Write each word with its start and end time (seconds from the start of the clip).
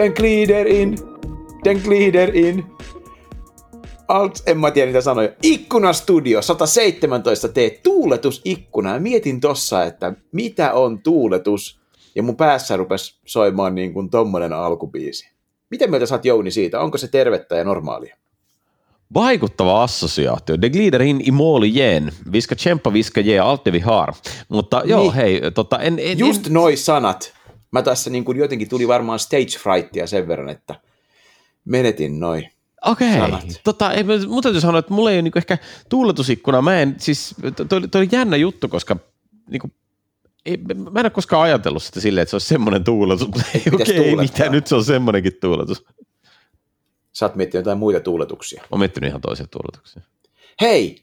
Den 0.00 0.12
glider 0.12 0.66
in, 0.66 0.98
den 1.64 1.80
glider 1.84 2.36
in. 2.36 2.64
Alt, 4.08 4.42
en 4.46 4.58
mä 4.58 4.70
tiedä 4.70 4.86
niitä 4.86 5.00
sanoja. 5.00 5.28
Ikkunastudio 5.42 6.42
117 6.42 7.48
tee 7.48 7.70
tuuletusikkuna. 7.82 8.94
Ja 8.94 9.00
mietin 9.00 9.40
tossa, 9.40 9.84
että 9.84 10.12
mitä 10.32 10.72
on 10.72 11.02
tuuletus. 11.02 11.80
Ja 12.14 12.22
mun 12.22 12.36
päässä 12.36 12.76
rupesi 12.76 13.20
soimaan 13.26 13.74
niin 13.74 13.92
kuin 13.92 14.10
tommonen 14.10 14.52
alkubiisi. 14.52 15.30
Miten 15.70 15.90
mieltä 15.90 16.06
saat 16.06 16.24
Jouni 16.24 16.50
siitä? 16.50 16.80
Onko 16.80 16.98
se 16.98 17.08
tervettä 17.08 17.56
ja 17.56 17.64
normaalia? 17.64 18.16
Vaikuttava 19.14 19.82
assosiaatio. 19.82 20.60
De 20.62 20.70
glider 20.70 21.02
in 21.02 21.20
i 21.24 21.30
mål 21.30 21.62
igen. 21.62 22.12
Vi 22.32 22.40
ska 22.40 22.54
kämpa, 22.64 22.92
vi 22.92 23.02
ska 23.02 23.22
ge 23.22 23.38
allt 23.38 23.64
det 23.64 23.72
vi 23.72 23.80
har. 23.80 24.12
Mutta 24.48 24.82
joo, 24.84 25.00
Niin. 25.02 25.14
hei, 25.14 25.40
tota, 25.54 25.78
en, 25.78 25.98
en, 25.98 26.18
Just 26.18 26.46
en, 26.46 26.52
noi 26.52 26.76
sanat. 26.76 27.32
Mä 27.72 27.82
tässä 27.82 28.10
niin 28.10 28.24
kuin 28.24 28.38
jotenkin 28.38 28.68
tuli 28.68 28.88
varmaan 28.88 29.18
stage 29.18 29.58
frightia 29.58 30.06
sen 30.06 30.28
verran, 30.28 30.48
että 30.48 30.80
menetin 31.64 32.20
noi. 32.20 32.48
Okei, 32.86 33.12
sanat. 33.12 33.44
tota, 33.64 33.92
ei, 33.92 34.04
mun 34.28 34.42
täytyy 34.42 34.60
sanoa, 34.60 34.78
että 34.78 34.94
mulla 34.94 35.10
ei 35.10 35.16
ole 35.16 35.22
niinku 35.22 35.38
ehkä 35.38 35.58
tuuletusikkuna, 35.88 36.62
mä 36.62 36.80
en, 36.80 36.96
siis 36.98 37.34
toi, 37.56 37.88
toi 37.88 38.00
oli 38.00 38.08
jännä 38.12 38.36
juttu, 38.36 38.68
koska 38.68 38.96
niinku, 39.50 39.70
ei, 40.46 40.56
mä 40.56 41.00
en 41.00 41.06
ole 41.06 41.10
koskaan 41.10 41.42
ajatellut 41.42 41.82
sitä 41.82 42.00
silleen, 42.00 42.22
että 42.22 42.30
se 42.30 42.36
olisi 42.36 42.48
semmoinen 42.48 42.84
tuuletus, 42.84 43.26
mutta 43.26 43.44
ei, 43.54 43.62
okei, 43.74 43.96
tuulettaa. 43.96 44.22
mitä, 44.22 44.48
nyt 44.48 44.66
se 44.66 44.74
on 44.74 44.84
semmoinenkin 44.84 45.32
tuuletus. 45.40 45.84
Sä 47.12 47.26
oot 47.26 47.36
miettinyt 47.36 47.60
jotain 47.60 47.78
muita 47.78 48.00
tuuletuksia. 48.00 48.60
Mä 48.60 48.66
oon 48.70 48.78
miettinyt 48.78 49.08
ihan 49.08 49.20
toisia 49.20 49.46
tuuletuksia. 49.46 50.02
Hei, 50.60 51.02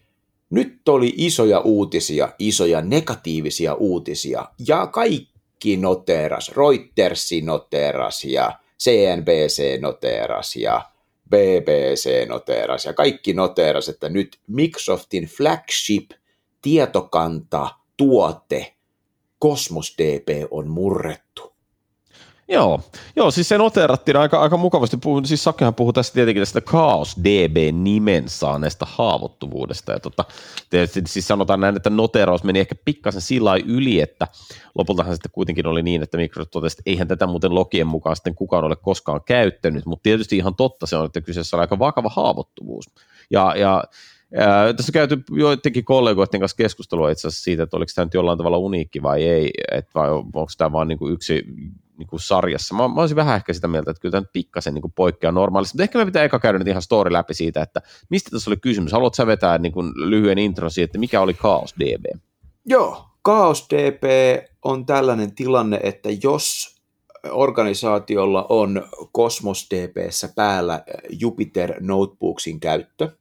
nyt 0.49 0.89
oli 0.89 1.13
isoja 1.17 1.59
uutisia, 1.59 2.33
isoja 2.39 2.81
negatiivisia 2.81 3.73
uutisia, 3.73 4.45
ja 4.67 4.87
kaikki 4.87 5.36
noteeras. 5.77 6.51
Reutersi 6.57 7.41
noteeras, 7.41 8.23
ja 8.23 8.59
CNBC 8.79 9.81
noteeras, 9.81 10.55
ja 10.55 10.81
BBC 11.29 12.27
noteeras, 12.27 12.85
ja 12.85 12.93
kaikki 12.93 13.33
noteeras, 13.33 13.89
että 13.89 14.09
nyt 14.09 14.39
Microsoftin 14.47 15.25
flagship 15.25 16.11
tietokanta 16.61 17.69
tuote 17.97 18.73
Cosmos 19.43 19.95
DB 19.97 20.47
on 20.51 20.69
murrettu. 20.69 21.53
Joo, 22.49 22.81
joo, 23.15 23.31
siis 23.31 23.49
se 23.49 23.57
noteerattiin 23.57 24.17
aika, 24.17 24.39
aika 24.39 24.57
mukavasti. 24.57 24.97
Puhun, 24.97 25.25
siis 25.25 25.43
Sakehan 25.43 25.75
puhui 25.75 25.93
tässä 25.93 26.13
tietenkin 26.13 26.41
tästä 26.41 26.61
Chaos 26.61 27.17
DB-nimen 27.23 28.29
saaneesta 28.29 28.87
haavoittuvuudesta. 28.89 29.91
Ja 29.91 29.99
tota, 29.99 30.25
tietysti 30.69 31.01
siis 31.05 31.27
sanotaan 31.27 31.59
näin, 31.59 31.75
että 31.75 31.89
noteraus 31.89 32.43
meni 32.43 32.59
ehkä 32.59 32.75
pikkasen 32.85 33.21
sillä 33.21 33.55
yli, 33.65 34.01
että 34.01 34.27
lopultahan 34.77 35.13
sitten 35.13 35.31
kuitenkin 35.31 35.67
oli 35.67 35.83
niin, 35.83 36.03
että 36.03 36.17
Microsoft 36.17 36.51
totesi, 36.51 36.75
että 36.79 36.89
eihän 36.89 37.07
tätä 37.07 37.27
muuten 37.27 37.55
logien 37.55 37.87
mukaan 37.87 38.15
sitten 38.15 38.35
kukaan 38.35 38.63
ole 38.63 38.75
koskaan 38.75 39.21
käyttänyt, 39.25 39.85
mutta 39.85 40.03
tietysti 40.03 40.37
ihan 40.37 40.55
totta 40.55 40.85
se 40.85 40.95
on, 40.95 41.05
että 41.05 41.21
kyseessä 41.21 41.57
on 41.57 41.61
aika 41.61 41.79
vakava 41.79 42.09
haavoittuvuus. 42.09 42.85
Ja, 43.31 43.53
ja 43.57 43.83
Ää, 44.35 44.73
tässä 44.73 44.89
on 44.89 44.93
käyty 44.93 45.23
joidenkin 45.31 45.85
kollegoiden 45.85 46.39
kanssa 46.39 46.57
keskustelua 46.57 47.09
itse 47.09 47.27
asiassa 47.27 47.43
siitä, 47.43 47.63
että 47.63 47.77
oliko 47.77 47.91
tämä 47.95 48.05
nyt 48.05 48.13
jollain 48.13 48.37
tavalla 48.37 48.57
uniikki 48.57 49.01
vai 49.03 49.23
ei, 49.23 49.51
että 49.71 49.91
vai 49.95 50.09
onko 50.11 50.47
tämä 50.57 50.71
vain 50.71 50.87
niin 50.87 50.99
yksi 51.11 51.43
niin 51.97 52.07
kuin 52.07 52.19
sarjassa. 52.19 52.75
Mä, 52.75 52.87
mä 52.87 53.01
olisin 53.01 53.15
vähän 53.15 53.35
ehkä 53.35 53.53
sitä 53.53 53.67
mieltä, 53.67 53.91
että 53.91 54.01
kyllä 54.01 54.11
tämä 54.11 54.29
pikkasen 54.33 54.73
niin 54.73 54.81
kuin 54.81 54.93
poikkeaa 54.95 55.31
normaalista, 55.31 55.75
mutta 55.75 55.83
ehkä 55.83 55.99
me 55.99 56.05
pitää 56.05 56.23
eka 56.23 56.39
käydä 56.39 56.59
nyt 56.59 56.67
ihan 56.67 56.81
story 56.81 57.11
läpi 57.11 57.33
siitä, 57.33 57.61
että 57.61 57.81
mistä 58.09 58.29
tässä 58.31 58.49
oli 58.49 58.57
kysymys. 58.57 58.91
Haluatko 58.91 59.15
sä 59.15 59.27
vetää 59.27 59.57
niin 59.57 59.71
kuin 59.71 59.91
lyhyen 59.95 60.37
intro 60.37 60.69
siitä, 60.69 60.85
että 60.85 60.97
mikä 60.97 61.21
oli 61.21 61.33
Chaos 61.33 61.75
DB? 61.79 62.05
Joo, 62.65 63.05
Chaos 63.25 63.67
DB 63.69 64.03
on 64.63 64.85
tällainen 64.85 65.35
tilanne, 65.35 65.79
että 65.83 66.09
jos 66.23 66.77
organisaatiolla 67.31 68.45
on 68.49 68.87
Cosmos 69.15 69.67
DBssä 69.71 70.29
päällä 70.35 70.83
Jupyter 71.09 71.73
Notebooksin 71.79 72.59
käyttö, 72.59 73.11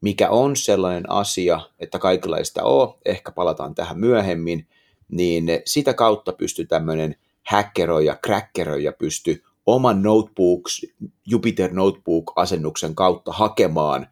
mikä 0.00 0.30
on 0.30 0.56
sellainen 0.56 1.10
asia, 1.10 1.60
että 1.78 1.98
kaikilla 1.98 2.38
ei 2.38 2.44
sitä 2.44 2.62
ole, 2.62 2.94
ehkä 3.04 3.32
palataan 3.32 3.74
tähän 3.74 3.98
myöhemmin, 3.98 4.68
niin 5.08 5.46
sitä 5.64 5.94
kautta 5.94 6.32
pystyy 6.32 6.66
tämmöinen 6.66 7.16
hackeroi 7.50 8.06
crackeroi 8.26 8.84
ja 8.84 8.92
pystyy 8.92 9.42
oman 9.66 10.02
notebooks, 10.02 10.86
Jupyter 11.26 11.70
Notebook-asennuksen 11.72 12.94
kautta 12.94 13.32
hakemaan 13.32 14.06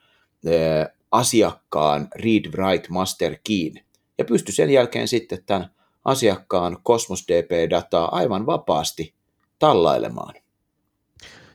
eh, 0.47 0.87
asiakkaan 1.10 2.09
read-write 2.15 2.87
master 2.88 3.37
keyn 3.44 3.84
ja 4.19 4.25
pystyi 4.25 4.54
sen 4.54 4.70
jälkeen 4.70 5.09
sitten 5.09 5.44
tämän 5.47 5.70
asiakkaan 6.04 6.78
Cosmos 6.87 7.25
DB-dataa 7.28 8.16
aivan 8.16 8.47
vapaasti 8.47 9.15
tallailemaan. 9.59 10.34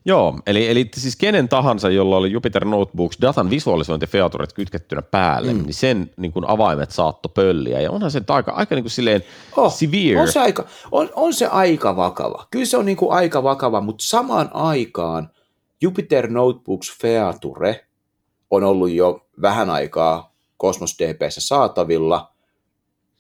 Joo, 0.08 0.40
eli, 0.46 0.68
eli 0.68 0.90
siis 0.96 1.16
kenen 1.16 1.50
tahansa, 1.50 1.90
jolla 1.90 2.18
oli 2.18 2.32
Jupyter 2.32 2.66
Notebooks 2.66 3.18
datan 3.22 3.50
visualisointifeaturet 3.50 4.54
kytkettynä 4.54 5.02
päälle, 5.02 5.54
mm. 5.54 5.64
niin 5.64 5.74
sen 5.74 6.12
niin 6.18 6.32
kuin 6.32 6.46
avaimet 6.48 6.92
saatto 6.92 7.30
pölliä. 7.30 7.82
Ja 7.82 7.92
onhan 7.92 8.12
se 8.12 8.22
aika, 8.28 8.52
aika 8.52 8.76
niin 8.76 8.84
kuin 8.84 8.92
silleen 8.92 9.24
Oh, 9.58 9.74
severe. 9.74 10.22
On 10.22 10.32
se, 10.32 10.40
aika, 10.40 10.66
on, 10.92 11.10
on 11.16 11.34
se 11.34 11.48
aika 11.48 11.96
vakava. 11.96 12.48
Kyllä 12.52 12.66
se 12.66 12.78
on 12.78 12.86
niin 12.86 12.98
kuin 12.98 13.12
aika 13.12 13.44
vakava, 13.44 13.82
mutta 13.82 14.06
samaan 14.06 14.50
aikaan 14.54 15.30
Jupyter 15.82 16.28
Notebooks 16.28 16.98
Feature 17.02 17.86
on 18.52 18.64
ollut 18.64 18.90
jo 18.90 19.28
vähän 19.42 19.70
aikaa 19.70 20.36
Cosmos 20.62 20.98
DBssä 21.00 21.42
saatavilla, 21.42 22.34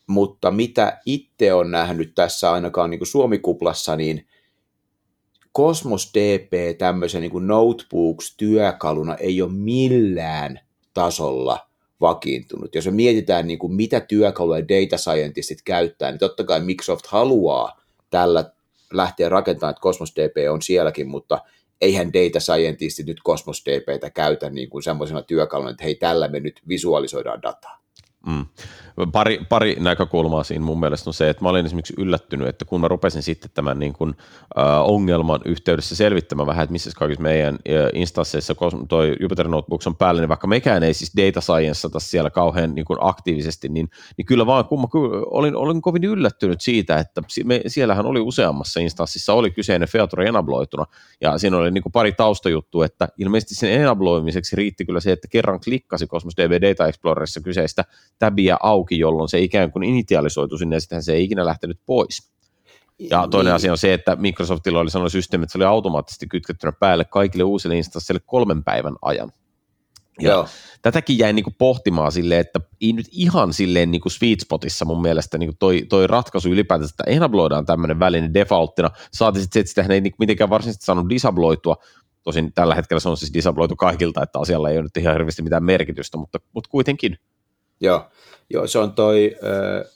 mutta 0.07 0.51
mitä 0.51 1.01
itse 1.05 1.53
on 1.53 1.71
nähnyt 1.71 2.15
tässä 2.15 2.51
ainakaan 2.51 2.89
niin 2.89 2.99
kuin 2.99 3.07
Suomikuplassa, 3.07 3.95
niin 3.95 4.27
Cosmos 5.57 6.11
DB 6.13 6.77
tämmöisen 6.77 7.21
niin 7.21 7.47
notebooks-työkaluna 7.47 9.15
ei 9.15 9.41
ole 9.41 9.51
millään 9.51 10.59
tasolla 10.93 11.67
vakiintunut. 12.01 12.75
Jos 12.75 12.85
me 12.85 12.91
mietitään, 12.91 13.47
niin 13.47 13.59
kuin 13.59 13.73
mitä 13.73 13.99
työkaluja 13.99 14.67
data 14.67 14.97
scientistit 14.97 15.61
käyttää, 15.61 16.11
niin 16.11 16.19
totta 16.19 16.43
kai 16.43 16.59
Microsoft 16.59 17.05
haluaa 17.07 17.81
tällä 18.09 18.51
lähteä 18.93 19.29
rakentamaan, 19.29 19.71
että 19.71 19.81
Cosmos 19.81 20.15
DB 20.15 20.51
on 20.51 20.61
sielläkin, 20.61 21.07
mutta 21.07 21.41
eihän 21.81 22.13
data 22.13 22.39
scientistit 22.39 23.05
nyt 23.05 23.21
Cosmos 23.25 23.63
DBtä 23.65 24.09
käytä 24.09 24.49
niin 24.49 24.69
kuin 24.69 24.83
semmoisena 24.83 25.21
työkaluna, 25.21 25.69
että 25.69 25.83
hei, 25.83 25.95
tällä 25.95 26.27
me 26.27 26.39
nyt 26.39 26.61
visualisoidaan 26.67 27.41
dataa. 27.41 27.81
Mm. 28.27 28.45
Pari, 29.11 29.39
pari 29.49 29.75
näkökulmaa 29.79 30.43
siinä 30.43 30.65
mun 30.65 30.79
mielestä 30.79 31.09
on 31.09 31.13
se, 31.13 31.29
että 31.29 31.43
mä 31.43 31.49
olin 31.49 31.65
esimerkiksi 31.65 31.93
yllättynyt, 31.97 32.47
että 32.47 32.65
kun 32.65 32.81
mä 32.81 32.87
rupesin 32.87 33.23
sitten 33.23 33.51
tämän 33.53 33.79
niin 33.79 33.93
kuin, 33.93 34.15
äh, 34.59 34.81
ongelman 34.81 35.39
yhteydessä 35.45 35.95
selvittämään 35.95 36.47
vähän, 36.47 36.63
että 36.63 36.71
missä 36.71 36.91
kaikissa 36.95 37.23
meidän 37.23 37.53
äh, 37.55 37.89
instansseissa 37.93 38.55
toi 38.89 39.15
Jupyter 39.19 39.47
Notebooks 39.47 39.87
on 39.87 39.95
päällä, 39.95 40.21
niin 40.21 40.29
vaikka 40.29 40.47
mekään 40.47 40.83
ei 40.83 40.93
siis 40.93 41.11
data 41.17 41.41
science 41.41 41.89
siellä 41.97 42.29
kauhean 42.29 42.75
niin 42.75 42.85
kuin 42.85 42.97
aktiivisesti, 43.01 43.69
niin, 43.69 43.89
niin 44.17 44.25
kyllä 44.25 44.45
vaan 44.45 44.65
kun 44.65 44.81
mä 44.81 44.87
olin, 45.31 45.55
olin 45.55 45.81
kovin 45.81 46.03
yllättynyt 46.03 46.61
siitä, 46.61 46.97
että 46.97 47.21
me, 47.43 47.61
siellähän 47.67 48.05
oli 48.05 48.19
useammassa 48.19 48.79
instanssissa 48.79 49.33
oli 49.33 49.51
kyseinen 49.51 49.87
feature 49.87 50.27
enabloituna, 50.27 50.85
ja 51.21 51.37
siinä 51.37 51.57
oli 51.57 51.71
niin 51.71 51.83
kuin 51.83 51.93
pari 51.93 52.11
taustajuttua, 52.11 52.85
että 52.85 53.07
ilmeisesti 53.17 53.55
sen 53.55 53.71
enabloimiseksi 53.71 54.55
riitti 54.55 54.85
kyllä 54.85 54.99
se, 54.99 55.11
että 55.11 55.27
kerran 55.27 55.59
klikkasi 55.59 56.07
Cosmos 56.07 56.37
DB 56.37 56.51
Data 56.61 56.87
Explorerissa 56.87 57.41
kyseistä 57.41 57.83
tabia 58.19 58.57
auki, 58.63 58.86
jolloin 58.95 59.29
se 59.29 59.39
ikään 59.39 59.71
kuin 59.71 59.83
initialisoitu 59.83 60.57
sinne, 60.57 60.75
ja 60.75 60.79
sitten 60.79 61.03
se 61.03 61.13
ei 61.13 61.23
ikinä 61.23 61.45
lähtenyt 61.45 61.79
pois. 61.85 62.31
Ja 62.99 63.27
toinen 63.31 63.51
Niin. 63.51 63.55
asia 63.55 63.71
on 63.71 63.77
se, 63.77 63.93
että 63.93 64.15
Microsoftilla 64.15 64.79
oli 64.79 64.91
sellainen 64.91 65.11
systeemi, 65.11 65.43
että 65.43 65.51
se 65.51 65.57
oli 65.57 65.65
automaattisesti 65.65 66.27
kytkettynä 66.27 66.71
päälle 66.71 67.05
kaikille 67.05 67.43
uusille 67.43 67.77
instansseille 67.77 68.21
kolmen 68.25 68.63
päivän 68.63 68.95
ajan. 69.01 69.31
Ja 70.21 70.31
Joo. 70.31 70.47
tätäkin 70.81 71.17
jäin 71.17 71.35
niinku 71.35 71.51
pohtimaan 71.57 72.11
silleen, 72.11 72.41
että 72.41 72.59
ei 72.81 72.93
nyt 72.93 73.05
ihan 73.11 73.53
silleen 73.53 73.91
niinku 73.91 74.09
sweet 74.09 74.39
spotissa 74.39 74.85
mun 74.85 75.01
mielestä 75.01 75.37
niinku 75.37 75.55
toi, 75.59 75.85
toi 75.89 76.07
ratkaisu 76.07 76.49
ylipäätänsä, 76.49 76.93
että 76.99 77.11
enabloidaan 77.15 77.65
tämmöinen 77.65 77.99
väline 77.99 78.29
defaulttina, 78.33 78.89
saati 79.13 79.39
sitten 79.39 79.53
se, 79.53 79.59
että 79.59 79.83
sitä 79.83 79.93
ei 79.93 80.01
niinku 80.01 80.15
mitenkään 80.19 80.49
varsinaisesti 80.49 80.85
saanut 80.85 81.09
disabloitua, 81.09 81.75
tosin 82.23 82.53
tällä 82.53 82.75
hetkellä 82.75 82.99
se 82.99 83.09
on 83.09 83.17
siis 83.17 83.33
disabloitu 83.33 83.75
kaikilta, 83.75 84.23
että 84.23 84.39
asialla 84.39 84.69
ei 84.69 84.77
ole 84.77 84.83
nyt 84.83 84.97
ihan 84.97 85.13
hirveästi 85.13 85.41
mitään 85.41 85.63
merkitystä, 85.63 86.17
mutta, 86.17 86.39
mutta 86.53 86.69
kuitenkin. 86.69 87.17
Joo, 87.81 88.05
Joo 88.49 88.67
se 88.67 88.79
on 88.79 88.93
toi 88.93 89.35
ö, 89.43 89.89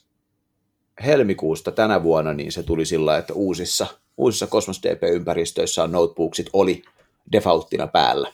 helmikuusta 1.06 1.72
tänä 1.72 2.04
vuonna, 2.04 2.34
niin 2.34 2.52
se 2.52 2.64
tuli 2.64 2.86
sillä, 2.86 3.18
että 3.18 3.34
uusissa, 3.34 3.88
uusissa 4.18 4.48
Cosmos 4.48 4.82
DB-ympäristöissä 4.84 5.84
on 5.84 5.92
notebooksit 5.92 6.50
oli 6.54 6.84
defaulttina 7.32 7.88
päällä. 7.88 8.34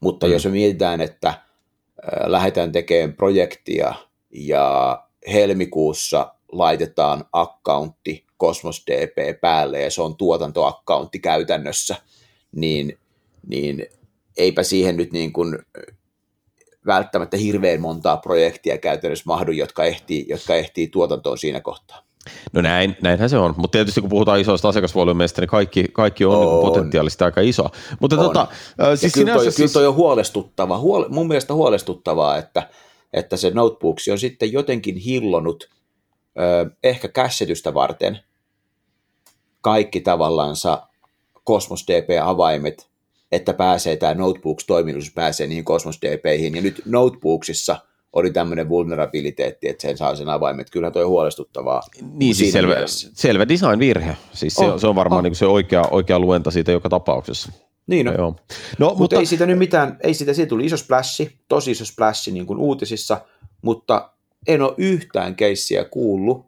Mutta 0.00 0.26
mm. 0.26 0.32
jos 0.32 0.44
me 0.44 0.50
mietitään, 0.50 1.00
että 1.00 1.34
ö, 1.98 2.32
lähdetään 2.32 2.72
tekemään 2.72 3.16
projektia 3.16 3.94
ja 4.30 5.02
helmikuussa 5.32 6.34
laitetaan 6.52 7.24
accountti 7.32 8.26
Cosmos 8.40 8.84
DB 8.86 9.40
päälle 9.40 9.80
ja 9.80 9.90
se 9.90 10.02
on 10.02 10.16
tuotantoaccountti 10.16 11.18
käytännössä, 11.18 11.96
niin, 12.52 12.98
niin 13.46 13.86
eipä 14.36 14.62
siihen 14.62 14.96
nyt 14.96 15.12
niin 15.12 15.32
kuin 15.32 15.58
välttämättä 16.86 17.36
hirveän 17.36 17.80
montaa 17.80 18.16
projektia 18.16 18.78
käytännössä 18.78 19.24
mahdu, 19.26 19.52
jotka 19.52 19.84
ehtii, 19.84 20.26
jotka 20.28 20.54
ehtii 20.54 20.88
tuotantoon 20.88 21.38
siinä 21.38 21.60
kohtaa. 21.60 22.06
No 22.52 22.60
näin, 22.60 22.96
näinhän 23.02 23.30
se 23.30 23.38
on, 23.38 23.54
mutta 23.56 23.72
tietysti 23.72 24.00
kun 24.00 24.10
puhutaan 24.10 24.40
isoista 24.40 24.68
asiakasvolyymeista, 24.68 25.40
niin 25.40 25.48
kaikki, 25.48 25.84
kaikki 25.92 26.24
on, 26.24 26.40
niin 26.40 26.48
on. 26.48 26.54
Niin 26.54 26.66
potentiaalisesti 26.66 27.24
aika 27.24 27.40
iso. 27.40 27.68
Mutta 28.00 28.16
on. 28.16 28.22
tota, 28.22 28.46
siis 28.94 29.12
kyllä, 29.12 29.32
toi, 29.32 29.44
siis... 29.44 29.56
kyllä 29.56 29.70
toi 29.72 29.86
on 29.86 29.94
huolestuttava, 29.94 30.78
huole, 30.78 31.06
mun 31.08 31.28
mielestä 31.28 31.54
huolestuttavaa, 31.54 32.36
että, 32.36 32.68
että 33.12 33.36
se 33.36 33.50
notebooks 33.50 34.08
on 34.08 34.18
sitten 34.18 34.52
jotenkin 34.52 34.96
hillonut 34.96 35.70
ö, 36.38 36.70
ehkä 36.82 37.08
käsitystä 37.08 37.74
varten 37.74 38.18
kaikki 39.60 40.00
tavallaansa 40.00 40.86
Cosmos 41.46 41.84
DP-avaimet, 41.88 42.90
että 43.32 43.52
pääsee 43.52 43.96
tämä 43.96 44.14
Notebooks-toiminnus, 44.14 45.12
pääsee 45.14 45.46
niihin 45.46 45.64
Cosmos 45.64 45.98
DPihin, 46.02 46.56
ja 46.56 46.62
nyt 46.62 46.82
Notebooksissa 46.84 47.76
oli 48.12 48.30
tämmöinen 48.30 48.68
vulnerabiliteetti, 48.68 49.68
että 49.68 49.82
sen 49.82 49.96
saa 49.96 50.16
sen 50.16 50.28
avaimet. 50.28 50.70
Kyllä 50.70 50.90
toi 50.90 51.02
on 51.04 51.08
huolestuttavaa. 51.08 51.82
Niin, 52.12 52.34
siis 52.34 52.52
selvä, 52.52 52.74
selvä 53.14 53.48
design-virhe. 53.48 54.16
Siis 54.32 54.54
se, 54.54 54.64
se 54.76 54.86
on 54.86 54.94
varmaan 54.94 55.18
oh. 55.18 55.22
niin 55.22 55.34
se 55.34 55.46
oikea, 55.46 55.82
oikea 55.90 56.18
luenta 56.18 56.50
siitä 56.50 56.72
joka 56.72 56.88
tapauksessa. 56.88 57.52
Niin 57.86 58.06
no. 58.06 58.12
Joo. 58.12 58.36
no 58.78 58.86
mutta, 58.88 58.98
mutta, 58.98 59.16
ei 59.16 59.26
siitä 59.26 59.46
nyt 59.46 59.58
mitään, 59.58 59.96
ei 60.02 60.14
siitä, 60.14 60.32
siitä 60.32 60.48
tuli 60.48 60.66
iso 60.66 60.76
splashi, 60.76 61.38
tosi 61.48 61.70
iso 61.70 61.84
splashi 61.84 62.32
niin 62.32 62.46
kuin 62.46 62.58
uutisissa, 62.58 63.20
mutta 63.62 64.10
en 64.48 64.62
ole 64.62 64.74
yhtään 64.78 65.36
keissiä 65.36 65.84
kuullut, 65.84 66.46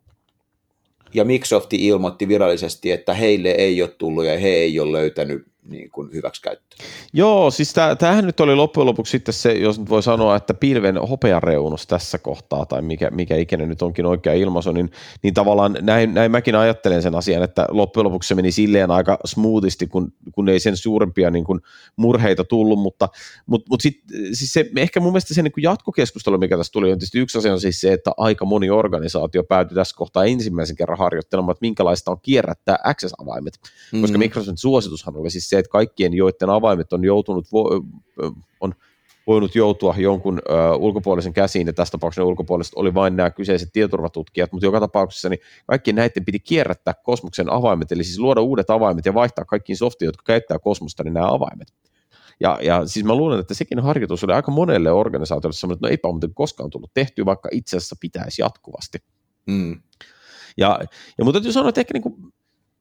ja 1.15 1.25
Microsoft 1.25 1.73
ilmoitti 1.73 2.29
virallisesti, 2.29 2.91
että 2.91 3.15
heille 3.15 3.51
ei 3.51 3.83
ole 3.83 3.91
tullut 3.99 4.25
ja 4.25 4.39
he 4.39 4.49
ei 4.49 4.81
ole 4.81 4.93
löytänyt 4.93 5.47
niin 5.69 5.91
kuin 5.91 6.13
hyväksikäyttöä. 6.13 6.79
Joo, 7.13 7.51
siis 7.51 7.75
tämähän 7.99 8.25
nyt 8.25 8.41
oli 8.41 8.55
loppujen 8.55 8.87
lopuksi 8.87 9.11
sitten 9.11 9.35
se, 9.35 9.53
jos 9.53 9.79
nyt 9.79 9.91
voi 9.91 10.03
sanoa, 10.03 10.37
että 10.37 10.55
pilven 10.55 10.99
hopeareunus 10.99 11.87
tässä 11.87 12.19
kohtaa, 12.19 12.67
tai 12.67 12.83
mikä, 12.83 13.11
mikä 13.11 13.37
ikinä 13.37 13.67
nyt 13.67 13.83
onkin 13.83 14.07
oikea 14.07 14.33
ilmaisu, 14.33 14.73
niin, 14.73 14.91
niin 15.23 15.35
tavallaan 15.35 15.77
näin, 15.81 16.15
näin 16.15 16.31
mäkin 16.31 16.55
ajattelen 16.55 17.03
sen 17.03 17.15
asian, 17.15 17.43
että 17.43 17.67
loppujen 17.71 18.05
lopuksi 18.05 18.29
se 18.29 18.35
meni 18.35 18.53
silleen 18.53 18.91
aika 18.91 19.19
smoothisti, 19.25 19.87
kun, 19.87 20.13
kun 20.33 20.49
ei 20.49 20.61
sen 20.61 20.77
suurempia 20.77 21.31
niin 21.31 21.45
kuin 21.45 21.61
murheita 21.97 22.45
tullut, 22.45 22.79
mutta, 22.79 23.09
mutta, 23.47 23.67
mutta 23.71 23.83
sit, 23.83 24.03
siis 24.33 24.53
se, 24.53 24.71
ehkä 24.77 25.01
mun 25.01 25.13
mielestä 25.13 25.35
se 25.35 25.43
niin 25.43 25.53
kuin 25.53 25.63
jatkokeskustelu, 25.63 26.39
mikä 26.39 26.57
tässä 26.57 26.73
tuli, 26.73 26.93
on 26.93 26.99
tietysti 26.99 27.19
yksi 27.19 27.39
asia 27.39 27.53
on 27.53 27.61
siis 27.61 27.81
se, 27.81 27.93
että 27.93 28.11
aika 28.17 28.45
moni 28.45 28.71
organisaatio 28.71 29.45
päätyi 29.45 29.75
tässä 29.75 29.97
kohtaa 29.97 30.25
ensimmäisen 30.25 30.77
kerran 30.77 30.99
harjoittelemaan, 30.99 31.53
että 31.53 31.65
minkälaista 31.65 32.11
on 32.11 32.21
kierrättää 32.23 32.79
access-avaimet, 32.85 33.59
koska 34.01 34.19
Microsoftin 34.19 34.59
suositushan 34.59 35.17
oli 35.17 35.31
siis 35.31 35.49
se, 35.49 35.58
että 35.59 35.71
kaikkien, 35.71 36.15
joiden 36.15 36.51
avaimet 36.51 36.93
on 36.93 37.05
joutunut, 37.05 37.47
on 38.61 38.75
voinut 39.27 39.55
joutua 39.55 39.95
jonkun 39.99 40.39
ö, 40.51 40.75
ulkopuolisen 40.77 41.33
käsiin, 41.33 41.67
ja 41.67 41.73
tässä 41.73 41.93
tapauksessa 41.93 42.25
ulkopuoliset 42.25 42.73
oli 42.77 42.95
vain 42.95 43.17
nämä 43.17 43.31
kyseiset 43.31 43.69
tietoturvatutkijat, 43.73 44.53
mutta 44.53 44.67
joka 44.67 44.81
tapauksessa 44.81 45.29
niin 45.29 45.41
kaikkien 45.67 45.97
näiden 45.97 46.25
piti 46.25 46.41
kierrättää 46.41 46.95
kosmoksen 47.05 47.53
avaimet, 47.53 47.93
eli 47.93 48.05
siis 48.05 48.19
luoda 48.19 48.41
uudet 48.41 48.71
avaimet 48.71 49.07
ja 49.07 49.15
vaihtaa 49.15 49.45
kaikkiin 49.45 49.77
softia, 49.77 50.09
jotka 50.09 50.23
käyttää 50.27 50.59
kosmosta, 50.59 51.05
niin 51.05 51.15
nämä 51.15 51.35
avaimet. 51.35 51.69
Ja, 52.41 52.59
ja 52.63 52.87
siis 52.87 53.07
mä 53.07 53.15
luulen, 53.15 53.41
että 53.41 53.55
sekin 53.55 53.79
harjoitus 53.79 54.25
oli 54.25 54.33
aika 54.33 54.51
monelle 54.51 54.93
organisaatiolle 54.93 55.55
semmoinen, 55.55 55.77
että 55.77 55.87
no 55.87 55.91
eipä 55.91 56.09
muuten 56.09 56.35
koskaan 56.35 56.71
tullut 56.71 56.91
tehtyä, 56.95 57.25
vaikka 57.25 57.49
itse 57.53 57.77
asiassa 57.77 57.97
pitäisi 58.01 58.43
jatkuvasti. 58.43 58.99
Mm. 59.47 59.81
Ja, 60.57 60.79
ja 61.19 61.25
mutta 61.25 61.39
täytyy 61.39 61.53
sanoa, 61.53 61.69
että 61.69 61.81
ehkä, 61.81 61.95
niin 61.95 62.03
kuin, 62.03 62.33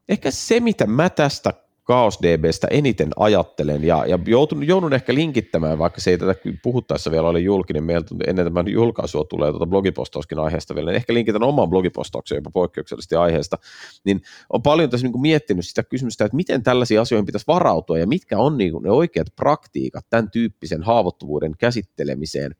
ehkä 0.10 0.32
se, 0.32 0.60
mitä 0.60 0.88
mä 0.88 1.10
tästä 1.10 1.54
KaosDBstä 1.88 2.68
eniten 2.72 3.10
ajattelen, 3.16 3.84
ja, 3.84 4.06
ja 4.06 4.20
joutun, 4.26 4.68
joudun 4.68 4.94
ehkä 4.94 5.14
linkittämään, 5.14 5.80
vaikka 5.80 6.02
se 6.02 6.12
ei 6.12 6.18
tätä 6.18 6.36
puhuttaessa 6.64 7.12
vielä 7.12 7.28
ole 7.28 7.40
julkinen, 7.40 7.84
meiltä 7.84 8.16
ennen 8.28 8.46
tämän 8.46 8.68
julkaisua 8.68 9.24
tulee 9.24 9.52
tuota 9.52 9.66
blogipostauskin 9.66 10.40
aiheesta 10.40 10.76
vielä, 10.76 10.92
niin 10.92 10.96
ehkä 10.96 11.14
linkitän 11.14 11.44
oman 11.44 11.70
blogipostauksen 11.70 12.36
jopa 12.36 12.50
poikkeuksellisesti 12.50 13.16
aiheesta, 13.16 13.58
niin 14.04 14.22
on 14.54 14.62
paljon 14.62 14.90
tässä 14.90 15.08
niin 15.08 15.22
miettinyt 15.22 15.68
sitä 15.68 15.84
kysymystä, 15.84 16.26
että 16.26 16.36
miten 16.36 16.64
tällaisiin 16.64 17.02
asioihin 17.02 17.26
pitäisi 17.26 17.48
varautua, 17.48 17.98
ja 17.98 18.08
mitkä 18.08 18.38
on 18.38 18.58
niin 18.58 18.74
ne 18.84 18.92
oikeat 18.92 19.28
praktiikat 19.36 20.06
tämän 20.10 20.32
tyyppisen 20.32 20.84
haavoittuvuuden 20.84 21.52
käsittelemiseen, 21.58 22.56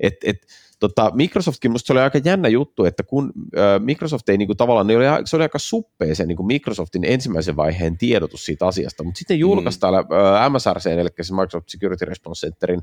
et, 0.00 0.14
et, 0.24 0.46
tota, 0.88 1.10
Microsoftkin 1.14 1.70
musta 1.70 1.86
se 1.86 1.92
oli 1.92 2.00
aika 2.00 2.20
jännä 2.24 2.48
juttu, 2.48 2.84
että 2.84 3.02
kun 3.02 3.32
äh, 3.58 3.80
Microsoft 3.80 4.28
ei 4.28 4.38
niinku, 4.38 4.54
tavallaan, 4.54 4.86
ne 4.86 4.96
oli, 4.96 5.04
se 5.24 5.36
oli 5.36 5.42
aika 5.42 5.58
suppea 5.58 6.14
se 6.14 6.26
niinku 6.26 6.42
Microsoftin 6.42 7.04
ensimmäisen 7.04 7.56
vaiheen 7.56 7.98
tiedotus 7.98 8.44
siitä 8.44 8.66
asiasta, 8.66 9.04
mutta 9.04 9.18
sitten 9.18 9.38
julkaisi 9.38 9.78
mm. 9.78 9.80
täällä 9.80 9.98
äh, 9.98 10.52
MSRC, 10.52 10.86
eli 10.86 11.08
se 11.22 11.34
Microsoft 11.34 11.68
Security 11.68 12.04
Response 12.04 12.46
Centerin 12.46 12.82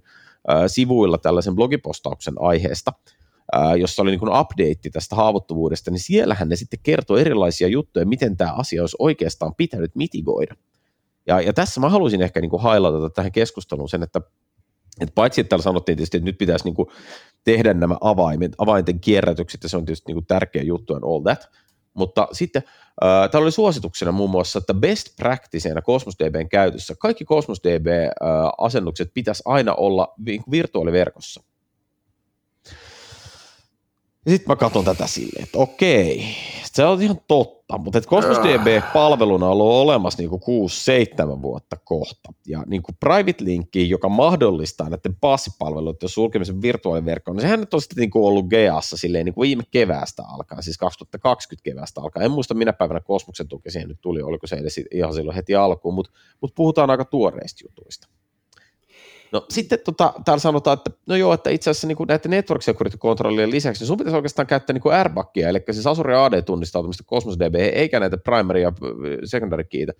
äh, 0.49 0.63
sivuilla 0.67 1.17
tällaisen 1.17 1.55
blogipostauksen 1.55 2.33
aiheesta, 2.39 2.93
äh, 3.55 3.75
jossa 3.75 4.01
oli 4.01 4.11
niin 4.11 4.19
kuin 4.19 4.39
update 4.39 4.89
tästä 4.91 5.15
haavoittuvuudesta, 5.15 5.91
niin 5.91 5.99
siellähän 5.99 6.49
ne 6.49 6.55
sitten 6.55 6.79
kertoi 6.83 7.21
erilaisia 7.21 7.67
juttuja, 7.67 8.05
miten 8.05 8.37
tämä 8.37 8.53
asia 8.53 8.83
olisi 8.83 8.97
oikeastaan 8.99 9.55
pitänyt 9.55 9.95
mitigoida. 9.95 10.55
Ja, 11.27 11.41
ja 11.41 11.53
tässä 11.53 11.81
mä 11.81 11.89
haluaisin 11.89 12.21
ehkä 12.21 12.41
niin 12.41 12.49
kuin 12.49 12.61
tähän 13.15 13.31
keskusteluun 13.31 13.89
sen, 13.89 14.03
että 14.03 14.21
et 14.99 15.15
paitsi, 15.15 15.41
että 15.41 15.49
täällä 15.49 15.63
sanottiin 15.63 15.97
tietysti, 15.97 16.17
että 16.17 16.25
nyt 16.25 16.37
pitäisi 16.37 16.65
niin 16.65 16.75
kuin 16.75 16.87
tehdä 17.43 17.73
nämä 17.73 17.97
avaimet, 18.01 18.51
avainten 18.57 18.99
kierrätykset, 18.99 19.63
ja 19.63 19.69
se 19.69 19.77
on 19.77 19.85
tietysti 19.85 20.03
niin 20.07 20.15
kuin 20.15 20.25
tärkeä 20.25 20.61
juttu 20.61 20.95
and 20.95 21.03
all 21.03 21.19
that, 21.19 21.49
mutta 21.93 22.27
sitten 22.31 22.63
äh, 23.03 23.29
täällä 23.31 23.45
oli 23.45 23.51
suosituksena 23.51 24.11
muun 24.11 24.29
muassa, 24.29 24.59
että 24.59 24.73
best 24.73 25.15
practicena 25.15 25.81
Cosmos 25.81 26.15
DBn 26.19 26.49
käytössä 26.49 26.95
kaikki 26.99 27.25
Cosmos 27.25 27.61
DB-asennukset 27.63 29.07
äh, 29.07 29.13
pitäisi 29.13 29.43
aina 29.45 29.73
olla 29.73 30.13
virtuaaliverkossa. 30.51 31.43
Ja 34.25 34.31
sitten 34.31 34.51
mä 34.51 34.55
katson 34.55 34.85
tätä 34.85 35.07
silleen, 35.07 35.43
että 35.43 35.57
okei, 35.57 36.35
se 36.73 36.85
on 36.85 37.01
ihan 37.01 37.21
totta, 37.27 37.77
mutta 37.77 37.97
että 37.97 38.09
Cosmos 38.09 38.37
DB-palveluna 38.37 39.45
on 39.45 39.51
ollut 39.51 39.65
olemassa 39.65 40.21
niinku 40.21 40.67
6-7 41.37 41.41
vuotta 41.41 41.77
kohta. 41.85 42.33
Ja 42.47 42.63
niinku 42.67 42.91
Private 42.99 43.43
Linkki, 43.43 43.89
joka 43.89 44.09
mahdollistaa 44.09 44.89
näiden 44.89 45.15
passipalveluiden 45.21 46.09
sulkemisen 46.09 46.61
virtuaaliverkkoon, 46.61 47.37
niin 47.37 47.41
sehän 47.41 47.59
nyt 47.59 47.73
on 47.73 47.81
sitten 47.81 48.01
niinku 48.01 48.27
ollut 48.27 48.47
GEassa 48.47 48.97
silleen 48.97 49.25
niinku 49.25 49.41
viime 49.41 49.63
keväästä 49.71 50.23
alkaen, 50.33 50.63
siis 50.63 50.77
2020 50.77 51.63
keväästä 51.63 52.01
alkaen. 52.01 52.25
En 52.25 52.31
muista 52.31 52.53
minä 52.53 52.73
päivänä 52.73 52.99
Kosmoksen 52.99 53.47
tuki 53.47 53.71
siihen 53.71 53.89
nyt 53.89 54.01
tuli, 54.01 54.21
oliko 54.21 54.47
se 54.47 54.55
edes 54.55 54.81
ihan 54.91 55.13
silloin 55.13 55.35
heti 55.35 55.55
alkuun, 55.55 55.93
mutta 55.93 56.11
mut 56.41 56.55
puhutaan 56.55 56.89
aika 56.89 57.05
tuoreista 57.05 57.63
jutuista. 57.65 58.07
No 59.31 59.45
sitten 59.49 59.79
tota, 59.85 60.13
täällä 60.25 60.39
sanotaan, 60.39 60.77
että 60.77 60.91
no 61.05 61.15
joo, 61.15 61.33
että 61.33 61.49
itse 61.49 61.69
asiassa 61.69 61.87
niin 61.87 61.97
näiden 62.07 62.31
network 62.31 62.61
security 62.61 62.97
kontrollien 62.97 63.51
lisäksi 63.51 63.81
niin 63.81 63.87
sun 63.87 63.97
pitäisi 63.97 64.15
oikeastaan 64.15 64.47
käyttää 64.47 64.73
niin 64.73 64.93
airbackia, 64.93 65.49
eli 65.49 65.63
siis 65.71 65.87
Azure 65.87 66.15
AD-tunnistautumista 66.15 67.03
Cosmos 67.03 67.39
DB, 67.39 67.55
eikä 67.55 67.99
näitä 67.99 68.17
primary 68.17 68.59
ja 68.59 68.73
secondary 69.25 69.63
keytä. 69.63 69.93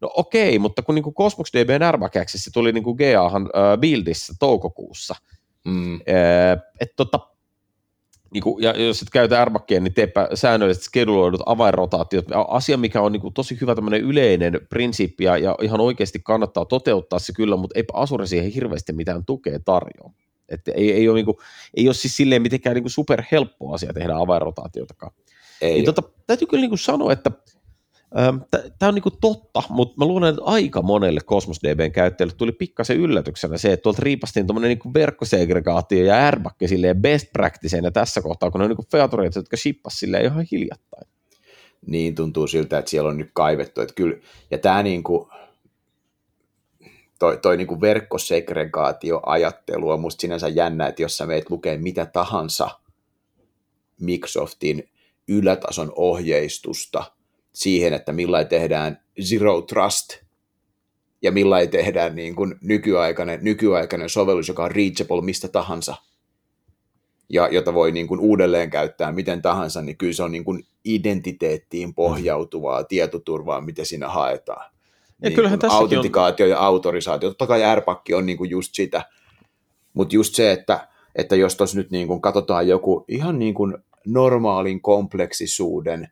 No 0.00 0.10
okei, 0.16 0.58
mutta 0.58 0.82
kun 0.82 0.94
niin 0.94 1.14
Cosmos 1.14 1.52
DBn 1.52 1.82
airbag 1.82 2.16
access 2.16 2.50
tuli 2.52 2.72
niin 2.72 2.84
GAhan 2.84 3.42
uh, 3.42 3.80
buildissä 3.80 4.32
toukokuussa, 4.38 5.14
mm. 5.64 5.94
Uh, 5.94 6.00
että 6.80 6.94
tota, 6.96 7.35
niin 8.32 8.42
kuin, 8.42 8.62
ja 8.62 8.84
jos 8.84 9.02
et 9.02 9.10
käytä 9.10 9.38
Airbagia, 9.38 9.80
niin 9.80 9.94
teepä 9.94 10.28
säännölliset 10.34 10.82
skeduloidut 10.82 11.40
avainrotaatiot. 11.46 12.24
Asia, 12.48 12.76
mikä 12.76 13.00
on 13.00 13.12
niin 13.12 13.20
kuin, 13.20 13.34
tosi 13.34 13.58
hyvä 13.60 13.74
tämmöinen 13.74 14.00
yleinen 14.00 14.60
prinsiippi 14.68 15.24
ja, 15.24 15.38
ja 15.38 15.54
ihan 15.62 15.80
oikeasti 15.80 16.20
kannattaa 16.24 16.64
toteuttaa 16.64 17.18
se 17.18 17.32
kyllä, 17.32 17.56
mutta 17.56 17.78
eipä 17.78 17.92
Azure 17.94 18.26
siihen 18.26 18.50
hirveästi 18.50 18.92
mitään 18.92 19.24
tukea 19.24 19.58
tarjoa. 19.64 20.12
Että 20.48 20.72
ei, 20.74 20.92
ei, 20.92 21.08
ole, 21.08 21.16
niin 21.16 21.24
kuin, 21.24 21.36
ei 21.76 21.88
ole 21.88 21.94
siis 21.94 22.16
silleen 22.16 22.42
mitenkään 22.42 22.76
niin 22.76 22.90
super 22.90 23.22
helppo 23.32 23.72
asia 23.72 23.92
tehdä 23.92 24.16
avainrotaatiotakaan. 24.16 25.12
Ei. 25.60 25.72
Niin, 25.72 25.84
tota, 25.84 26.02
täytyy 26.26 26.48
kyllä 26.48 26.60
niin 26.60 26.70
kuin 26.70 26.78
sanoa, 26.78 27.12
että 27.12 27.30
Tämä 28.78 28.88
on 28.88 28.94
niinku 28.94 29.10
totta, 29.10 29.62
mutta 29.68 29.94
mä 29.98 30.04
luulen, 30.04 30.30
että 30.30 30.42
aika 30.44 30.82
monelle 30.82 31.20
Cosmos 31.20 31.60
DBn 31.62 31.92
käyttäjälle 31.92 32.34
tuli 32.34 32.52
pikkasen 32.52 32.96
yllätyksenä 32.96 33.58
se, 33.58 33.72
että 33.72 33.82
tuolta 33.82 34.02
riipastiin 34.02 34.46
tuommoinen 34.46 34.68
niinku 34.68 34.94
verkkosegregaatio 34.94 36.04
ja 36.04 36.24
airbakke 36.24 36.68
silleen 36.68 37.02
best 37.02 37.32
practiceenä 37.32 37.90
tässä 37.90 38.22
kohtaa, 38.22 38.50
kun 38.50 38.58
ne 38.58 38.64
on 38.64 38.70
niinku 38.70 38.86
featureita, 38.92 39.38
jotka 39.38 39.56
shippas 39.56 39.98
silleen 39.98 40.24
ihan 40.24 40.46
hiljattain. 40.52 41.08
Niin 41.86 42.14
tuntuu 42.14 42.46
siltä, 42.46 42.78
että 42.78 42.90
siellä 42.90 43.10
on 43.10 43.18
nyt 43.18 43.30
kaivettu. 43.32 43.80
Että 43.80 43.94
kyllä, 43.94 44.16
ja 44.50 44.58
tämä 44.58 44.82
niinku, 44.82 45.30
toi, 47.18 47.38
toi 47.38 47.56
niinku 47.56 47.80
verkkosegregaatioajattelu 47.80 49.90
on 49.90 50.00
musta 50.00 50.20
sinänsä 50.20 50.48
jännä, 50.48 50.86
että 50.86 51.02
jos 51.02 51.16
sä 51.16 51.26
meet 51.26 51.50
lukee 51.50 51.78
mitä 51.78 52.06
tahansa 52.06 52.70
Microsoftin 54.00 54.88
ylätason 55.28 55.92
ohjeistusta– 55.96 57.04
siihen, 57.56 57.92
että 57.92 58.12
millä 58.12 58.44
tehdään 58.44 59.00
Zero 59.22 59.62
Trust 59.62 60.08
ja 61.22 61.32
millä 61.32 61.66
tehdään 61.66 62.16
niin 62.16 62.34
kuin 62.34 62.54
nykyaikainen, 62.60 63.38
nykyaikainen 63.42 64.08
sovellus, 64.08 64.48
joka 64.48 64.64
on 64.64 64.70
reachable 64.70 65.22
mistä 65.22 65.48
tahansa 65.48 65.94
ja 67.28 67.48
jota 67.48 67.74
voi 67.74 67.92
niin 67.92 68.06
kuin 68.06 68.20
uudelleen 68.20 68.70
käyttää 68.70 69.12
miten 69.12 69.42
tahansa, 69.42 69.82
niin 69.82 69.96
kyllä 69.96 70.12
se 70.12 70.22
on 70.22 70.32
niin 70.32 70.44
kuin 70.44 70.64
identiteettiin 70.84 71.94
pohjautuvaa 71.94 72.84
tietoturvaa, 72.84 73.60
mitä 73.60 73.84
siinä 73.84 74.08
haetaan. 74.08 74.70
Ja 75.22 75.28
niin 75.28 75.36
kyllähän 75.36 75.58
autentikaatio 75.68 76.46
on... 76.46 76.50
ja 76.50 76.58
autorisaatio. 76.58 77.28
Totta 77.28 77.46
kai 77.46 77.64
AirPakki 77.64 78.14
on 78.14 78.26
niin 78.26 78.38
kuin 78.38 78.50
just 78.50 78.74
sitä, 78.74 79.04
mutta 79.94 80.14
just 80.14 80.34
se, 80.34 80.52
että, 80.52 80.88
että 81.14 81.36
jos 81.36 81.56
tuossa 81.56 81.78
nyt 81.78 81.90
niin 81.90 82.08
kuin 82.08 82.20
katsotaan 82.20 82.68
joku 82.68 83.04
ihan 83.08 83.38
niin 83.38 83.54
kuin 83.54 83.78
normaalin 84.06 84.80
kompleksisuuden 84.80 86.08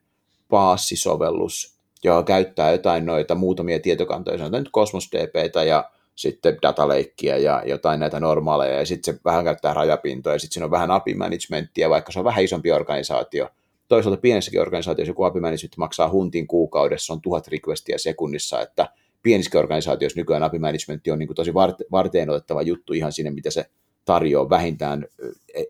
paassisovellus, 0.49 1.75
joka 2.05 2.23
käyttää 2.23 2.73
jotain 2.73 3.07
noita 3.07 3.35
muutamia 3.35 3.81
tietokantoja, 3.81 4.39
sanotaan 4.39 4.63
nyt 4.63 4.73
Cosmos 4.73 5.09
DBtä 5.13 5.63
ja 5.63 5.91
sitten 6.15 6.59
dataleikkiä 6.63 7.37
ja 7.37 7.63
jotain 7.67 8.01
näitä 8.01 8.21
normaaleja, 8.21 8.79
ja 8.79 8.87
sitten 8.87 9.15
se 9.15 9.21
vähän 9.25 9.45
käyttää 9.45 9.75
rajapintoja, 9.75 10.35
ja 10.35 10.39
sitten 10.39 10.55
siinä 10.55 10.65
on 10.65 10.71
vähän 10.71 10.91
API 10.91 11.15
managementtia, 11.15 11.91
vaikka 11.91 12.13
se 12.13 12.19
on 12.19 12.25
vähän 12.25 12.45
isompi 12.45 12.73
organisaatio. 12.73 13.49
Toisaalta 13.89 14.21
pienessäkin 14.21 14.61
organisaatiossa 14.61 15.11
joku 15.11 15.25
API 15.25 15.41
management 15.41 15.77
maksaa 15.77 16.11
huntin 16.11 16.47
kuukaudessa, 16.47 17.13
on 17.13 17.21
tuhat 17.21 17.49
requestia 17.49 17.99
sekunnissa, 17.99 18.61
että 18.61 18.89
pienissäkin 19.23 19.61
organisaatioissa 19.61 20.21
nykyään 20.21 20.43
API 20.43 20.59
management 20.59 21.07
on 21.13 21.19
niin 21.19 21.27
kuin 21.27 21.37
tosi 21.37 21.55
varteen 21.91 22.31
otettava 22.31 22.63
juttu 22.63 22.93
ihan 22.93 23.13
sinne, 23.13 23.31
mitä 23.31 23.51
se 23.51 23.67
tarjoaa 24.05 24.51
vähintään, 24.51 25.07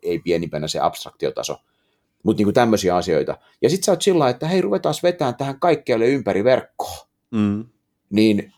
ei 0.02 0.18
pienimpänä 0.18 0.68
se 0.68 0.80
abstraktiotaso, 0.80 1.56
mutta 2.24 2.42
niin 2.42 2.54
tämmöisiä 2.54 2.96
asioita. 2.96 3.38
Ja 3.62 3.70
sitten 3.70 3.84
sä 3.84 3.92
oot 3.92 4.02
sillä 4.02 4.28
että 4.28 4.48
hei, 4.48 4.60
ruvetaan 4.60 4.94
vetämään 5.02 5.36
tähän 5.36 5.60
kaikkialle 5.60 6.06
ympäri 6.06 6.44
verkkoa. 6.44 7.08
Mm. 7.30 7.64
Niin 8.10 8.52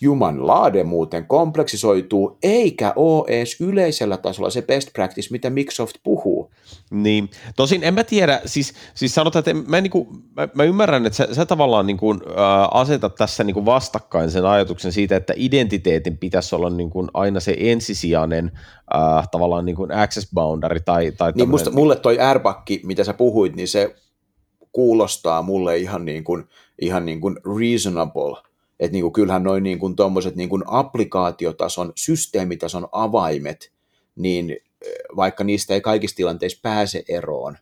Juman 0.00 0.46
laade 0.46 0.84
muuten 0.84 1.26
kompleksisoituu, 1.26 2.38
eikä 2.42 2.92
ole 2.96 3.24
edes 3.28 3.60
yleisellä 3.60 4.16
tasolla 4.16 4.50
se 4.50 4.62
best 4.62 4.92
practice, 4.92 5.28
mitä 5.30 5.50
Microsoft 5.50 5.96
puhuu. 6.02 6.50
Niin, 6.90 7.30
tosin 7.56 7.84
en 7.84 7.94
mä 7.94 8.04
tiedä, 8.04 8.40
siis, 8.46 8.74
siis 8.94 9.14
sanotaan, 9.14 9.40
että 9.40 9.70
mä, 9.70 9.80
niin 9.80 9.90
kuin, 9.90 10.08
mä, 10.36 10.48
mä 10.54 10.64
ymmärrän, 10.64 11.06
että 11.06 11.16
sä, 11.16 11.34
sä 11.34 11.46
tavallaan 11.46 11.86
niin 11.86 11.96
kuin, 11.96 12.20
äh, 12.28 12.68
asetat 12.70 13.14
tässä 13.14 13.44
niin 13.44 13.54
kuin 13.54 13.66
vastakkain 13.66 14.30
sen 14.30 14.46
ajatuksen 14.46 14.92
siitä, 14.92 15.16
että 15.16 15.32
identiteetin 15.36 16.18
pitäisi 16.18 16.54
olla 16.54 16.70
niin 16.70 16.90
kuin 16.90 17.08
aina 17.14 17.40
se 17.40 17.56
ensisijainen 17.58 18.52
äh, 18.94 19.28
tavallaan 19.30 19.64
niin 19.64 19.76
kuin 19.76 19.92
access 19.92 20.28
boundary. 20.34 20.80
Tai, 20.80 21.12
tai 21.12 21.32
niin 21.34 21.48
musta, 21.48 21.70
mulle 21.70 21.96
toi 21.96 22.18
airbag, 22.18 22.58
mitä 22.82 23.04
sä 23.04 23.14
puhuit, 23.14 23.56
niin 23.56 23.68
se 23.68 23.94
kuulostaa 24.72 25.42
mulle 25.42 25.76
ihan 25.76 26.04
niin 26.04 26.24
kuin, 26.24 26.44
ihan 26.80 27.06
niin 27.06 27.20
kuin 27.20 27.36
reasonable 27.58 28.45
että 28.80 28.92
niin 28.92 29.02
kuin, 29.02 29.12
kyllähän 29.12 29.42
noin 29.42 29.62
niin 29.62 29.78
kuin, 29.78 29.96
tommoset, 29.96 30.36
niin 30.36 30.48
kuin 30.48 30.62
applikaatiotason, 30.66 31.92
systeemitason 31.96 32.88
avaimet, 32.92 33.72
niin 34.16 34.56
vaikka 35.16 35.44
niistä 35.44 35.74
ei 35.74 35.80
kaikissa 35.80 36.16
tilanteissa 36.16 36.60
pääse 36.62 37.04
eroon, 37.08 37.58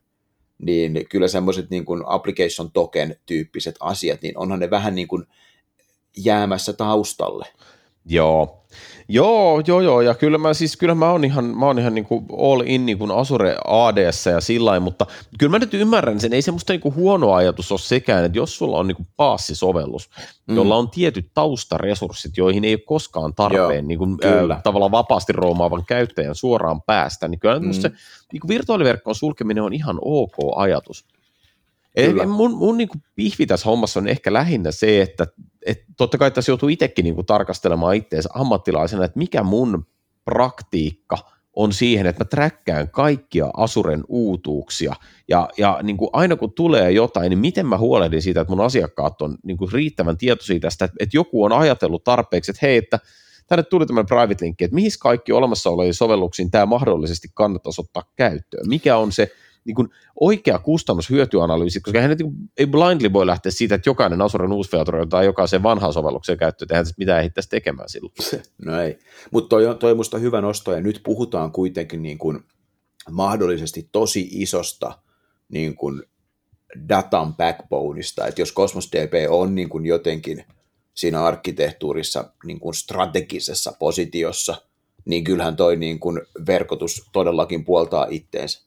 niin 0.58 1.06
kyllä 1.10 1.28
semmoiset 1.28 1.70
niin 1.70 1.84
kuin 1.84 2.02
application 2.06 2.72
token 2.72 3.16
tyyppiset 3.26 3.76
asiat, 3.80 4.22
niin 4.22 4.38
onhan 4.38 4.60
ne 4.60 4.70
vähän 4.70 4.94
niin 4.94 5.08
kuin 5.08 5.26
jäämässä 6.16 6.72
taustalle. 6.72 7.46
Joo, 8.04 8.64
Joo, 9.08 9.62
joo, 9.66 9.80
joo, 9.80 10.00
ja 10.00 10.14
kyllä 10.14 10.38
mä 10.38 10.54
siis, 10.54 10.76
kyllä 10.76 10.94
mä 10.94 11.10
oon 11.10 11.24
ihan, 11.24 11.44
mä 11.44 11.66
oon 11.66 11.78
ihan 11.78 11.94
niin 11.94 12.04
kuin 12.04 12.26
all 12.38 12.62
in 12.66 12.86
niin 12.86 12.98
kuin 12.98 13.10
Azure 13.10 13.56
ADS 13.64 14.26
ja 14.26 14.40
sillä 14.40 14.80
mutta 14.80 15.06
kyllä 15.38 15.50
mä 15.50 15.58
nyt 15.58 15.74
ymmärrän 15.74 16.20
sen, 16.20 16.32
ei 16.32 16.42
semmoista 16.42 16.72
niin 16.72 16.80
kuin 16.80 16.94
huono 16.94 17.32
ajatus 17.32 17.72
ole 17.72 17.78
sekään, 17.78 18.24
että 18.24 18.38
jos 18.38 18.56
sulla 18.56 18.78
on 18.78 18.86
niin 18.86 18.96
kuin 18.96 19.08
paassisovellus, 19.16 20.10
mm. 20.46 20.56
jolla 20.56 20.76
on 20.76 20.90
tietyt 20.90 21.30
taustaresurssit, 21.34 22.36
joihin 22.36 22.64
ei 22.64 22.74
ole 22.74 22.80
koskaan 22.86 23.34
tarpeen 23.34 23.60
joo, 23.60 23.88
niin 23.88 23.98
kuin, 23.98 24.18
ää, 24.24 24.60
tavallaan 24.64 24.92
vapaasti 24.92 25.32
roomaavan 25.32 25.84
käyttäjän 25.86 26.34
suoraan 26.34 26.82
päästä, 26.82 27.28
niin 27.28 27.40
kyllä 27.40 27.58
mm. 27.58 27.72
se 27.72 27.90
niin 28.32 28.40
kuin 28.40 28.48
virtuaaliverkkoon 28.48 29.14
sulkeminen 29.14 29.64
on 29.64 29.72
ihan 29.72 29.98
ok 30.00 30.34
ajatus. 30.56 31.04
Kyllä. 31.96 32.26
Mun, 32.26 32.56
mun 32.56 32.78
niin 32.78 32.88
pihvi 33.14 33.46
tässä 33.46 33.68
hommassa 33.68 34.00
on 34.00 34.08
ehkä 34.08 34.32
lähinnä 34.32 34.70
se, 34.70 35.02
että 35.02 35.26
et 35.66 35.84
totta 35.96 36.18
kai 36.18 36.30
tässä 36.30 36.52
joutuu 36.52 36.68
itsekin 36.68 37.02
niin 37.02 37.26
tarkastelemaan 37.26 37.96
itseensä 37.96 38.28
ammattilaisena, 38.34 39.04
että 39.04 39.18
mikä 39.18 39.42
mun 39.42 39.86
praktiikka 40.24 41.18
on 41.56 41.72
siihen, 41.72 42.06
että 42.06 42.24
mä 42.24 42.28
träkkään 42.28 42.90
kaikkia 42.90 43.50
Asuren 43.56 44.04
uutuuksia 44.08 44.94
ja, 45.28 45.48
ja 45.58 45.78
niin 45.82 45.96
kuin 45.96 46.10
aina 46.12 46.36
kun 46.36 46.52
tulee 46.52 46.90
jotain, 46.90 47.30
niin 47.30 47.38
miten 47.38 47.66
mä 47.66 47.78
huolehdin 47.78 48.22
siitä, 48.22 48.40
että 48.40 48.52
mun 48.52 48.64
asiakkaat 48.64 49.22
on 49.22 49.38
niin 49.44 49.56
kuin 49.56 49.72
riittävän 49.72 50.16
tietoisia 50.16 50.60
tästä, 50.60 50.84
että, 50.84 50.96
että 51.00 51.16
joku 51.16 51.44
on 51.44 51.52
ajatellut 51.52 52.04
tarpeeksi, 52.04 52.50
että 52.50 52.66
hei, 52.66 52.76
että 52.76 52.98
tänne 53.46 53.62
tuli 53.62 53.86
tämmöinen 53.86 54.06
private 54.06 54.44
linkki, 54.44 54.64
että 54.64 54.74
mihin 54.74 54.90
kaikki 55.00 55.32
olemassa 55.32 55.70
oleviin 55.70 55.94
sovelluksiin 55.94 56.50
tämä 56.50 56.66
mahdollisesti 56.66 57.28
kannattaisi 57.34 57.80
ottaa 57.80 58.02
käyttöön, 58.16 58.68
mikä 58.68 58.96
on 58.96 59.12
se 59.12 59.30
niin 59.64 59.74
kuin 59.74 59.88
oikea 60.20 60.58
kustannushyötyanalyysi, 60.58 61.80
koska 61.80 61.98
eihän 61.98 62.16
niin 62.18 62.32
ei 62.56 62.66
blindly 62.66 63.12
voi 63.12 63.26
lähteä 63.26 63.52
siitä, 63.52 63.74
että 63.74 63.88
jokainen 63.88 64.22
Azuren 64.22 64.52
uusi 64.52 64.70
feature 64.70 65.06
tai 65.06 65.24
jokaisen 65.24 65.62
vanhan 65.62 65.92
sovelluksen 65.92 66.38
käyttö, 66.38 66.66
eihän 66.70 66.86
mitä 66.98 67.18
ehdittäisi 67.18 67.48
tekemään 67.48 67.88
silloin. 67.88 68.14
No 68.64 68.80
ei, 68.80 68.98
mutta 69.30 69.48
toi, 69.48 69.66
on, 69.66 69.78
toi 69.78 69.90
on 69.90 69.96
musta 69.96 70.18
hyvä 70.18 70.40
nosto, 70.40 70.72
ja 70.72 70.80
nyt 70.80 71.00
puhutaan 71.04 71.52
kuitenkin 71.52 72.02
niin 72.02 72.18
kuin 72.18 72.44
mahdollisesti 73.10 73.88
tosi 73.92 74.28
isosta 74.32 74.98
niin 75.48 75.74
kuin 75.74 76.02
datan 76.88 77.34
backboneista, 77.34 78.26
että 78.26 78.40
jos 78.40 78.54
Cosmos 78.54 78.88
DB 78.92 79.12
on 79.28 79.54
niin 79.54 79.68
kuin 79.68 79.86
jotenkin 79.86 80.44
siinä 80.94 81.24
arkkitehtuurissa 81.24 82.30
niin 82.44 82.60
kuin 82.60 82.74
strategisessa 82.74 83.72
positiossa, 83.78 84.62
niin 85.04 85.24
kyllähän 85.24 85.56
toi 85.56 85.76
niin 85.76 86.00
kuin 86.00 86.20
verkotus 86.46 87.08
todellakin 87.12 87.64
puoltaa 87.64 88.06
itteensä. 88.10 88.62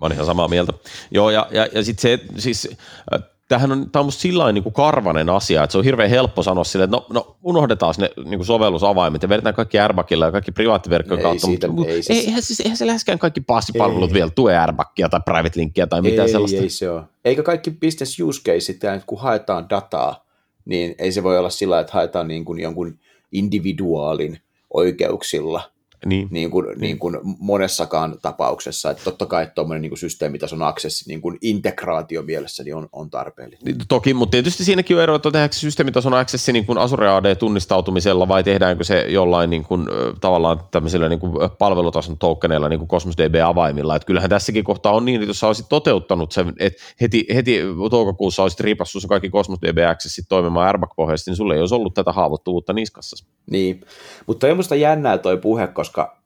Mä 0.00 0.06
olen 0.06 0.14
ihan 0.14 0.26
samaa 0.26 0.48
mieltä. 0.48 0.72
Joo, 1.10 1.30
ja, 1.30 1.46
ja, 1.50 1.68
ja 1.72 1.84
sitten 1.84 2.02
se, 2.02 2.40
siis 2.40 2.68
äh, 3.14 3.22
tämähän 3.48 3.72
on, 3.72 3.90
tämä 3.90 4.00
on 4.00 4.06
musta 4.06 4.20
sillä 4.20 4.52
niin 4.52 4.72
karvanen 4.72 5.28
asia, 5.28 5.64
että 5.64 5.72
se 5.72 5.78
on 5.78 5.84
hirveän 5.84 6.10
helppo 6.10 6.42
sanoa 6.42 6.64
sille, 6.64 6.84
että 6.84 6.96
no, 6.96 7.06
no 7.08 7.36
unohdetaan 7.42 7.94
ne 7.98 8.10
niin 8.24 8.44
sovellusavaimet 8.44 9.22
ja 9.22 9.28
vedetään 9.28 9.54
kaikki 9.54 9.78
Airbagilla 9.78 10.24
ja 10.24 10.32
kaikki 10.32 10.52
privaattiverkkojen 10.52 11.22
kautta, 11.22 11.46
siitä, 11.46 11.68
mutta 11.68 11.92
ei, 11.92 12.02
ei, 12.08 12.18
eihän, 12.18 12.42
siis, 12.42 12.60
eihän 12.60 12.76
se 12.76 12.86
läheskään 12.86 13.18
kaikki 13.18 13.40
passipalvelut 13.40 14.10
ei, 14.10 14.14
vielä 14.14 14.30
tue 14.34 14.56
Airbagia 14.56 15.08
tai 15.08 15.20
private 15.24 15.60
linkia 15.60 15.86
tai 15.86 16.02
mitään 16.02 16.26
ei, 16.26 16.32
sellaista. 16.32 16.60
Ei 16.60 16.68
se 16.68 16.90
ole. 16.90 17.02
Eikä 17.24 17.42
kaikki 17.42 17.70
business 17.70 18.20
use 18.20 18.42
case, 18.42 18.78
kun 19.06 19.20
haetaan 19.20 19.70
dataa, 19.70 20.26
niin 20.64 20.94
ei 20.98 21.12
se 21.12 21.22
voi 21.22 21.38
olla 21.38 21.50
sillä, 21.50 21.80
että 21.80 21.92
haetaan 21.92 22.28
niin 22.28 22.44
kuin 22.44 22.60
jonkun 22.60 22.98
individuaalin 23.32 24.38
oikeuksilla– 24.74 25.62
niin. 26.06 26.28
Niin, 26.30 26.50
kuin, 26.50 26.66
niin. 26.66 26.80
niin 26.80 26.98
kuin 26.98 27.16
monessakaan 27.38 28.18
tapauksessa. 28.22 28.90
Että 28.90 29.04
totta 29.04 29.26
kai 29.26 29.48
tuommoinen 29.54 29.82
niin 29.82 29.98
systeemitason 29.98 30.62
aksessi 30.62 31.08
niin 31.08 31.20
kuin 31.20 31.38
integraatio 31.42 32.22
mielessä 32.22 32.64
niin 32.64 32.74
on, 32.74 32.88
on 32.92 33.10
tarpeellinen. 33.10 33.64
Niin, 33.64 33.76
toki, 33.88 34.14
mutta 34.14 34.30
tietysti 34.30 34.64
siinäkin 34.64 34.96
on 34.96 35.02
ero, 35.02 35.14
että 35.14 35.30
tehdäänkö 35.30 35.56
systeemitason 35.56 36.14
aksessi 36.14 36.52
niin 36.52 36.66
kuin 36.66 36.78
Azure 36.78 37.08
AD-tunnistautumisella 37.08 38.28
vai 38.28 38.44
tehdäänkö 38.44 38.84
se 38.84 39.04
jollain 39.08 39.50
niin 39.50 39.64
kuin, 39.64 39.86
tavallaan 40.20 40.60
tämmöisillä 40.70 41.08
niin 41.08 41.20
kuin 41.20 41.32
palvelutason 41.58 42.18
tokeneilla 42.18 42.68
niin 42.68 42.78
kuin 42.78 42.88
Cosmos 42.88 43.16
DB-avaimilla. 43.16 43.96
Että 43.96 44.06
kyllähän 44.06 44.30
tässäkin 44.30 44.64
kohtaa 44.64 44.92
on 44.92 45.04
niin, 45.04 45.20
että 45.20 45.30
jos 45.30 45.40
sä 45.40 45.46
olisit 45.46 45.66
toteuttanut 45.68 46.32
sen, 46.32 46.52
että 46.58 46.82
heti, 47.00 47.26
heti 47.34 47.60
toukokuussa 47.90 48.42
olisit 48.42 48.60
ripassut 48.60 49.02
kaikki 49.08 49.30
Cosmos 49.30 49.58
DB-aksessit 49.58 50.24
toimimaan 50.28 50.66
Airbag-pohjaisesti, 50.66 51.30
niin 51.30 51.36
sulle 51.36 51.54
ei 51.54 51.60
olisi 51.60 51.74
ollut 51.74 51.94
tätä 51.94 52.12
haavoittuvuutta 52.12 52.72
niskassa. 52.72 53.26
Niin, 53.50 53.80
mutta 54.26 54.46
on 54.46 54.56
musta 54.56 54.74
jännää 54.74 55.18
toi 55.18 55.36
puhe, 55.36 55.66
koska 55.66 55.89
koska, 55.90 56.22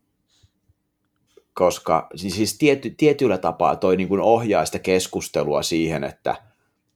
koska 1.54 2.08
siis, 2.14 2.36
siis 2.36 2.58
tiety, 2.58 2.90
tietyllä 2.90 3.38
tapaa 3.38 3.76
toi 3.76 3.96
niin 3.96 4.08
kuin 4.08 4.20
ohjaa 4.20 4.64
sitä 4.64 4.78
keskustelua 4.78 5.62
siihen, 5.62 6.04
että, 6.04 6.36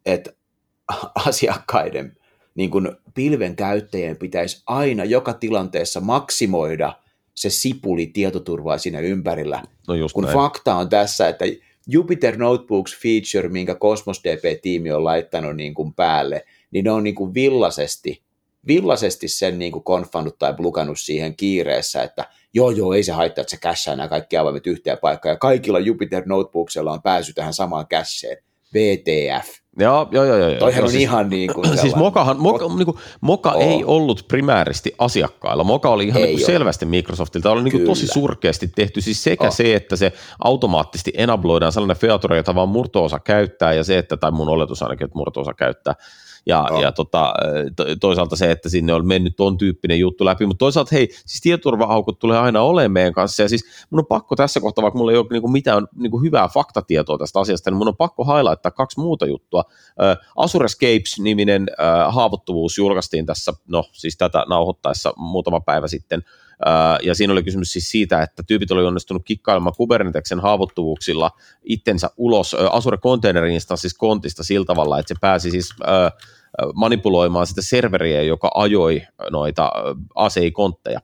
että 0.06 0.32
asiakkaiden 1.26 2.16
niin 2.54 2.70
kuin 2.70 2.88
pilven 3.14 3.56
käyttäjien 3.56 4.16
pitäisi 4.16 4.62
aina 4.66 5.04
joka 5.04 5.32
tilanteessa 5.32 6.00
maksimoida 6.00 6.92
se 7.34 7.50
sipuli 7.50 8.06
tietoturvaa 8.06 8.78
siinä 8.78 9.00
ympärillä. 9.00 9.62
No 9.88 9.94
just 9.94 10.12
kun 10.12 10.24
näin. 10.24 10.34
fakta 10.34 10.74
on 10.74 10.88
tässä, 10.88 11.28
että 11.28 11.44
Jupyter 11.86 12.36
Notebooks 12.36 12.96
feature, 13.02 13.48
minkä 13.48 13.74
Cosmos 13.74 14.20
DB-tiimi 14.24 14.92
on 14.92 15.04
laittanut 15.04 15.56
niin 15.56 15.74
kuin 15.74 15.94
päälle, 15.94 16.44
niin 16.70 16.84
ne 16.84 16.90
on 16.90 17.04
niin 17.04 17.14
kuin 17.14 17.34
villaisesti, 17.34 18.22
villaisesti 18.66 19.28
sen 19.28 19.58
niin 19.58 19.72
kuin 19.72 19.84
konfannut 19.84 20.38
tai 20.38 20.54
blukannut 20.54 21.00
siihen 21.00 21.36
kiireessä, 21.36 22.02
että 22.02 22.24
joo 22.54 22.70
joo, 22.70 22.92
ei 22.92 23.02
se 23.02 23.12
haittaa, 23.12 23.42
että 23.42 23.50
se 23.50 23.56
kässää 23.56 23.96
nämä 23.96 24.08
kaikki 24.08 24.36
avaimet 24.36 24.66
yhteen 24.66 24.98
paikkaan, 24.98 25.32
ja 25.32 25.36
kaikilla 25.38 25.78
Jupyter 25.78 26.22
Notebooksilla 26.26 26.92
on 26.92 27.02
pääsy 27.02 27.32
tähän 27.32 27.54
samaan 27.54 27.86
kässeen, 27.86 28.38
VTF. 28.74 29.48
Joo, 29.78 30.08
joo, 30.10 30.24
joo. 30.24 30.36
joo 30.36 30.58
Toihan 30.58 30.84
on 30.84 30.90
siis, 30.90 31.02
ihan 31.02 31.30
niin 31.30 31.54
kuin 31.54 31.78
Siis 31.78 31.96
Mokahan, 31.96 32.40
Moka, 32.40 32.68
niin 32.68 32.84
kuin, 32.84 32.96
Moka 33.20 33.52
oh. 33.52 33.62
ei 33.62 33.84
ollut 33.84 34.24
primääristi 34.28 34.94
asiakkailla. 34.98 35.64
Moka 35.64 35.88
oli 35.88 36.06
ihan 36.06 36.22
niin 36.22 36.36
kuin 36.36 36.46
selvästi 36.46 36.86
Microsoftilta. 36.86 37.50
Oli 37.50 37.62
niin 37.62 37.72
kuin 37.72 37.84
tosi 37.84 38.06
surkeasti 38.06 38.68
tehty. 38.76 39.00
Siis 39.00 39.24
sekä 39.24 39.46
oh. 39.46 39.54
se, 39.54 39.74
että 39.74 39.96
se 39.96 40.12
automaattisesti 40.44 41.12
enabloidaan 41.16 41.72
sellainen 41.72 41.96
feature, 41.96 42.36
jota 42.36 42.54
vaan 42.54 42.68
murtoosa 42.68 43.18
käyttää, 43.18 43.72
ja 43.72 43.84
se, 43.84 43.98
että, 43.98 44.16
tai 44.16 44.30
mun 44.30 44.48
oletus 44.48 44.82
ainakin, 44.82 45.04
että 45.04 45.18
murtoosa 45.18 45.54
käyttää, 45.54 45.94
ja, 46.48 46.66
oh. 46.70 46.82
ja 46.82 46.92
tota, 46.92 47.34
toisaalta 48.00 48.36
se, 48.36 48.50
että 48.50 48.68
sinne 48.68 48.94
on 48.94 49.06
mennyt 49.06 49.36
ton 49.36 49.58
tyyppinen 49.58 49.98
juttu 49.98 50.24
läpi, 50.24 50.46
mutta 50.46 50.58
toisaalta 50.58 50.88
hei, 50.92 51.08
siis 51.26 51.40
tietoturva-aukot 51.40 52.18
tulee 52.18 52.38
aina 52.38 52.62
olemaan 52.62 52.92
meidän 52.92 53.12
kanssa, 53.12 53.42
ja 53.42 53.48
siis 53.48 53.64
mun 53.90 53.98
on 53.98 54.06
pakko 54.06 54.36
tässä 54.36 54.60
kohtaa, 54.60 54.82
vaikka 54.82 54.98
mulla 54.98 55.12
ei 55.12 55.18
ole 55.18 55.26
niinku 55.30 55.48
mitään 55.48 55.86
niinku 55.96 56.22
hyvää 56.22 56.48
faktatietoa 56.48 57.18
tästä 57.18 57.40
asiasta, 57.40 57.70
niin 57.70 57.78
mun 57.78 57.88
on 57.88 57.96
pakko 57.96 58.24
highlighttaa 58.24 58.70
kaksi 58.70 59.00
muuta 59.00 59.26
juttua. 59.26 59.64
Uh, 59.68 60.44
Azure 60.44 60.64
Escapes-niminen 60.64 61.62
uh, 61.62 62.14
haavoittuvuus 62.14 62.78
julkaistiin 62.78 63.26
tässä, 63.26 63.52
no 63.68 63.84
siis 63.92 64.16
tätä 64.16 64.44
nauhoittaessa 64.48 65.12
muutama 65.16 65.60
päivä 65.60 65.88
sitten, 65.88 66.22
ja 67.02 67.14
siinä 67.14 67.32
oli 67.32 67.42
kysymys 67.42 67.72
siis 67.72 67.90
siitä, 67.90 68.22
että 68.22 68.42
tyypit 68.42 68.70
oli 68.70 68.84
onnistunut 68.84 69.22
kikkailemaan 69.24 69.74
Kubernetesen 69.76 70.40
haavoittuvuuksilla 70.40 71.30
itsensä 71.64 72.10
ulos 72.16 72.56
Azure 72.70 72.98
Container 72.98 73.44
Instances 73.44 73.94
kontista 73.94 74.44
sillä 74.44 74.64
tavalla, 74.64 74.98
että 74.98 75.14
se 75.14 75.18
pääsi 75.20 75.50
siis 75.50 75.74
manipuloimaan 76.74 77.46
sitä 77.46 77.62
serveriä, 77.62 78.22
joka 78.22 78.50
ajoi 78.54 79.02
noita 79.30 79.72
ACI-kontteja. 80.14 81.00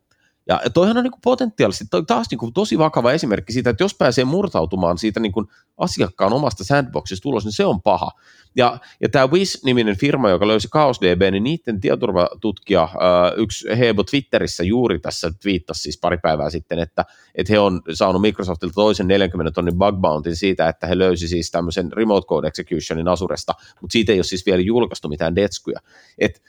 Ja 0.46 0.60
toihan 0.74 0.96
on 0.96 1.04
niin 1.04 1.12
kuin 1.12 1.20
potentiaalisesti 1.24 1.84
toi 1.90 2.04
taas 2.06 2.26
niin 2.30 2.38
kuin 2.38 2.52
tosi 2.52 2.78
vakava 2.78 3.12
esimerkki 3.12 3.52
siitä, 3.52 3.70
että 3.70 3.84
jos 3.84 3.94
pääsee 3.94 4.24
murtautumaan 4.24 4.98
siitä 4.98 5.20
niin 5.20 5.32
kuin 5.32 5.46
asiakkaan 5.76 6.32
omasta 6.32 6.64
sandboxista 6.64 7.28
ulos, 7.28 7.44
niin 7.44 7.52
se 7.52 7.64
on 7.64 7.82
paha. 7.82 8.10
Ja, 8.56 8.78
ja 9.00 9.08
tämä 9.08 9.26
Wiz-niminen 9.26 9.96
firma, 9.96 10.30
joka 10.30 10.48
löysi 10.48 10.68
ChaosDB, 10.68 11.22
niin 11.30 11.44
niiden 11.44 11.80
tietoturvatutkija, 11.80 12.88
yksi 13.36 13.68
Hebo 13.78 14.04
Twitterissä 14.04 14.64
juuri 14.64 14.98
tässä 14.98 15.32
twiittasi 15.42 15.82
siis 15.82 15.98
pari 16.00 16.18
päivää 16.18 16.50
sitten, 16.50 16.78
että, 16.78 17.04
että 17.34 17.52
he 17.52 17.58
on 17.58 17.82
saanut 17.92 18.22
Microsoftilta 18.22 18.74
toisen 18.74 19.08
40 19.08 19.52
tonnin 19.52 19.78
bug 19.78 20.00
bountin 20.00 20.36
siitä, 20.36 20.68
että 20.68 20.86
he 20.86 20.98
löysi 20.98 21.28
siis 21.28 21.50
tämmöisen 21.50 21.92
remote 21.92 22.26
code 22.26 22.48
executionin 22.48 23.08
Asuresta, 23.08 23.54
mutta 23.80 23.92
siitä 23.92 24.12
ei 24.12 24.18
ole 24.18 24.24
siis 24.24 24.46
vielä 24.46 24.62
julkaistu 24.62 25.08
mitään 25.08 25.36
detskuja. 25.36 25.80
Että 26.18 26.40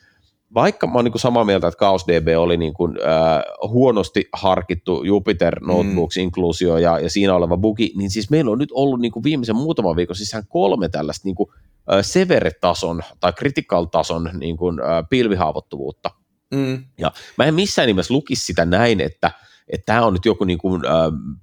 vaikka 0.56 0.88
mä 0.88 0.94
oon 0.94 1.06
niin 1.06 1.20
samaa 1.20 1.46
mieltä, 1.46 1.68
että 1.68 1.78
ChaosDB 1.78 2.28
oli 2.38 2.58
niin 2.58 2.74
kuin, 2.74 2.98
äh, 2.98 3.70
huonosti 3.70 4.30
harkittu 4.34 5.04
Jupyter 5.04 5.60
mm. 5.60 5.68
Notebooks-inkluusio 5.68 6.78
ja, 6.78 7.00
ja 7.00 7.10
siinä 7.10 7.36
oleva 7.36 7.58
bugi, 7.58 7.94
niin 7.96 8.12
siis 8.12 8.30
meillä 8.30 8.52
on 8.52 8.58
nyt 8.58 8.72
ollut 8.72 9.00
niin 9.00 9.12
kuin 9.12 9.24
viimeisen 9.24 9.56
muutaman 9.56 9.96
viikon 9.96 10.16
sisään 10.16 10.44
kolme 10.48 10.90
tällaista 10.90 11.28
niin 11.28 11.36
kuin, 11.36 11.50
äh, 11.94 12.00
severe-tason 12.02 13.02
tai 13.20 13.34
critical-tason 13.34 14.30
niin 14.34 14.58
kuin, 14.58 14.80
äh, 14.80 15.04
pilvihaavoittuvuutta. 15.10 16.12
Mm. 16.54 16.84
Ja 16.98 17.12
mä 17.38 17.46
en 17.46 17.54
missään 17.54 17.88
nimessä 17.88 18.14
lukisi 18.14 18.46
sitä 18.46 18.66
näin, 18.66 19.02
että 19.02 19.32
että 19.70 19.86
tämä 19.86 20.06
on 20.06 20.14
nyt 20.14 20.26
joku 20.26 20.44
niin 20.44 20.58
kuin, 20.58 20.86
äh, 20.86 20.92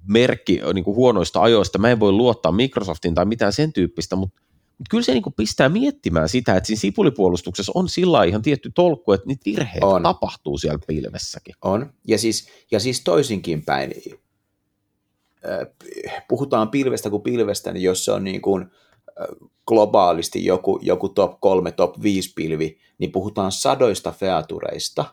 merkki 0.07 0.61
niin 0.73 0.83
kuin 0.83 0.95
huonoista 0.95 1.41
ajoista, 1.41 1.79
mä 1.79 1.89
en 1.89 1.99
voi 1.99 2.11
luottaa 2.11 2.51
Microsoftiin 2.51 3.15
tai 3.15 3.25
mitään 3.25 3.53
sen 3.53 3.73
tyyppistä, 3.73 4.15
mutta 4.15 4.41
mutta 4.77 4.89
kyllä 4.89 5.03
se 5.03 5.13
niin 5.13 5.23
kuin 5.23 5.33
pistää 5.33 5.69
miettimään 5.69 6.29
sitä, 6.29 6.55
että 6.55 6.67
siinä 6.67 6.79
sipulipuolustuksessa 6.79 7.71
on 7.75 7.89
sillä 7.89 8.23
ihan 8.23 8.41
tietty 8.41 8.71
tolkku, 8.75 9.11
että 9.11 9.27
niitä 9.27 9.41
virheitä 9.45 9.85
on. 9.85 10.03
tapahtuu 10.03 10.57
siellä 10.57 10.79
pilvessäkin. 10.87 11.55
On, 11.61 11.93
ja 12.07 12.17
siis, 12.17 12.47
ja 12.71 12.79
siis 12.79 13.03
toisinkin 13.03 13.65
päin. 13.65 13.93
Puhutaan 16.27 16.69
pilvestä 16.69 17.09
kuin 17.09 17.21
pilvestä, 17.21 17.71
niin 17.71 17.83
jos 17.83 18.05
se 18.05 18.11
on 18.11 18.23
niin 18.23 18.41
kuin 18.41 18.65
globaalisti 19.67 20.45
joku, 20.45 20.79
joku 20.81 21.09
top 21.09 21.39
3, 21.39 21.71
top 21.71 22.01
5 22.03 22.33
pilvi, 22.35 22.77
niin 22.97 23.11
puhutaan 23.11 23.51
sadoista 23.51 24.11
featureista, 24.11 25.05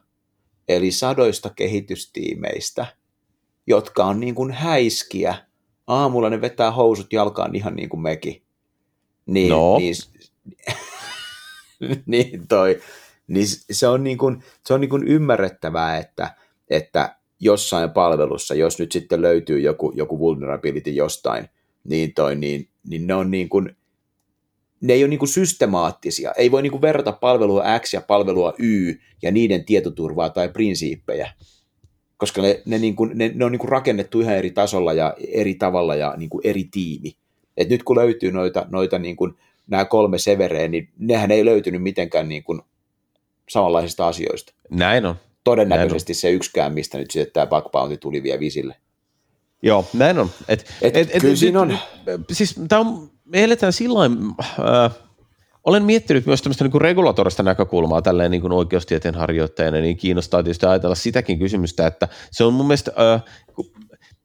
eli 0.69 0.91
sadoista 0.91 1.51
kehitystiimeistä, 1.51 2.87
jotka 3.67 4.05
on 4.05 4.21
niin 4.21 4.35
kuin 4.35 4.53
häiskiä. 4.53 5.35
Aamulla 5.87 6.31
ne 6.31 6.41
vetää 6.41 6.71
housut 6.71 7.13
jalkaan 7.13 7.55
ihan 7.55 7.77
niin 7.77 7.89
kuin 7.89 8.01
mekin 8.01 8.43
niin, 9.27 9.51
no. 9.51 9.79
niin, 9.79 9.95
niin, 12.07 12.49
toi, 12.49 12.81
niin 13.27 13.47
se 13.71 13.89
on, 13.89 14.05
niin 14.05 14.19
kuin, 14.19 14.43
se 14.67 14.75
on 14.75 14.81
niin 14.81 14.91
kuin 14.91 15.09
ymmärrettävää, 15.09 15.99
että, 15.99 16.35
että 16.71 17.17
jossain 17.41 17.91
palvelussa, 17.91 18.55
jos 18.55 18.79
nyt 18.79 18.93
sitten 18.93 19.23
löytyy 19.23 19.61
joku, 19.61 19.93
joku 19.97 20.19
vulnerability 20.19 20.91
jostain, 20.91 21.49
niin, 21.85 22.15
toi, 22.15 22.37
niin, 22.37 22.69
niin 22.89 23.07
ne 23.07 23.15
on 23.15 23.31
niin 23.31 23.49
kuin, 23.49 23.77
ne 24.81 24.93
ei 24.93 25.03
ole 25.03 25.09
niin 25.09 25.19
kuin 25.19 25.29
systemaattisia. 25.29 26.33
Ei 26.37 26.51
voi 26.51 26.63
niin 26.63 26.71
kuin 26.71 26.83
verrata 26.83 27.13
palvelua 27.13 27.65
X 27.79 27.95
ja 27.95 28.01
palvelua 28.01 28.55
Y 28.59 28.95
ja 29.23 29.31
niiden 29.31 29.65
tietoturvaa 29.65 30.31
tai 30.31 30.49
prinsiippejä, 30.49 31.33
koska 32.17 32.43
ne, 32.43 32.63
ne, 32.67 32.79
niin 32.79 32.97
kuin, 32.97 33.11
ne, 33.15 33.33
ne 33.35 33.45
on 33.45 33.53
niin 33.53 33.61
kuin 33.61 33.69
rakennettu 33.69 34.21
ihan 34.21 34.37
eri 34.37 34.51
tasolla 34.51 34.93
ja 34.93 35.15
eri 35.29 35.55
tavalla 35.55 35.95
ja 35.95 36.15
niin 36.17 36.31
kuin 36.31 36.47
eri 36.47 36.65
tiimi. 36.65 37.17
Et 37.61 37.69
nyt 37.69 37.83
kun 37.83 37.97
löytyy 37.97 38.33
noita, 38.33 38.67
noita 38.71 38.99
niin 38.99 39.17
kuin, 39.17 39.35
nämä 39.67 39.85
kolme 39.85 40.19
severeä, 40.19 40.69
niin 40.69 40.89
nehän 40.99 41.31
ei 41.31 41.45
löytynyt 41.45 41.83
mitenkään 41.83 42.29
niin 42.29 42.45
kuin 42.45 42.61
samanlaisista 43.49 44.09
asioista. 44.09 44.53
Näin 44.71 45.07
on. 45.07 45.15
Todennäköisesti 45.45 46.13
näin 46.13 46.17
on. 46.17 46.21
se 46.21 46.31
yksikään, 46.31 46.75
mistä 46.75 46.99
nyt 46.99 47.11
sitten 47.11 47.33
tämä 47.33 47.47
bug 47.47 47.73
bounty 47.73 47.97
tuli 47.97 48.23
vielä 48.23 48.41
visille. 48.41 48.77
Joo, 49.63 49.85
näin 49.95 50.19
on. 50.19 50.31
Et, 50.49 50.67
et, 50.83 50.97
et, 50.97 51.13
kyllä 51.21 51.33
et, 51.33 51.39
siinä 51.39 51.61
on. 51.61 51.79
Siis 52.33 52.61
tämä 52.69 52.81
on, 52.81 53.11
me 53.25 53.45
eletään 53.45 53.73
silloin, 53.73 54.13
äh, 54.41 54.93
olen 55.65 55.85
miettinyt 55.85 56.27
myös 56.27 56.43
tämmöistä 56.43 56.65
niin 56.65 56.81
regulatorista 56.81 57.43
näkökulmaa 57.43 58.03
tälleen 58.03 58.31
niin 58.31 58.41
kuin 58.41 58.53
oikeustieteen 58.53 59.15
harjoittajana, 59.15 59.79
niin 59.79 59.97
kiinnostaa 59.97 60.43
tietysti 60.43 60.67
ajatella 60.67 60.95
sitäkin 60.95 61.39
kysymystä, 61.39 61.87
että 61.87 62.09
se 62.31 62.45
on 62.45 62.55
mun 62.55 62.67
mielestä, 62.67 62.93
äh, 63.15 63.23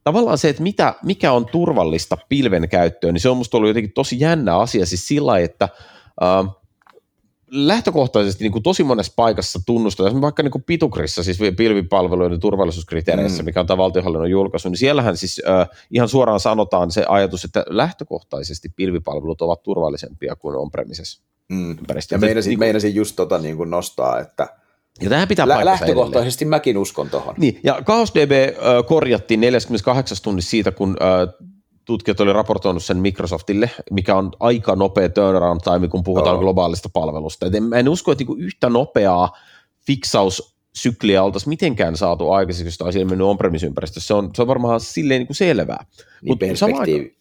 tavallaan 0.05 0.37
se, 0.37 0.49
että 0.49 0.63
mitä, 0.63 0.93
mikä 1.03 1.31
on 1.31 1.45
turvallista 1.45 2.17
pilven 2.29 2.69
käyttöön, 2.69 3.13
niin 3.13 3.21
se 3.21 3.29
on 3.29 3.37
musta 3.37 3.57
ollut 3.57 3.67
jotenkin 3.67 3.93
tosi 3.93 4.19
jännä 4.19 4.57
asia, 4.57 4.85
siis 4.85 5.07
sillä 5.07 5.39
että 5.39 5.69
äh, 6.23 6.55
lähtökohtaisesti 7.51 8.43
niin 8.43 8.51
kuin 8.51 8.63
tosi 8.63 8.83
monessa 8.83 9.13
paikassa 9.15 9.59
tunnustetaan, 9.65 10.21
vaikka 10.21 10.43
niin 10.43 10.51
kuin 10.51 10.63
Pitukrissa, 10.63 11.23
siis 11.23 11.39
pilvipalveluiden 11.57 12.39
turvallisuuskriteereissä, 12.39 13.43
mm. 13.43 13.45
mikä 13.45 13.59
on 13.59 13.67
tämä 13.67 13.77
valtionhallinnon 13.77 14.29
julkaisu, 14.29 14.69
niin 14.69 14.77
siellähän 14.77 15.17
siis 15.17 15.41
äh, 15.49 15.67
ihan 15.91 16.09
suoraan 16.09 16.39
sanotaan 16.39 16.91
se 16.91 17.05
ajatus, 17.07 17.45
että 17.45 17.65
lähtökohtaisesti 17.69 18.69
pilvipalvelut 18.69 19.41
ovat 19.41 19.63
turvallisempia 19.63 20.35
kuin 20.35 20.55
on-premises 20.55 21.21
mm. 21.49 21.77
Ja 22.11 22.17
meinasin, 22.17 22.49
niin 22.49 22.59
meinasin 22.59 22.95
just 22.95 23.15
tota 23.15 23.37
niin 23.37 23.57
kuin 23.57 23.69
nostaa, 23.69 24.19
että– 24.19 24.47
ja 25.01 25.09
tähän 25.09 25.27
pitää 25.27 25.47
Lä- 25.47 25.65
Lähtökohtaisesti 25.65 26.43
edelleen. 26.43 26.57
mäkin 26.57 26.77
uskon 26.77 27.09
tuohon. 27.09 27.35
Niin, 27.37 27.59
ja 27.63 27.81
ChaosDB 27.85 28.31
äh, 28.31 28.55
korjattiin 28.87 29.41
48 29.41 30.17
tunnissa 30.23 30.49
siitä, 30.49 30.71
kun 30.71 30.97
äh, 31.01 31.47
tutkijat 31.85 32.19
oli 32.19 32.33
raportoinut 32.33 32.83
sen 32.83 32.97
Microsoftille, 32.97 33.71
mikä 33.91 34.15
on 34.15 34.31
aika 34.39 34.75
nopea 34.75 35.09
turnaround 35.09 35.61
time, 35.63 35.87
kun 35.87 36.03
puhutaan 36.03 36.35
oh. 36.35 36.41
globaalista 36.41 36.89
palvelusta. 36.93 37.45
Et 37.45 37.55
en, 37.55 37.73
en 37.73 37.89
usko, 37.89 38.11
että 38.11 38.21
niinku 38.21 38.35
yhtä 38.35 38.69
nopeaa 38.69 39.37
fiksaussykliä 39.87 41.23
oltaisiin 41.23 41.49
mitenkään 41.49 41.97
saatu 41.97 42.31
aikaiseksi, 42.31 42.67
jos 42.67 42.81
olisi 42.81 42.99
ilmennyt 42.99 43.27
on-premise-ympäristössä. 43.27 44.07
Se 44.07 44.13
on, 44.13 44.29
se 44.35 44.41
on 44.41 44.47
varmaan 44.47 44.79
silleen 44.79 45.19
niinku 45.19 45.33
selvää. 45.33 45.85
Niin 46.21 46.31
Mut 46.31 46.39
perspektiivi. 46.39 47.15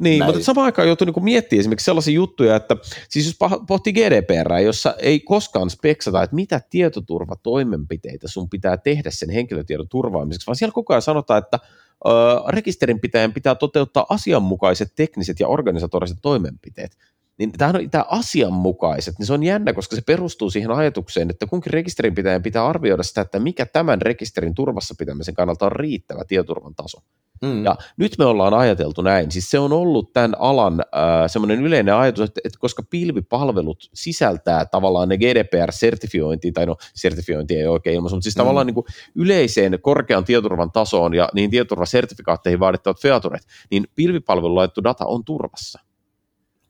Niin, 0.00 0.18
Näin. 0.18 0.32
mutta 0.32 0.44
samaan 0.44 0.64
aikaan 0.64 0.88
joutuu 0.88 1.04
niin 1.04 1.24
miettimään 1.24 1.60
esimerkiksi 1.60 1.84
sellaisia 1.84 2.14
juttuja, 2.14 2.56
että 2.56 2.76
siis 3.08 3.26
jos 3.26 3.36
pohtii 3.66 3.92
GDPR, 3.92 4.58
jossa 4.64 4.94
ei 4.98 5.20
koskaan 5.20 5.70
speksata, 5.70 6.22
että 6.22 6.36
mitä 6.36 6.60
tietoturvatoimenpiteitä 6.70 8.28
sun 8.28 8.48
pitää 8.48 8.76
tehdä 8.76 9.10
sen 9.10 9.30
henkilötiedon 9.30 9.88
turvaamiseksi, 9.88 10.46
vaan 10.46 10.56
siellä 10.56 10.72
koko 10.72 10.92
ajan 10.92 11.02
sanotaan, 11.02 11.38
että 11.38 11.58
ö, 12.06 12.10
rekisterinpitäjän 12.48 13.32
pitää 13.32 13.54
toteuttaa 13.54 14.06
asianmukaiset 14.08 14.92
tekniset 14.94 15.40
ja 15.40 15.48
organisatoriset 15.48 16.18
toimenpiteet 16.22 16.96
niin 17.40 17.52
tämä, 17.52 17.72
on, 17.74 17.90
tämä 17.90 18.04
asianmukaiset, 18.08 19.18
niin 19.18 19.26
se 19.26 19.32
on 19.32 19.42
jännä, 19.42 19.72
koska 19.72 19.96
se 19.96 20.02
perustuu 20.06 20.50
siihen 20.50 20.70
ajatukseen, 20.70 21.30
että 21.30 21.46
kunkin 21.46 21.72
rekisterinpitäjän 21.72 22.42
pitää 22.42 22.66
arvioida 22.66 23.02
sitä, 23.02 23.20
että 23.20 23.38
mikä 23.38 23.66
tämän 23.66 24.02
rekisterin 24.02 24.54
turvassa 24.54 24.94
pitämisen 24.98 25.34
kannalta 25.34 25.66
on 25.66 25.72
riittävä 25.72 26.24
tietoturvan 26.24 26.74
taso. 26.74 26.98
Mm. 27.42 27.64
Ja 27.64 27.76
nyt 27.96 28.18
me 28.18 28.24
ollaan 28.24 28.54
ajateltu 28.54 29.02
näin, 29.02 29.30
siis 29.30 29.50
se 29.50 29.58
on 29.58 29.72
ollut 29.72 30.12
tämän 30.12 30.36
alan 30.38 30.80
äh, 30.80 30.86
semmoinen 31.26 31.62
yleinen 31.62 31.94
ajatus, 31.94 32.28
että, 32.28 32.40
että 32.44 32.58
koska 32.58 32.82
pilvipalvelut 32.90 33.90
sisältää 33.94 34.64
tavallaan 34.64 35.08
ne 35.08 35.16
GDPR-sertifiointi, 35.16 36.52
tai 36.52 36.66
no 36.66 36.76
sertifiointi 36.94 37.56
ei 37.56 37.66
oikein 37.66 37.96
ilmaisu, 37.96 38.16
mutta 38.16 38.24
siis 38.24 38.36
mm. 38.36 38.40
tavallaan 38.40 38.66
niin 38.66 38.74
kuin 38.74 38.86
yleiseen 39.14 39.78
korkean 39.82 40.24
tietoturvan 40.24 40.72
tasoon 40.72 41.14
ja 41.14 41.28
niihin 41.34 41.50
tietoturvasertifikaatteihin 41.50 42.60
vaadittavat 42.60 43.02
featuret, 43.02 43.42
niin 43.70 43.86
pilvipalvelu 43.94 44.54
laittu 44.54 44.84
data 44.84 45.06
on 45.06 45.24
turvassa. 45.24 45.89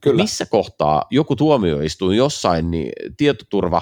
Kyllä. 0.01 0.23
Missä 0.23 0.45
kohtaa 0.45 1.05
joku 1.09 1.35
tuomioistuin 1.35 2.17
jossain 2.17 2.71
niin 2.71 2.91
tietoturva 3.17 3.81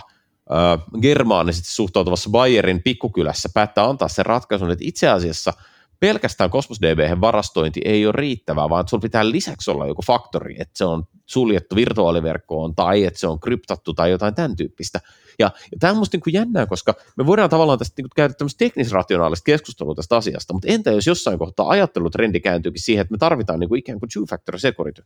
äh, 0.51 1.01
germaanisesti 1.01 1.71
suhtautuvassa 1.71 2.29
Bayerin 2.29 2.83
pikkukylässä 2.83 3.49
päättää 3.53 3.89
antaa 3.89 4.07
sen 4.07 4.25
ratkaisun, 4.25 4.71
että 4.71 4.85
itse 4.87 5.09
asiassa 5.09 5.53
pelkästään 5.99 6.49
Cosmos 6.49 6.81
DB 6.81 7.21
varastointi 7.21 7.81
ei 7.85 8.05
ole 8.05 8.13
riittävää, 8.15 8.69
vaan 8.69 8.87
sinulla 8.87 9.01
pitää 9.01 9.31
lisäksi 9.31 9.71
olla 9.71 9.87
joku 9.87 10.01
faktori, 10.01 10.55
että 10.59 10.77
se 10.77 10.85
on 10.85 11.03
suljettu 11.25 11.75
virtuaaliverkkoon 11.75 12.75
tai 12.75 13.05
että 13.05 13.19
se 13.19 13.27
on 13.27 13.39
kryptattu 13.39 13.93
tai 13.93 14.11
jotain 14.11 14.35
tämän 14.35 14.55
tyyppistä. 14.55 14.99
Ja, 15.39 15.51
ja 15.71 15.77
tämä 15.79 15.91
on 15.91 15.97
minusta 15.97 16.17
niin 16.25 16.33
jännää, 16.33 16.65
koska 16.65 16.93
me 17.17 17.25
voidaan 17.25 17.49
tavallaan 17.49 17.79
tästä 17.79 18.01
niin 18.01 18.09
käydä 18.15 18.33
tämmöistä 18.33 18.57
teknisrationaalista 18.57 19.43
keskustelua 19.43 19.95
tästä 19.95 20.17
asiasta, 20.17 20.53
mutta 20.53 20.67
entä 20.67 20.91
jos 20.91 21.07
jossain 21.07 21.39
kohtaa 21.39 21.69
ajattelutrendi 21.69 22.39
kääntyykin 22.39 22.81
siihen, 22.81 23.01
että 23.01 23.11
me 23.11 23.17
tarvitaan 23.17 23.59
niin 23.59 23.69
kuin 23.69 23.79
ikään 23.79 23.99
kuin 23.99 24.09
two-factor 24.09 24.59
security. 24.59 25.03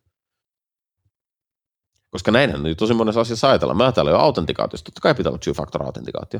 Koska 2.13 2.31
näinhän 2.31 2.63
nyt 2.63 2.77
tosi 2.77 2.93
monessa 2.93 3.21
asiassa 3.21 3.49
ajatellaan. 3.49 3.77
Mä 3.77 3.83
ajattelen 3.83 4.11
jo 4.11 4.17
autentikaatiosta, 4.17 4.85
totta 4.85 5.01
kai 5.01 5.15
pitää 5.15 5.29
olla 5.29 5.39
two-factor 5.45 5.85
autentikaatio. 5.85 6.39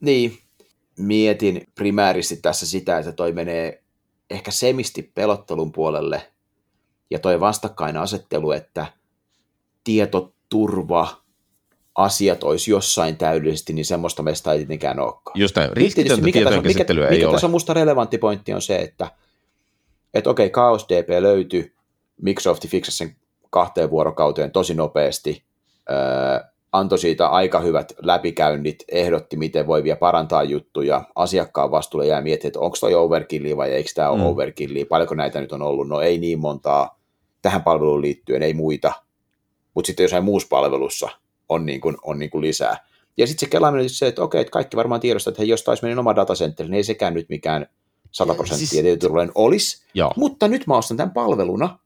Niin, 0.00 0.38
mietin 0.98 1.66
primääristi 1.74 2.36
tässä 2.36 2.66
sitä, 2.66 2.98
että 2.98 3.12
toi 3.12 3.32
menee 3.32 3.82
ehkä 4.30 4.50
semisti 4.50 5.02
pelottelun 5.14 5.72
puolelle 5.72 6.32
ja 7.10 7.18
toi 7.18 7.40
vastakkainasettelu, 7.40 8.52
että 8.52 8.86
tietoturva 9.84 11.16
asiat 11.94 12.42
olisi 12.42 12.70
jossain 12.70 13.16
täydellisesti, 13.16 13.72
niin 13.72 13.84
semmoista 13.84 14.22
meistä 14.22 14.52
ei 14.52 14.58
tietenkään 14.58 15.00
olekaan. 15.00 15.40
Just 15.40 15.56
näin, 15.56 15.72
riskitöntä 15.72 16.24
tietojen 16.24 16.62
käsittelyä 16.62 17.04
mikä, 17.04 17.12
ei 17.12 17.18
mikä 17.18 17.28
ole. 17.28 17.34
tässä 17.34 17.46
on 17.46 17.50
musta 17.50 17.74
relevantti 17.74 18.18
pointti 18.18 18.52
on 18.52 18.62
se, 18.62 18.76
että 18.76 19.10
että 20.14 20.30
okei, 20.30 20.50
Chaos 20.50 20.86
DB 20.88 21.22
löytyi, 21.22 21.72
Microsoft 22.22 22.66
fiksasi 22.68 22.96
sen 22.96 23.16
kahteen 23.54 23.90
vuorokauteen 23.90 24.50
tosi 24.50 24.74
nopeasti, 24.74 25.42
öö, 25.90 25.96
antoi 26.72 26.98
siitä 26.98 27.28
aika 27.28 27.60
hyvät 27.60 27.92
läpikäynnit, 28.02 28.84
ehdotti, 28.88 29.36
miten 29.36 29.66
voi 29.66 29.84
vielä 29.84 29.96
parantaa 29.96 30.42
juttuja, 30.42 31.04
asiakkaan 31.14 31.70
vastuulle 31.70 32.06
jää 32.06 32.20
miettiä, 32.20 32.48
että 32.48 32.60
onko 32.60 32.76
toi 32.80 32.94
overkilli 32.94 33.56
vai 33.56 33.70
eikö 33.70 33.90
tämä 33.94 34.10
ole 34.10 34.18
mm. 34.18 34.26
overkilli, 34.26 34.84
paljonko 34.84 35.14
näitä 35.14 35.40
nyt 35.40 35.52
on 35.52 35.62
ollut, 35.62 35.88
no 35.88 36.00
ei 36.00 36.18
niin 36.18 36.38
montaa, 36.38 37.00
tähän 37.42 37.62
palveluun 37.62 38.02
liittyen 38.02 38.42
ei 38.42 38.54
muita, 38.54 38.92
mutta 39.74 39.86
sitten 39.86 40.04
jossain 40.04 40.24
muussa 40.24 40.48
palvelussa 40.48 41.08
on, 41.48 41.66
niin 41.66 41.80
kuin, 41.80 41.96
on 42.02 42.18
niin 42.18 42.30
kuin 42.30 42.42
lisää. 42.42 42.76
Ja 43.16 43.26
sitten 43.26 43.46
se 43.46 43.50
kelaaminen 43.50 43.90
se, 43.90 44.06
että 44.06 44.22
okei, 44.22 44.40
että 44.40 44.50
kaikki 44.50 44.76
varmaan 44.76 45.00
tiedostaa, 45.00 45.30
että 45.30 45.42
hei, 45.42 45.48
jos 45.48 45.62
taisi 45.62 45.82
mennä 45.82 46.00
oma 46.00 46.16
datacenteri, 46.16 46.68
niin 46.68 46.76
ei 46.76 46.84
sekään 46.84 47.14
nyt 47.14 47.28
mikään 47.28 47.66
100 48.10 48.34
prosenttia 48.34 48.68
siis, 48.68 48.82
tietoturvallinen 48.82 49.32
olisi, 49.34 49.84
Joo. 49.94 50.12
mutta 50.16 50.48
nyt 50.48 50.66
mä 50.66 50.76
ostan 50.76 50.96
tämän 50.96 51.14
palveluna, 51.14 51.78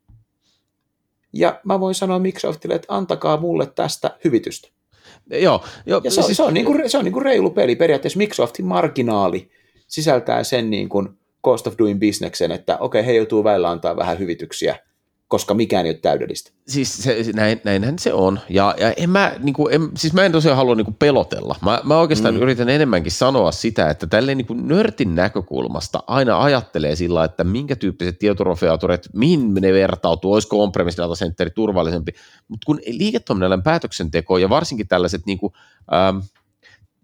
ja 1.33 1.61
mä 1.65 1.81
voin 1.81 1.95
sanoa 1.95 2.19
Microsoftille, 2.19 2.75
että 2.75 2.95
antakaa 2.95 3.37
mulle 3.37 3.67
tästä 3.67 4.19
hyvitystä. 4.25 4.69
Joo, 5.31 5.65
jo, 5.87 6.01
ja 6.05 6.11
se, 6.11 6.23
siis, 6.23 6.37
se 6.37 6.43
on, 6.43 6.55
niin 6.55 6.67
kuin, 6.67 6.91
se 6.91 6.99
on 6.99 7.05
niin 7.05 7.13
kuin 7.13 7.25
reilu 7.25 7.51
peli. 7.51 7.77
Periaatteessa 7.77 8.19
Microsoftin 8.19 8.67
marginaali 8.67 9.51
sisältää 9.87 10.45
sen 10.45 10.71
niin 10.71 10.89
kuin 10.89 11.09
cost 11.45 11.67
of 11.67 11.75
doing 11.79 12.01
businessen, 12.01 12.53
että 12.53 12.79
okei, 12.79 13.07
he 13.07 13.13
joutuu 13.13 13.45
välillä 13.45 13.71
antaa 13.71 13.97
vähän 13.97 14.19
hyvityksiä, 14.19 14.79
koska 15.29 15.55
mikään 15.55 15.87
ei 15.87 15.91
ole 15.91 15.99
täydellistä. 15.99 16.51
Siis 16.69 17.03
se, 17.03 17.25
näin, 17.35 17.61
näinhän 17.65 17.99
se 17.99 18.13
on. 18.13 18.41
Ja, 18.49 18.75
ja 18.81 18.93
en 18.93 19.11
mä, 19.11 19.33
niin 19.39 19.55
kuin, 19.55 19.75
en, 19.75 19.91
siis 19.97 20.13
mä 20.13 20.25
en 20.25 20.33
tosiaan 20.33 20.57
halua 20.57 20.75
niin 20.75 20.85
kuin 20.85 20.97
pelotella. 20.99 21.57
Mä, 21.65 21.81
mä 21.85 21.99
oikeastaan 21.99 22.35
mm. 22.35 22.43
yritän 22.43 22.69
enemmänkin 22.69 23.13
sanoa 23.13 23.53
sitä, 23.53 23.91
että 23.91 24.07
tälleen 24.07 24.39
niin 24.39 24.47
kuin 24.47 24.69
nörtin 24.69 25.15
näkökulmasta 25.15 26.03
aina 26.07 26.43
ajattelee 26.43 26.97
sillä, 26.97 27.25
että 27.25 27.45
minkä 27.45 27.77
tyyppiset 27.77 28.19
tietoturvafeaturit, 28.19 29.09
mihin 29.13 29.55
ne 29.55 29.73
vertautuu, 29.73 30.33
olisiko 30.33 30.63
on-premise 30.63 31.03
datacenteri 31.03 31.51
turvallisempi. 31.51 32.13
Mutta 32.49 32.67
kun 32.67 32.81
liiketoiminnallinen 32.87 33.63
päätöksenteko 33.63 34.39
ja 34.39 34.49
varsinkin 34.49 34.89
tällaiset 34.89 35.27
niin 35.27 35.39
kuin, 35.39 35.53
ähm, 35.95 36.19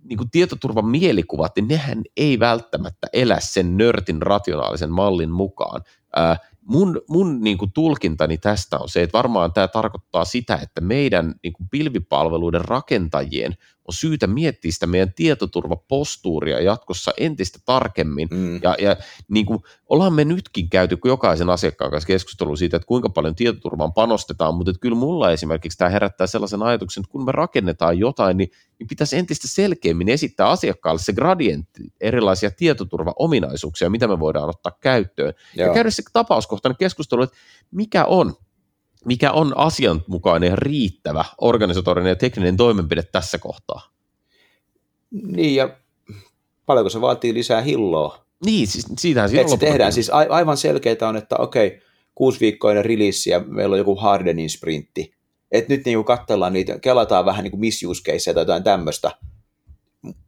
niin 0.05 0.17
kuin 0.17 0.31
tietoturvan 0.31 0.87
mielikuvat, 0.87 1.53
niin 1.57 1.69
nehän 1.69 2.03
ei 2.17 2.39
välttämättä 2.39 3.07
elä 3.13 3.37
sen 3.41 3.77
nörtin 3.77 4.23
rationaalisen 4.23 4.91
mallin 4.91 5.31
mukaan. 5.31 5.83
Äh, 6.19 6.41
mun, 6.65 7.03
mun 7.09 7.41
niin 7.41 7.59
kuin 7.59 7.73
tulkintani 7.73 8.39
tästä 8.39 8.79
on 8.79 8.89
se, 8.89 9.03
että 9.03 9.19
varmaan 9.19 9.53
tämä 9.53 9.69
tarkoittaa 9.69 10.25
sitä, 10.25 10.59
että 10.63 10.81
meidän 10.81 11.35
niin 11.43 11.53
kuin 11.53 11.69
pilvipalveluiden 11.69 12.65
rakentajien 12.65 13.55
on 13.89 13.95
syytä 13.95 14.27
miettiä 14.27 14.73
sitä 14.73 14.87
meidän 14.87 15.13
tietoturvapostuuria 15.13 16.61
jatkossa 16.61 17.13
entistä 17.17 17.59
tarkemmin. 17.65 18.29
Mm. 18.31 18.61
Ja, 18.63 18.77
ja 18.79 18.97
niin 19.29 19.47
kuin, 19.47 19.59
ollaan 19.87 20.13
me 20.13 20.25
nytkin 20.25 20.71
käyty 20.71 20.99
jokaisen 21.05 21.51
asiakkaan 21.51 21.91
kanssa 21.91 22.07
keskustelua 22.07 22.57
siitä, 22.57 22.77
että 22.77 22.87
kuinka 22.87 23.09
paljon 23.09 23.35
tietoturvaan 23.35 23.93
panostetaan, 23.93 24.55
mutta 24.55 24.71
että 24.71 24.81
kyllä 24.81 24.97
mulla 24.97 25.31
esimerkiksi 25.31 25.79
tämä 25.79 25.89
herättää 25.89 26.27
sellaisen 26.27 26.63
ajatuksen, 26.63 27.01
että 27.01 27.13
kun 27.13 27.25
me 27.25 27.33
rakennetaan 27.33 27.99
jotain, 27.99 28.37
niin, 28.37 28.51
niin 28.79 28.87
pitäisi 28.87 29.17
entistä 29.17 29.49
selkeämmin 29.49 30.09
esittää 30.09 30.49
asiakkaalle 30.49 31.01
se 31.01 31.13
gradientti, 31.13 31.83
erilaisia 32.01 32.51
tietoturvaominaisuuksia, 32.51 33.91
mitä 33.91 34.09
me 34.09 34.21
voidaan 34.21 34.49
ottaa 34.49 34.77
käyttöön. 34.81 35.35
Joo. 35.57 35.69
Ja 35.69 35.75
käydä 35.75 35.91
se 35.91 36.03
tapauskohtainen 36.13 36.77
keskustelu, 36.77 37.23
että 37.23 37.37
mikä 37.71 38.05
on 38.05 38.35
mikä 39.05 39.33
on 39.33 39.59
asianmukainen 39.59 40.51
ja 40.51 40.57
riittävä 40.57 41.25
organisatorinen 41.41 42.11
ja 42.11 42.17
tekninen 42.17 42.57
toimenpide 42.57 43.03
tässä 43.03 43.39
kohtaa? 43.39 43.91
Niin, 45.11 45.55
ja 45.55 45.77
paljonko 46.67 46.91
se 46.91 47.01
vaatii 47.01 47.35
lisää 47.35 47.61
hilloa? 47.61 48.25
Niin, 48.45 48.67
siis 48.67 48.87
siitähän 48.99 49.31
siinä 49.31 49.49
se 49.49 49.57
tehdään. 49.57 49.93
Siis 49.93 50.11
a- 50.11 50.27
aivan 50.29 50.57
selkeää 50.57 51.09
on, 51.09 51.17
että 51.17 51.37
okei, 51.37 51.81
kuusi 52.15 52.41
viikkoinen 52.41 52.85
release 52.85 53.31
ja 53.31 53.41
meillä 53.41 53.75
on 53.75 53.79
joku 53.79 53.97
hardening 53.97 54.49
sprintti. 54.49 55.15
Että 55.53 55.73
nyt 55.73 55.85
niin 55.85 56.05
katsellaan 56.05 56.53
niitä, 56.53 56.79
kelataan 56.79 57.25
vähän 57.25 57.43
niin 57.43 57.51
kuin 57.51 57.61
misuse 57.61 58.03
tai 58.35 58.43
jotain 58.43 58.63
tämmöistä. 58.63 59.11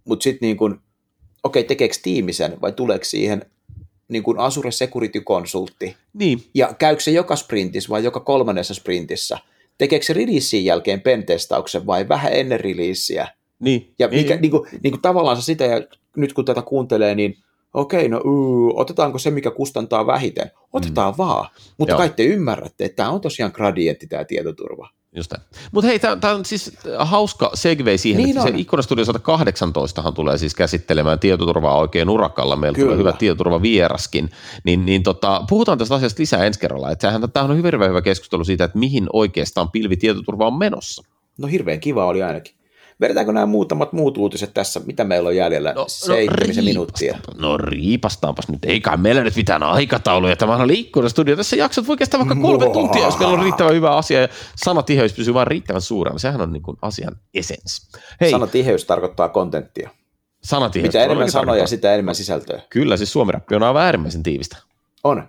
Mutta 0.04 0.24
sitten 0.24 0.46
niin 0.46 0.56
kuin, 0.56 0.80
okei, 1.42 1.64
tekeekö 1.64 1.94
tiimi 2.02 2.32
sen 2.32 2.60
vai 2.60 2.72
tuleeko 2.72 3.04
siihen 3.04 3.50
niin 4.08 4.22
kuin 4.22 4.38
Azure 4.38 4.70
Security-konsultti. 4.70 5.96
Niin. 6.12 6.42
Ja 6.54 6.74
käykö 6.78 7.02
se 7.02 7.10
joka 7.10 7.36
sprintissä 7.36 7.90
vai 7.90 8.04
joka 8.04 8.20
kolmannessa 8.20 8.74
sprintissä? 8.74 9.38
Tekeekö 9.78 10.06
se 10.06 10.12
releasein 10.12 10.64
jälkeen 10.64 11.00
pentestauksen 11.00 11.86
vai 11.86 12.08
vähän 12.08 12.32
ennen 12.32 12.60
releaseä? 12.60 13.28
Niin. 13.58 13.94
Ja 13.98 14.08
mikä, 14.08 14.34
niin. 14.34 14.42
Niin 14.42 14.50
kuin, 14.50 14.68
niin 14.82 14.90
kuin 14.90 15.02
tavallaan 15.02 15.42
sitä, 15.42 15.64
ja 15.64 15.82
nyt 16.16 16.32
kun 16.32 16.44
tätä 16.44 16.62
kuuntelee, 16.62 17.14
niin 17.14 17.36
okei, 17.74 18.08
no 18.08 18.20
uu, 18.24 18.72
otetaanko 18.78 19.18
se, 19.18 19.30
mikä 19.30 19.50
kustantaa 19.50 20.06
vähiten? 20.06 20.50
Otetaan 20.72 21.14
mm. 21.14 21.18
vaan. 21.18 21.48
Mutta 21.78 21.92
Joo. 21.92 21.98
kai 21.98 22.10
te 22.16 22.24
ymmärrätte, 22.24 22.84
että 22.84 22.96
tämä 22.96 23.10
on 23.10 23.20
tosiaan 23.20 23.52
gradientti 23.54 24.06
tämä 24.06 24.24
tietoturva. 24.24 24.88
Just 25.12 25.32
Mutta 25.72 25.86
hei, 25.86 25.98
tämä 25.98 26.34
on 26.34 26.44
siis 26.44 26.78
hauska 26.98 27.50
segway 27.54 27.98
siihen, 27.98 28.22
niin 28.22 28.30
että 28.30 28.42
on. 28.42 28.52
se 28.52 28.60
Ikkonastudio 28.60 29.04
118 29.04 30.12
tulee 30.12 30.38
siis 30.38 30.54
käsittelemään 30.54 31.18
tietoturvaa 31.18 31.78
oikein 31.78 32.10
urakalla. 32.10 32.56
Meillä 32.56 32.76
Kyllä. 32.76 32.86
tulee 32.86 32.98
hyvä 32.98 33.12
tietoturvavieraskin. 33.12 34.30
Niin, 34.64 34.86
niin 34.86 35.02
tota, 35.02 35.44
puhutaan 35.48 35.78
tästä 35.78 35.94
asiasta 35.94 36.20
lisää 36.20 36.44
ensi 36.44 36.60
kerralla. 36.60 36.96
Tämä 37.32 37.44
on 37.44 37.56
hyvin 37.56 37.74
hyvä 37.88 38.02
keskustelu 38.02 38.44
siitä, 38.44 38.64
että 38.64 38.78
mihin 38.78 39.06
oikeastaan 39.12 39.70
pilvitietoturva 39.70 40.46
on 40.46 40.58
menossa. 40.58 41.02
No 41.38 41.48
hirveän 41.48 41.80
kiva 41.80 42.06
oli 42.06 42.22
ainakin. 42.22 42.55
Vedetäänkö 43.00 43.32
nämä 43.32 43.46
muutamat 43.46 43.92
muut 43.92 44.18
uutiset 44.18 44.54
tässä, 44.54 44.80
mitä 44.86 45.04
meillä 45.04 45.28
on 45.28 45.36
jäljellä? 45.36 45.72
No, 45.72 45.84
Seitsemisen 45.88 46.64
no, 46.64 46.68
minuuttia. 46.68 47.18
No 47.38 47.56
riipastaanpas 47.56 48.48
nyt. 48.48 48.64
Ei 48.64 48.80
kai 48.80 48.96
meillä 48.96 49.22
nyt 49.22 49.36
mitään 49.36 49.62
aikatauluja. 49.62 50.36
Tämä 50.36 50.56
on 50.56 50.68
liikkunut 50.68 51.10
studio. 51.10 51.36
Tässä 51.36 51.56
jaksot 51.56 51.86
voi 51.86 51.96
kestää 51.96 52.20
vaikka 52.20 52.34
kolme 52.34 52.64
Mua. 52.64 52.74
tuntia, 52.74 53.04
jos 53.04 53.18
meillä 53.18 53.34
on 53.34 53.42
riittävän 53.42 53.74
hyvä 53.74 53.96
asia 53.96 54.20
ja 54.20 54.28
sanatiheys 54.56 55.12
pysyy 55.12 55.34
vain 55.34 55.46
riittävän 55.46 55.82
suurena. 55.82 56.18
Sehän 56.18 56.40
on 56.40 56.52
niin 56.52 56.62
kuin 56.62 56.76
asian 56.82 57.16
essens. 57.34 57.90
Hei. 58.20 58.30
Sanatiheys 58.30 58.84
tarkoittaa 58.84 59.28
kontenttia. 59.28 59.90
Sanatiheys. 60.42 60.88
Mitä 60.88 61.04
enemmän 61.04 61.30
sanoja, 61.30 61.66
sitä 61.66 61.92
enemmän 61.92 62.14
sisältöä. 62.14 62.62
Kyllä, 62.70 62.96
siis 62.96 63.12
suomirappi 63.12 63.54
on 63.54 63.62
aivan 63.62 63.82
äärimmäisen 63.82 64.22
tiivistä. 64.22 64.56
On. 65.04 65.28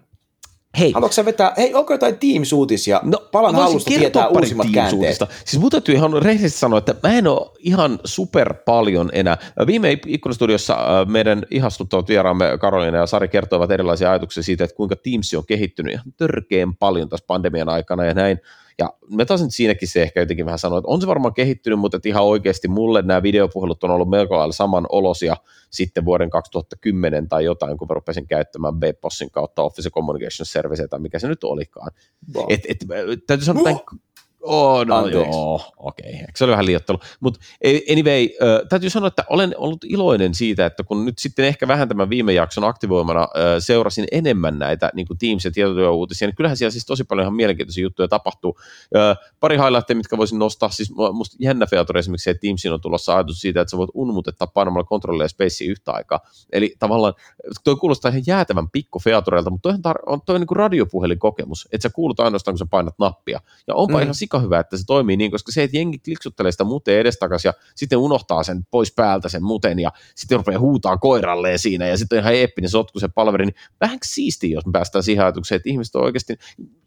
Hei. 0.80 0.92
Haluatko 0.92 1.26
vetää, 1.26 1.54
hei, 1.58 1.74
onko 1.74 1.94
jotain 1.94 2.16
Teams-uutisia? 2.16 3.00
No, 3.04 3.28
Palan 3.32 3.56
halusta 3.56 3.88
tietää 3.88 4.28
uusimmat 4.28 4.68
käänteet. 4.74 5.18
Siis 5.46 5.62
mun 5.62 5.72
täytyy 5.72 5.96
ihan 5.96 6.24
rehellisesti 6.24 6.60
sanoa, 6.60 6.80
että 6.80 6.96
mä 7.04 7.14
en 7.14 7.28
ole 7.28 7.52
ihan 7.60 8.00
super 8.06 8.54
paljon 8.54 9.10
enää. 9.14 9.38
Viime 9.68 10.00
ikkunastudiossa 10.08 10.74
äh, 10.74 11.08
meidän 11.08 11.44
ihastuttavat 11.52 12.08
vieraamme 12.10 12.58
Karolina 12.60 12.98
ja 12.98 13.06
Sari 13.06 13.28
kertoivat 13.28 13.72
erilaisia 13.72 14.10
ajatuksia 14.12 14.44
siitä, 14.44 14.64
että 14.64 14.76
kuinka 14.76 14.96
Teams 14.96 15.34
on 15.34 15.46
kehittynyt 15.46 15.94
ihan 15.94 16.14
törkeän 16.18 16.76
paljon 16.76 17.10
tässä 17.10 17.26
pandemian 17.28 17.70
aikana 17.70 18.06
ja 18.06 18.14
näin. 18.14 18.40
Ja 18.80 18.94
mä 19.10 19.26
taisin 19.26 19.52
siinäkin 19.52 19.88
se 19.88 20.02
ehkä 20.02 20.20
jotenkin 20.20 20.46
vähän 20.46 20.60
sanoa, 20.60 20.80
että 20.80 20.92
on 20.92 21.02
se 21.02 21.08
varmaan 21.08 21.34
kehittynyt, 21.34 21.80
mutta 21.80 22.00
ihan 22.06 22.24
oikeasti 22.24 22.68
mulle 22.68 23.02
nämä 23.02 23.24
videopuhelut 23.24 23.84
on 23.84 23.92
ollut 23.92 24.10
melko 24.10 24.38
lailla 24.38 24.54
saman 24.54 24.86
olosia 24.90 25.36
sitten 25.70 26.06
vuoden 26.06 26.30
2010 26.30 27.30
tai 27.30 27.46
jotain, 27.46 27.78
kun 27.78 27.88
mä 27.88 27.94
rupesin 27.94 28.28
käyttämään 28.28 28.74
BPOSin 28.76 29.32
kautta 29.32 29.62
Office 29.62 29.90
Communication 29.90 30.46
Service 30.46 30.88
tai 30.88 31.00
mikä 31.00 31.20
se 31.20 31.28
nyt 31.28 31.44
olikaan. 31.44 31.92
Wow. 32.36 32.46
Et, 32.50 32.62
et, 32.68 32.78
täytyy 33.28 33.46
sanoa, 33.46 33.70
että 33.70 33.84
Oh, 34.42 34.86
no 34.86 34.96
Anteeksi. 34.96 35.38
joo, 35.38 35.62
okei. 35.78 36.14
Okay. 36.14 36.26
Se 36.36 36.44
oli 36.44 36.52
vähän 36.52 36.66
liiottelu. 36.66 37.00
Mutta 37.20 37.40
anyway, 37.92 38.24
äh, 38.24 38.68
täytyy 38.70 38.90
sanoa, 38.90 39.08
että 39.08 39.24
olen 39.30 39.56
ollut 39.58 39.84
iloinen 39.84 40.34
siitä, 40.34 40.66
että 40.66 40.84
kun 40.84 41.06
nyt 41.06 41.20
sitten 41.20 41.46
ehkä 41.46 41.68
vähän 41.68 41.88
tämän 41.88 42.10
viime 42.10 42.34
jakson 42.34 42.64
aktivoimana 42.64 43.22
äh, 43.22 43.28
seurasin 43.60 44.06
enemmän 44.12 44.60
näitä 44.60 44.92
niin 44.94 45.08
kuin 45.08 45.18
Teams- 45.18 45.46
ja 45.46 45.52
tietotyöuutisia, 45.52 46.28
niin 46.28 46.36
kyllähän 46.36 46.58
siellä 46.58 46.72
siis 46.72 46.86
tosi 46.86 47.04
paljon 47.04 47.24
ihan 47.24 47.36
mielenkiintoisia 47.36 47.82
juttuja 47.82 48.08
tapahtuu. 48.08 48.60
Äh, 48.96 49.18
pari 49.40 49.58
highlightteja, 49.58 49.98
mitkä 49.98 50.18
voisin 50.18 50.40
nostaa, 50.40 50.70
siis 50.70 50.92
musta 51.14 51.38
jännä 51.40 51.66
feature 51.66 52.00
esimerkiksi 52.00 52.24
se, 52.24 52.32
että 52.32 52.42
Teamsin 52.42 52.74
on 52.74 52.82
tulossa 52.82 53.16
ajatus 53.16 53.42
siitä, 53.42 53.62
että 53.62 53.72
sä 53.72 53.78
voit 53.78 53.90
unmutettaa 53.94 54.48
painamalla 54.48 54.88
kontrollia 54.88 55.26
ja 55.26 55.30
spacea 55.30 55.72
yhtä 55.72 55.92
aikaa. 55.92 56.20
Eli 56.52 56.76
tavallaan 56.80 57.14
toi 57.64 57.76
kuulostaa 57.76 58.10
ihan 58.10 58.24
jäätävän 58.28 58.70
pikku 58.70 59.00
featureilta, 59.00 59.50
mutta 59.50 59.70
toihan 59.70 59.82
tar- 59.88 60.04
on 60.06 60.22
toi 60.26 60.40
niin 60.40 60.48
kuin 60.48 60.56
radiopuhelin 60.56 61.20
kokemus, 61.20 61.68
että 61.72 61.84
sä 61.84 61.94
kuulut 61.94 62.20
ainoastaan, 62.20 62.54
kun 62.54 62.60
sä 62.60 62.66
painat 62.70 63.00
nappia. 63.00 63.42
Ja 63.68 63.76
onpa 63.76 63.98
mm. 63.98 64.04
ihan 64.04 64.16
sika 64.28 64.40
hyvä, 64.40 64.60
että 64.60 64.78
se 64.78 64.84
toimii 64.88 65.18
niin, 65.18 65.32
koska 65.32 65.52
se, 65.52 65.64
että 65.64 65.78
jengi 65.78 66.00
kliksuttelee 66.00 66.52
sitä 66.52 66.64
muteen 66.64 67.00
edestakaisin 67.00 67.50
ja 67.50 67.54
sitten 67.76 67.98
unohtaa 67.98 68.44
sen 68.44 68.66
pois 68.72 68.94
päältä 68.96 69.30
sen 69.30 69.44
muten 69.44 69.80
ja 69.80 69.92
sitten 70.16 70.38
rupeaa 70.38 70.60
huutaa 70.60 70.98
koiralleen 70.98 71.60
siinä 71.60 71.88
ja 71.88 71.98
sitten 71.98 72.18
on 72.18 72.22
ihan 72.22 72.34
eeppinen 72.34 72.70
sotku 72.70 73.00
se 73.00 73.08
palveri, 73.08 73.46
niin 73.46 73.56
vähän 73.82 73.98
siistiä, 74.06 74.54
jos 74.54 74.66
me 74.66 74.72
päästään 74.72 75.04
siihen 75.04 75.24
ajatukseen, 75.26 75.58
että 75.58 75.70
ihmiset 75.70 75.96
on 75.96 76.04
oikeasti, 76.04 76.38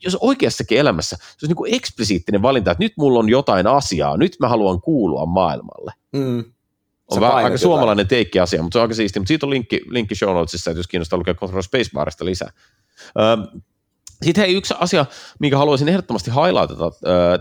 jos 0.05 0.17
oikeassakin 0.21 0.79
elämässä, 0.79 1.17
se 1.17 1.25
olisi 1.25 1.47
niin 1.47 1.57
kuin 1.57 1.75
eksplisiittinen 1.75 2.43
valinta, 2.43 2.71
että 2.71 2.85
nyt 2.85 2.93
mulla 2.97 3.19
on 3.19 3.29
jotain 3.29 3.67
asiaa, 3.67 4.17
nyt 4.17 4.37
mä 4.41 4.49
haluan 4.49 4.81
kuulua 4.81 5.27
maailmalle. 5.27 5.93
Mm. 6.13 6.45
On 7.11 7.21
vähän 7.21 7.37
aika 7.37 7.59
suomalainen 7.59 8.09
teikki 8.09 8.41
asia, 8.41 8.63
mutta 8.63 8.77
se 8.77 8.79
on 8.79 8.83
aika 8.83 8.95
siistiä. 8.95 9.21
Mutta 9.21 9.29
siitä 9.29 9.47
on 9.47 9.51
linkki, 9.51 9.81
linkki 9.89 10.15
show 10.15 10.35
notesissa, 10.35 10.71
että 10.71 10.79
jos 10.79 10.87
kiinnostaa 10.87 11.19
lukea 11.19 11.35
Control 11.35 11.63
Spacebarista 11.63 12.25
lisää. 12.25 12.53
Öm, 13.19 13.61
Sitten 14.25 14.45
hei, 14.45 14.55
yksi 14.55 14.75
asia, 14.79 15.07
minkä 15.39 15.59
haluaisin 15.59 15.89
ehdottomasti 15.89 16.31
highlightata 16.31 16.91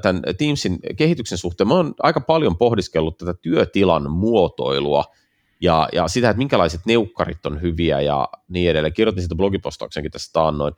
tämän 0.01 0.21
Teamsin 0.37 0.79
kehityksen 0.97 1.37
suhteen. 1.37 1.67
Mä 1.67 1.73
oon 1.73 1.93
aika 2.03 2.21
paljon 2.21 2.57
pohdiskellut 2.57 3.17
tätä 3.17 3.33
työtilan 3.33 4.11
muotoilua 4.11 5.03
ja, 5.61 5.89
ja 5.93 6.07
sitä, 6.07 6.29
että 6.29 6.37
minkälaiset 6.37 6.81
neukkarit 6.85 7.45
on 7.45 7.61
hyviä 7.61 8.01
ja 8.01 8.29
niin 8.47 8.69
edelleen. 8.69 8.93
Kirjoitin 8.93 9.23
sitä 9.23 9.35
blogipostauksenkin 9.35 10.11
tässä 10.11 10.33
taannoin. 10.33 10.73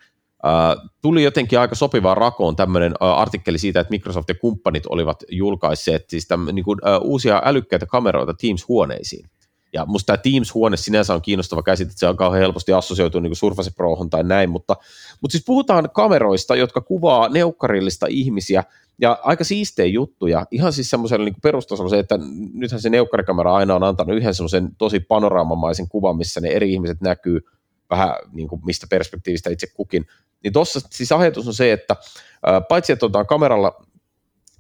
Tuli 1.02 1.24
jotenkin 1.24 1.60
aika 1.60 1.76
sopivaa 1.76 2.16
rakoon 2.16 2.56
tämmöinen 2.56 2.94
artikkeli 3.00 3.58
siitä, 3.58 3.80
että 3.80 3.92
Microsoft 3.92 4.30
ja 4.30 4.36
kumppanit 4.36 4.86
olivat 4.86 5.24
julkaisseet 5.30 6.10
siis 6.10 6.28
tämän, 6.28 6.56
niin 6.56 6.66
kuin, 6.66 6.80
uusia 7.02 7.42
älykkäitä 7.46 7.86
kameroita 7.86 8.34
Teams-huoneisiin. 8.34 9.30
Ja 9.74 9.86
musta 9.86 10.06
tämä 10.06 10.18
Teams-huone 10.18 10.78
sinänsä 10.78 11.14
on 11.14 11.22
kiinnostava 11.22 11.64
käsite, 11.64 11.92
se 11.96 12.08
on 12.08 12.18
kauhean 12.18 12.42
helposti 12.42 12.74
assosioitu 12.74 13.20
niin 13.20 13.36
Surface 13.36 13.72
Prohon 13.76 14.10
tai 14.10 14.24
näin, 14.24 14.50
mutta, 14.50 14.76
mutta 15.22 15.32
siis 15.32 15.44
puhutaan 15.46 15.90
kameroista, 15.94 16.56
jotka 16.56 16.82
kuvaa 16.82 17.30
neukkarillista 17.30 18.06
ihmisiä, 18.10 18.64
ja 19.02 19.20
aika 19.24 19.44
siistejä 19.44 19.88
juttuja, 19.88 20.46
ihan 20.52 20.74
siis 20.74 20.90
semmoisella 20.90 21.26
niin 21.26 21.36
perustasolla 21.44 21.90
se, 21.90 22.00
että 22.00 22.20
nythän 22.54 22.82
se 22.82 22.90
neukkarikamera 22.90 23.56
aina 23.56 23.76
on 23.76 23.84
antanut 23.84 24.18
yhden 24.18 24.36
semmoisen 24.36 24.70
tosi 24.78 25.00
panoraamamaisen 25.00 25.90
kuvan, 25.90 26.18
missä 26.18 26.42
ne 26.42 26.50
eri 26.50 26.74
ihmiset 26.74 27.02
näkyy 27.02 27.40
vähän 27.90 28.16
niin 28.32 28.48
kuin 28.48 28.62
mistä 28.66 28.88
perspektiivistä 28.90 29.50
itse 29.50 29.68
kukin. 29.74 30.06
Niin 30.44 30.54
tuossa 30.54 30.80
siis 30.90 31.12
ajatus 31.12 31.48
on 31.48 31.54
se, 31.54 31.72
että 31.72 31.96
paitsi 32.70 32.94
että 32.94 33.06
otetaan 33.06 33.28
kameralla 33.28 33.86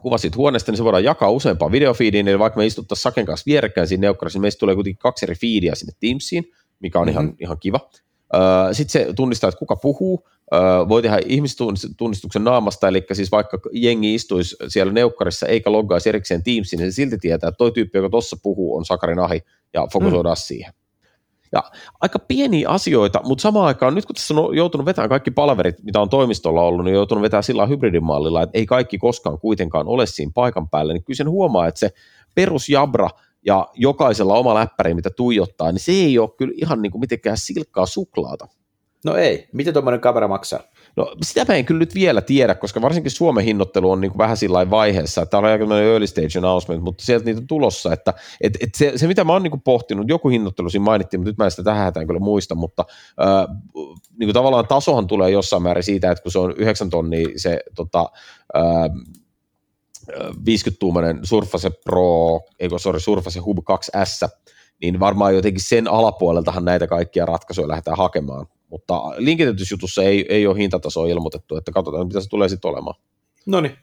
kuvasit 0.02 0.36
huoneesta, 0.36 0.72
niin 0.72 0.78
se 0.78 0.84
voidaan 0.84 1.04
jakaa 1.04 1.30
useampaan 1.30 1.72
videofiidiin, 1.72 2.28
eli 2.28 2.40
vaikka 2.40 2.58
me 2.58 2.66
istuttaisiin 2.66 3.04
Saken 3.04 3.26
kanssa 3.26 3.44
vierekkäin 3.46 3.88
siinä 3.88 4.02
neukkarissa, 4.02 4.38
niin 4.38 4.42
meistä 4.42 4.60
tulee 4.60 4.76
kuitenkin 4.76 5.00
kaksi 5.00 5.26
eri 5.26 5.36
fiidiä 5.36 5.76
sinne 5.76 5.94
Teamsiin, 6.00 6.52
mikä 6.80 7.00
on 7.00 7.08
mm-hmm. 7.08 7.22
ihan, 7.24 7.36
ihan 7.40 7.58
kiva. 7.60 7.80
Sitten 8.72 9.06
se 9.06 9.14
tunnistaa, 9.14 9.48
että 9.48 9.60
kuka 9.60 9.76
puhuu, 9.76 10.28
voi 10.90 11.02
tehdä 11.02 11.20
ihmistunnistuksen 11.26 12.44
naamasta, 12.44 12.88
eli 12.88 13.06
siis 13.14 13.32
vaikka 13.32 13.60
jengi 13.72 14.16
istuisi 14.16 14.56
siellä 14.68 14.94
neukkarissa 14.94 15.48
eikä 15.48 15.72
loggaisi 15.72 16.10
erikseen 16.10 16.44
Teamsiin, 16.44 16.80
niin 16.80 16.92
se 16.92 16.96
silti 16.96 17.18
tietää, 17.18 17.48
että 17.48 17.58
toi 17.58 17.72
tyyppi, 17.72 17.98
joka 17.98 18.10
tuossa 18.10 18.38
puhuu, 18.44 18.78
on 18.78 18.86
Sakarin 18.86 19.20
ahi, 19.20 19.42
ja 19.74 19.88
fokusoidaan 19.94 20.36
mm. 20.36 20.42
siihen. 20.42 20.74
Ja 21.52 21.64
aika 22.02 22.20
pieniä 22.20 22.70
asioita, 22.70 23.22
mutta 23.24 23.42
samaan 23.42 23.68
aikaan 23.68 23.96
nyt 23.96 24.06
kun 24.06 24.16
tässä 24.16 24.34
on 24.34 24.56
joutunut 24.56 24.86
vetämään 24.86 25.10
kaikki 25.10 25.32
palaverit, 25.32 25.84
mitä 25.84 26.00
on 26.00 26.10
toimistolla 26.10 26.62
ollut, 26.62 26.86
niin 26.86 26.94
on 26.94 27.00
joutunut 27.00 27.22
vetämään 27.22 27.44
sillä 27.44 27.66
hybridimallilla, 27.66 28.42
että 28.42 28.58
ei 28.58 28.66
kaikki 28.66 28.98
koskaan 28.98 29.40
kuitenkaan 29.40 29.88
ole 29.88 30.06
siinä 30.06 30.32
paikan 30.36 30.70
päällä, 30.70 30.94
niin 30.94 31.04
kyllä 31.04 31.18
sen 31.18 31.30
huomaa, 31.30 31.68
että 31.68 31.80
se 31.80 31.90
perusjabra 32.36 33.10
ja 33.46 33.68
jokaisella 33.74 34.34
oma 34.34 34.56
läppäri, 34.56 34.94
mitä 34.94 35.10
tuijottaa, 35.10 35.72
niin 35.72 35.80
se 35.80 35.92
ei 35.92 36.20
ole 36.20 36.30
kyllä 36.38 36.54
ihan 36.56 36.82
niin 36.82 36.92
kuin 36.92 37.00
mitenkään 37.00 37.38
silkkaa 37.38 37.86
suklaata. 37.86 38.48
No 39.06 39.16
ei. 39.16 39.50
Miten 39.54 39.74
tuommoinen 39.74 40.02
kamera 40.02 40.28
maksaa? 40.28 40.60
No 40.96 41.16
sitä 41.24 41.54
en 41.54 41.66
kyllä 41.66 41.80
nyt 41.80 41.96
vielä 41.96 42.22
tiedä, 42.22 42.56
koska 42.56 42.82
varsinkin 42.82 43.12
Suomen 43.12 43.46
hinnoittelu 43.46 43.92
on 43.92 44.02
niin 44.02 44.12
kuin 44.12 44.18
vähän 44.18 44.38
sillä 44.38 44.70
vaiheessa, 44.70 45.22
että 45.22 45.32
tämä 45.32 45.40
on 45.40 45.52
aika 45.52 45.80
early 45.80 46.08
stage 46.08 46.38
announcement, 46.38 46.84
mutta 46.84 47.06
sieltä 47.06 47.26
niitä 47.26 47.42
on 47.42 47.48
tulossa, 47.48 47.94
että 47.94 48.14
et, 48.42 48.58
et 48.62 48.76
se, 48.76 48.94
se, 48.96 49.08
mitä 49.08 49.24
mä 49.24 49.34
oon 49.34 49.44
niin 49.44 49.52
kuin 49.52 49.62
pohtinut, 49.62 50.10
joku 50.10 50.30
hinnoittelu 50.30 50.70
siinä 50.70 50.84
mainittiin, 50.84 51.20
mutta 51.20 51.30
nyt 51.30 51.38
mä 51.38 51.46
en 51.46 51.52
sitä 51.52 51.64
tähän 51.64 51.84
hätään 51.84 52.08
kyllä 52.08 52.20
muista, 52.20 52.56
mutta 52.56 52.86
äh, 53.22 53.58
niin 54.20 54.28
kuin 54.28 54.34
tavallaan 54.34 54.68
tasohan 54.68 55.08
tulee 55.08 55.30
jossain 55.30 55.64
määrin 55.64 55.84
siitä, 55.84 56.12
että 56.12 56.24
kun 56.24 56.32
se 56.32 56.40
on 56.40 56.54
9 56.58 56.90
tonnia 56.90 57.28
se 57.36 57.60
tota, 57.76 58.12
äh, 58.56 58.92
50-tuumainen 60.40 61.20
Surface 61.24 61.70
Pro, 61.86 62.40
eikö 62.60 62.80
sorry, 62.80 63.00
Surface 63.00 63.40
Hub 63.40 63.58
2S, 63.58 64.30
niin 64.82 65.00
varmaan 65.00 65.36
jotenkin 65.36 65.64
sen 65.64 65.88
alapuoleltahan 65.88 66.66
näitä 66.66 66.88
kaikkia 66.88 67.26
ratkaisuja 67.26 67.68
lähdetään 67.68 67.98
hakemaan. 67.98 68.48
Mutta 68.72 69.02
linkitysjutussa 69.18 70.04
ei, 70.04 70.26
ei 70.30 70.48
ole 70.48 70.58
hintatasoa 70.58 71.08
ilmoitettu, 71.08 71.58
että 71.58 71.72
katsotaan, 71.72 72.08
mitä 72.08 72.22
se 72.22 72.30
tulee 72.30 72.50
sitten 72.50 72.72
olemaan. 72.72 72.96
No 73.46 73.62
niin. 73.62 73.78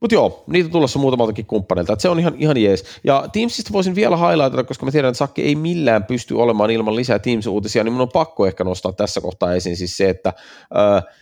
Mutta 0.00 0.14
joo, 0.14 0.44
niitä 0.46 0.68
tulossa 0.68 0.98
muutamaltakin 0.98 1.46
kumppaneilta, 1.46 1.92
että 1.92 2.02
se 2.02 2.08
on 2.08 2.18
ihan, 2.18 2.34
ihan 2.38 2.56
jees. 2.56 2.84
Ja 3.04 3.28
Teamsista 3.32 3.72
voisin 3.72 3.94
vielä 3.94 4.16
highlightata, 4.16 4.64
koska 4.64 4.86
mä 4.86 4.92
tiedän, 4.92 5.08
että 5.08 5.18
Sakki 5.18 5.42
ei 5.42 5.54
millään 5.54 6.04
pysty 6.04 6.34
olemaan 6.34 6.70
ilman 6.70 6.96
lisää 6.96 7.18
Teams-uutisia, 7.18 7.84
niin 7.84 7.92
mun 7.92 8.00
on 8.00 8.08
pakko 8.08 8.46
ehkä 8.46 8.64
nostaa 8.64 8.92
tässä 8.92 9.20
kohtaa 9.20 9.54
esiin 9.54 9.76
siis 9.76 9.96
se, 9.96 10.08
että 10.08 10.32
äh, 10.76 11.14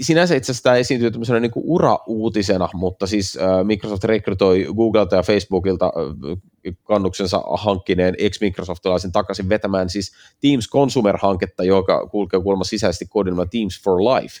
sinänsä 0.00 0.34
itse 0.34 0.52
asiassa 0.52 0.62
tämä 0.62 0.76
esiintyy 0.76 1.10
tämmöisenä 1.10 1.40
niin 1.40 1.50
kuin 1.50 1.64
ura-uutisena, 1.66 2.68
mutta 2.74 3.06
siis 3.06 3.38
äh, 3.40 3.64
Microsoft 3.64 4.04
rekrytoi 4.04 4.66
Googlelta 4.76 5.16
ja 5.16 5.22
Facebookilta 5.22 5.86
äh, 5.86 6.38
kannuksensa 6.84 7.42
hankkineen 7.54 8.14
ex-Microsoftilaisen 8.18 9.12
takaisin 9.12 9.48
vetämään 9.48 9.90
siis 9.90 10.12
Teams 10.40 10.68
Consumer-hanketta, 10.70 11.64
joka 11.64 12.06
kulkee 12.06 12.40
kuulemma 12.40 12.64
sisäisesti 12.64 13.06
koodinilla 13.06 13.46
Teams 13.46 13.82
for 13.84 13.98
Life. 13.98 14.40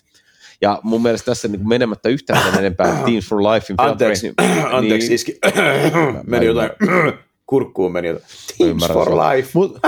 Ja 0.60 0.80
mun 0.82 1.02
mielestä 1.02 1.24
tässä 1.24 1.48
niin 1.48 1.68
menemättä 1.68 2.08
yhtään 2.08 2.50
sen 2.50 2.58
enempää 2.58 3.02
Teams 3.04 3.28
for 3.28 3.38
Life. 3.38 3.74
Anteeksi, 3.78 4.32
niin, 4.40 4.64
anteeksi 4.78 5.08
niin, 5.08 5.14
iski. 5.14 5.38
meni 6.26 6.46
jotain, 6.46 6.70
kurkkuun 7.46 7.92
meni 7.92 8.08
jotain. 8.08 8.26
Teams 8.58 8.86
for 8.86 9.10
Life. 9.10 9.50
Mut, 9.54 9.78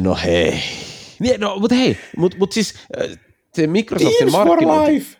no 0.00 0.14
hei. 0.24 0.60
No, 1.38 1.58
mutta 1.58 1.74
hei, 1.74 1.96
mutta 2.16 2.38
mut 2.38 2.52
siis 2.52 2.74
se 3.54 3.66
Microsoftin 3.66 4.18
Teams 4.18 4.32
markkinointi... 4.32 4.92
for 4.92 4.94
life! 4.94 5.16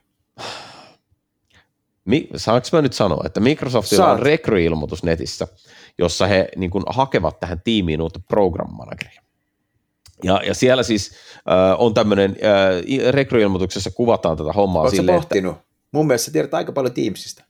Mi- 2.06 2.28
saanko 2.36 2.68
mä 2.72 2.82
nyt 2.82 2.92
sanoa, 2.92 3.22
että 3.26 3.40
Microsoftilla 3.40 4.04
Saat. 4.04 4.18
on 4.18 4.26
rekryilmoitus 4.26 5.02
netissä, 5.02 5.48
jossa 5.98 6.26
he 6.26 6.48
niin 6.56 6.70
kuin, 6.70 6.84
hakevat 6.88 7.40
tähän 7.40 7.60
tiimiin 7.64 8.02
uutta 8.02 8.20
program 8.28 8.72
manageria. 8.72 9.22
Ja, 10.24 10.40
ja 10.46 10.54
siellä 10.54 10.82
siis 10.82 11.10
äh, 11.36 11.80
on 11.80 11.94
tämmöinen, 11.94 12.30
äh, 12.30 13.12
rekryilmoituksessa 13.12 13.90
kuvataan 13.90 14.36
tätä 14.36 14.52
hommaa 14.52 14.82
Oletko 14.82 14.96
silleen, 14.96 15.18
pohtinut? 15.18 15.56
Että... 15.56 15.66
Mun 15.92 16.06
mielestä 16.06 16.30
tiedät 16.30 16.54
aika 16.54 16.72
paljon 16.72 16.94
Teamsista. 16.94 17.44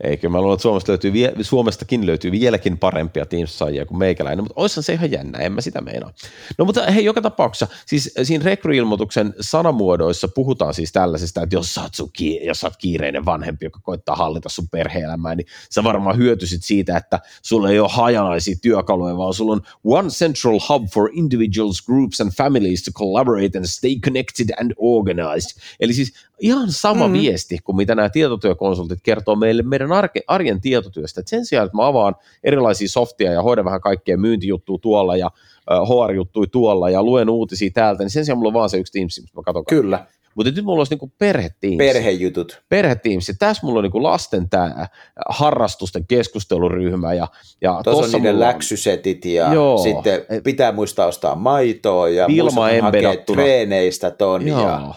Eikö 0.00 0.28
mä 0.28 0.40
luulen, 0.40 0.54
että 0.54 0.62
Suomesta 0.62 0.92
löytyy 0.92 1.12
Suomestakin 1.40 2.06
löytyy 2.06 2.32
vieläkin 2.32 2.78
parempia 2.78 3.26
Teams-saajia 3.26 3.86
kuin 3.86 3.98
meikäläinen, 3.98 4.44
mutta 4.44 4.60
olisihan 4.60 4.82
se 4.82 4.92
ihan 4.92 5.10
jännä, 5.10 5.38
en 5.38 5.52
mä 5.52 5.60
sitä 5.60 5.80
meinaa. 5.80 6.12
No 6.58 6.64
mutta 6.64 6.90
hei, 6.90 7.04
joka 7.04 7.20
tapauksessa, 7.20 7.66
siis 7.86 8.14
siinä 8.22 8.44
rekryilmoituksen 8.44 9.34
sanamuodoissa 9.40 10.28
puhutaan 10.28 10.74
siis 10.74 10.92
tällaisesta, 10.92 11.42
että 11.42 11.56
jos 11.56 11.74
sä 11.74 11.82
oot, 11.82 11.94
sun, 11.94 12.10
jos 12.46 12.60
sä 12.60 12.66
oot 12.66 12.76
kiireinen 12.76 13.24
vanhempi, 13.24 13.66
joka 13.66 13.80
koittaa 13.82 14.16
hallita 14.16 14.48
sun 14.48 14.68
perhe-elämää, 14.68 15.34
niin 15.34 15.46
sä 15.70 15.84
varmaan 15.84 16.16
hyötyisit 16.16 16.64
siitä, 16.64 16.96
että 16.96 17.20
sulla 17.42 17.70
ei 17.70 17.80
ole 17.80 17.88
hajanaisia 17.92 18.56
työkaluja, 18.62 19.16
vaan 19.16 19.34
sulla 19.34 19.52
on 19.52 19.62
one 19.84 20.08
central 20.08 20.60
hub 20.68 20.88
for 20.94 21.10
individuals, 21.12 21.82
groups 21.82 22.20
and 22.20 22.30
families 22.30 22.82
to 22.82 22.90
collaborate 22.92 23.58
and 23.58 23.66
stay 23.66 23.96
connected 24.00 24.48
and 24.60 24.72
organized. 24.76 25.60
Eli 25.80 25.92
siis 25.92 26.12
ihan 26.40 26.66
sama 26.70 27.08
mm. 27.08 27.12
viesti 27.12 27.58
kuin 27.64 27.76
mitä 27.76 27.94
nämä 27.94 28.08
tietotyökonsultit 28.08 28.98
kertoo 29.02 29.36
meille 29.36 29.62
meidän 29.62 29.92
arke, 29.92 30.20
arjen 30.26 30.60
tietotyöstä. 30.60 31.20
Et 31.20 31.28
sen 31.28 31.46
sijaan, 31.46 31.66
että 31.66 31.76
mä 31.76 31.86
avaan 31.86 32.14
erilaisia 32.44 32.88
softia 32.88 33.32
ja 33.32 33.42
hoidan 33.42 33.64
vähän 33.64 33.80
kaikkea 33.80 34.16
myyntijuttua 34.16 34.78
tuolla 34.78 35.16
ja 35.16 35.30
uh, 35.70 36.06
HR-juttuja 36.06 36.48
tuolla 36.52 36.90
ja 36.90 37.02
luen 37.02 37.30
uutisia 37.30 37.70
täältä, 37.74 38.02
niin 38.02 38.10
sen 38.10 38.24
sijaan 38.24 38.38
mulla 38.38 38.48
on 38.48 38.54
vaan 38.54 38.70
se 38.70 38.78
yksi 38.78 38.92
Teams, 38.92 39.20
mistä 39.20 39.38
mä 39.40 39.42
katson 39.42 39.64
Kyllä. 39.64 40.06
Mutta 40.34 40.52
nyt 40.52 40.64
mulla 40.64 40.80
olisi 40.80 40.92
niinku 40.92 41.12
perhetiimsi. 41.18 41.76
Perhejutut. 41.76 42.62
Perhetiimsi. 42.68 43.34
Tässä 43.38 43.66
mulla 43.66 43.78
on 43.78 43.82
niinku 43.82 44.02
lasten 44.02 44.50
tämä 44.50 44.86
harrastusten 45.28 46.06
keskusteluryhmä. 46.06 47.14
Ja, 47.14 47.28
ja 47.60 47.80
Tuossa 47.84 48.16
on 48.16 48.22
niiden 48.22 48.40
läksysetit 48.40 49.24
ja 49.24 49.54
Joo. 49.54 49.78
sitten 49.78 50.20
pitää 50.44 50.72
muistaa 50.72 51.06
ostaa 51.06 51.34
maitoa 51.34 52.08
ja 52.08 52.26
Ilma 52.28 52.68
hakea 52.82 53.16
treeneistä 53.16 54.10
ton. 54.10 54.48
Joo. 54.48 54.60
Ja 54.60 54.94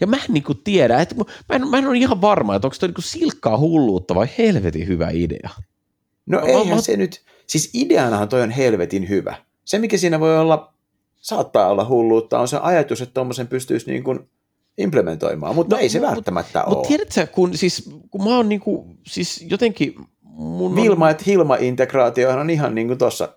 ja 0.00 0.06
mä 0.06 0.16
en 0.16 0.22
niinku 0.28 0.54
tiedä, 0.54 1.00
että 1.00 1.14
mä 1.14 1.24
en, 1.56 1.68
mä 1.68 1.78
en 1.78 1.86
ole 1.86 1.98
ihan 1.98 2.20
varma, 2.20 2.54
että 2.54 2.66
onko 2.66 2.76
toi 2.80 2.88
niinku 2.88 3.00
silkkaa 3.00 3.58
hulluutta 3.58 4.14
vai 4.14 4.28
helvetin 4.38 4.86
hyvä 4.86 5.10
idea. 5.12 5.50
No 6.26 6.40
mä, 6.40 6.46
eihän 6.46 6.68
mä... 6.68 6.80
se 6.80 6.96
nyt, 6.96 7.22
siis 7.46 7.70
ideanahan 7.74 8.28
toi 8.28 8.42
on 8.42 8.50
helvetin 8.50 9.08
hyvä. 9.08 9.36
Se 9.64 9.78
mikä 9.78 9.96
siinä 9.96 10.20
voi 10.20 10.38
olla, 10.38 10.72
saattaa 11.16 11.68
olla 11.68 11.84
hulluutta, 11.84 12.38
on 12.38 12.48
se 12.48 12.58
ajatus, 12.62 13.00
että 13.00 13.14
tuommoisen 13.14 13.48
pystyisi 13.48 13.90
niin 13.90 14.04
kuin 14.04 14.28
implementoimaan, 14.78 15.54
mutta 15.54 15.76
no, 15.76 15.82
ei 15.82 15.88
se 15.88 16.00
mut, 16.00 16.08
välttämättä 16.08 16.58
mut, 16.58 16.66
ole. 16.66 16.74
Mutta 16.74 16.88
tiedätkö, 16.88 17.26
kun, 17.26 17.56
siis, 17.56 17.90
kun 18.10 18.24
mä 18.24 18.36
oon 18.36 18.48
niinku, 18.48 18.96
siis 19.06 19.46
jotenkin... 19.50 19.94
Mun 20.22 20.76
Vilma, 20.76 21.04
on... 21.04 21.10
että 21.10 21.24
Hilma-integraatiohan 21.26 22.38
on 22.38 22.50
ihan 22.50 22.74
niin 22.74 22.86
kuin 22.86 22.98
tuossa 22.98 23.28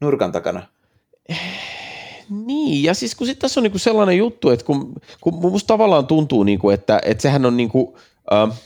nurkan 0.00 0.32
takana. 0.32 0.62
Niin, 2.30 2.82
ja 2.82 2.94
siis 2.94 3.14
kun 3.14 3.26
sitten 3.26 3.40
tässä 3.40 3.60
on 3.60 3.62
niinku 3.62 3.78
sellainen 3.78 4.18
juttu, 4.18 4.50
että 4.50 4.66
kun, 4.66 4.94
kun 5.20 5.34
musta 5.34 5.66
tavallaan 5.66 6.06
tuntuu, 6.06 6.42
niinku, 6.42 6.70
että, 6.70 7.00
että 7.04 7.22
sehän 7.22 7.46
on 7.46 7.56
niinku, 7.56 7.98
äh, 8.32 8.60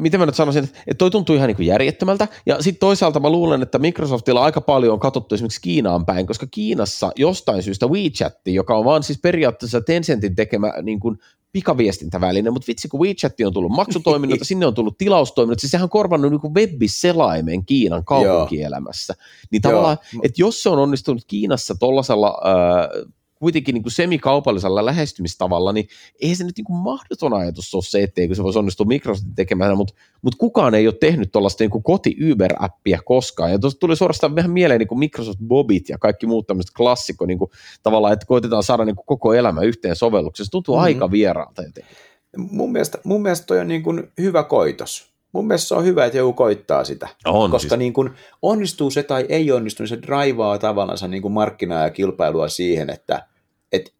miten 0.00 0.20
mä 0.20 0.26
nyt 0.26 0.34
sanoisin, 0.34 0.64
että 0.64 0.98
toi 0.98 1.10
tuntuu 1.10 1.36
ihan 1.36 1.48
niin 1.48 1.66
järjettömältä, 1.66 2.28
ja 2.46 2.62
sitten 2.62 2.80
toisaalta 2.80 3.20
mä 3.20 3.30
luulen, 3.30 3.62
että 3.62 3.78
Microsoftilla 3.78 4.44
aika 4.44 4.60
paljon 4.60 4.92
on 4.92 5.00
katsottu 5.00 5.34
esimerkiksi 5.34 5.60
Kiinaan 5.60 6.06
päin, 6.06 6.26
koska 6.26 6.46
Kiinassa 6.50 7.12
jostain 7.16 7.62
syystä 7.62 7.86
WeChat, 7.86 8.34
joka 8.46 8.76
on 8.76 8.84
vaan 8.84 9.02
siis 9.02 9.18
periaatteessa 9.22 9.80
Tencentin 9.80 10.36
tekemä 10.36 10.72
niin 10.82 11.00
kuin 11.00 11.18
pikaviestintäväline, 11.52 12.50
mutta 12.50 12.66
vitsi 12.68 12.88
kun 12.88 13.00
WeChat 13.00 13.32
on 13.46 13.52
tullut 13.52 13.72
maksutoiminnot, 13.72 14.38
sinne 14.42 14.66
on 14.66 14.74
tullut 14.74 14.98
tilaustoiminnot, 14.98 15.58
siis 15.58 15.70
sehän 15.70 15.84
on 15.84 15.90
korvannut 15.90 16.30
niin 16.30 16.54
web-selaimen 16.54 17.66
Kiinan 17.66 18.04
kaupunkielämässä. 18.04 19.14
Niin 19.50 19.62
tavallaan, 19.62 19.98
että 20.22 20.42
jos 20.42 20.62
se 20.62 20.68
on 20.68 20.78
onnistunut 20.78 21.22
Kiinassa 21.26 21.74
tuollaisella 21.74 22.40
äh, 22.46 23.12
kuitenkin 23.38 23.74
niin 23.74 23.82
kuin 23.82 23.92
semikaupallisella 23.92 24.84
lähestymistavalla, 24.84 25.72
niin 25.72 25.88
ei 26.20 26.34
se 26.34 26.44
nyt 26.44 26.56
niin 26.56 26.64
kuin 26.64 26.78
mahdoton 26.78 27.34
ajatus 27.34 27.74
ole 27.74 27.82
se, 27.82 28.02
etteikö 28.02 28.34
se 28.34 28.42
voisi 28.42 28.58
onnistua 28.58 28.86
Microsoftin 28.86 29.34
tekemään, 29.34 29.76
mutta, 29.76 29.94
mutta 30.22 30.38
kukaan 30.38 30.74
ei 30.74 30.86
ole 30.86 30.94
tehnyt 31.00 31.32
tuollaista 31.32 31.64
niin 31.64 31.82
koti-Uber-appia 31.82 32.98
koskaan. 33.04 33.50
Ja 33.50 33.58
tuossa 33.58 33.78
tuli 33.78 33.96
suorastaan 33.96 34.34
vähän 34.34 34.50
mieleen 34.50 34.78
niin 34.78 34.88
kuin 34.88 34.98
Microsoft 34.98 35.38
Bobit 35.46 35.88
ja 35.88 35.98
kaikki 35.98 36.26
muut 36.26 36.46
tämmöiset 36.46 36.74
klassikko, 36.76 37.26
niin 37.26 37.38
kuin, 37.38 37.50
tavallaan, 37.82 38.12
että 38.12 38.26
koitetaan 38.26 38.62
saada 38.62 38.84
niin 38.84 38.96
kuin 38.96 39.06
koko 39.06 39.34
elämä 39.34 39.60
yhteen 39.60 39.96
sovellukseen. 39.96 40.44
Se 40.44 40.50
tuntuu 40.50 40.74
mm-hmm. 40.74 40.84
aika 40.84 41.10
vieraalta 41.10 41.62
jotenkin. 41.62 41.96
Mun 42.36 42.72
mielestä, 42.72 42.98
mun 43.04 43.22
mielestä 43.22 43.46
toi 43.46 43.60
on 43.60 43.68
niin 43.68 43.82
kuin 43.82 44.12
hyvä 44.18 44.42
koitos 44.42 45.17
mun 45.32 45.46
mielestä 45.46 45.68
se 45.68 45.74
on 45.74 45.84
hyvä, 45.84 46.04
että 46.04 46.18
joku 46.18 46.32
koittaa 46.32 46.84
sitä. 46.84 47.08
On, 47.24 47.50
koska 47.50 47.68
siis. 47.68 47.78
niin 47.78 47.92
kun 47.92 48.14
onnistuu 48.42 48.90
se 48.90 49.02
tai 49.02 49.26
ei 49.28 49.52
onnistu, 49.52 49.82
niin 49.82 49.88
se 49.88 50.02
draivaa 50.02 50.58
tavallaan 50.58 51.10
niin 51.10 51.32
markkinaa 51.32 51.82
ja 51.82 51.90
kilpailua 51.90 52.48
siihen, 52.48 52.90
että, 52.90 53.26
että 53.72 53.90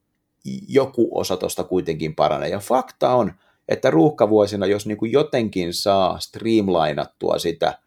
joku 0.68 1.10
osa 1.20 1.36
tuosta 1.36 1.64
kuitenkin 1.64 2.14
paranee. 2.14 2.48
Ja 2.48 2.58
fakta 2.58 3.14
on, 3.14 3.32
että 3.68 3.90
ruuhkavuosina, 3.90 4.66
jos 4.66 4.86
niin 4.86 4.98
kuin 4.98 5.12
jotenkin 5.12 5.74
saa 5.74 6.20
streamlainattua 6.20 7.38
sitä 7.38 7.78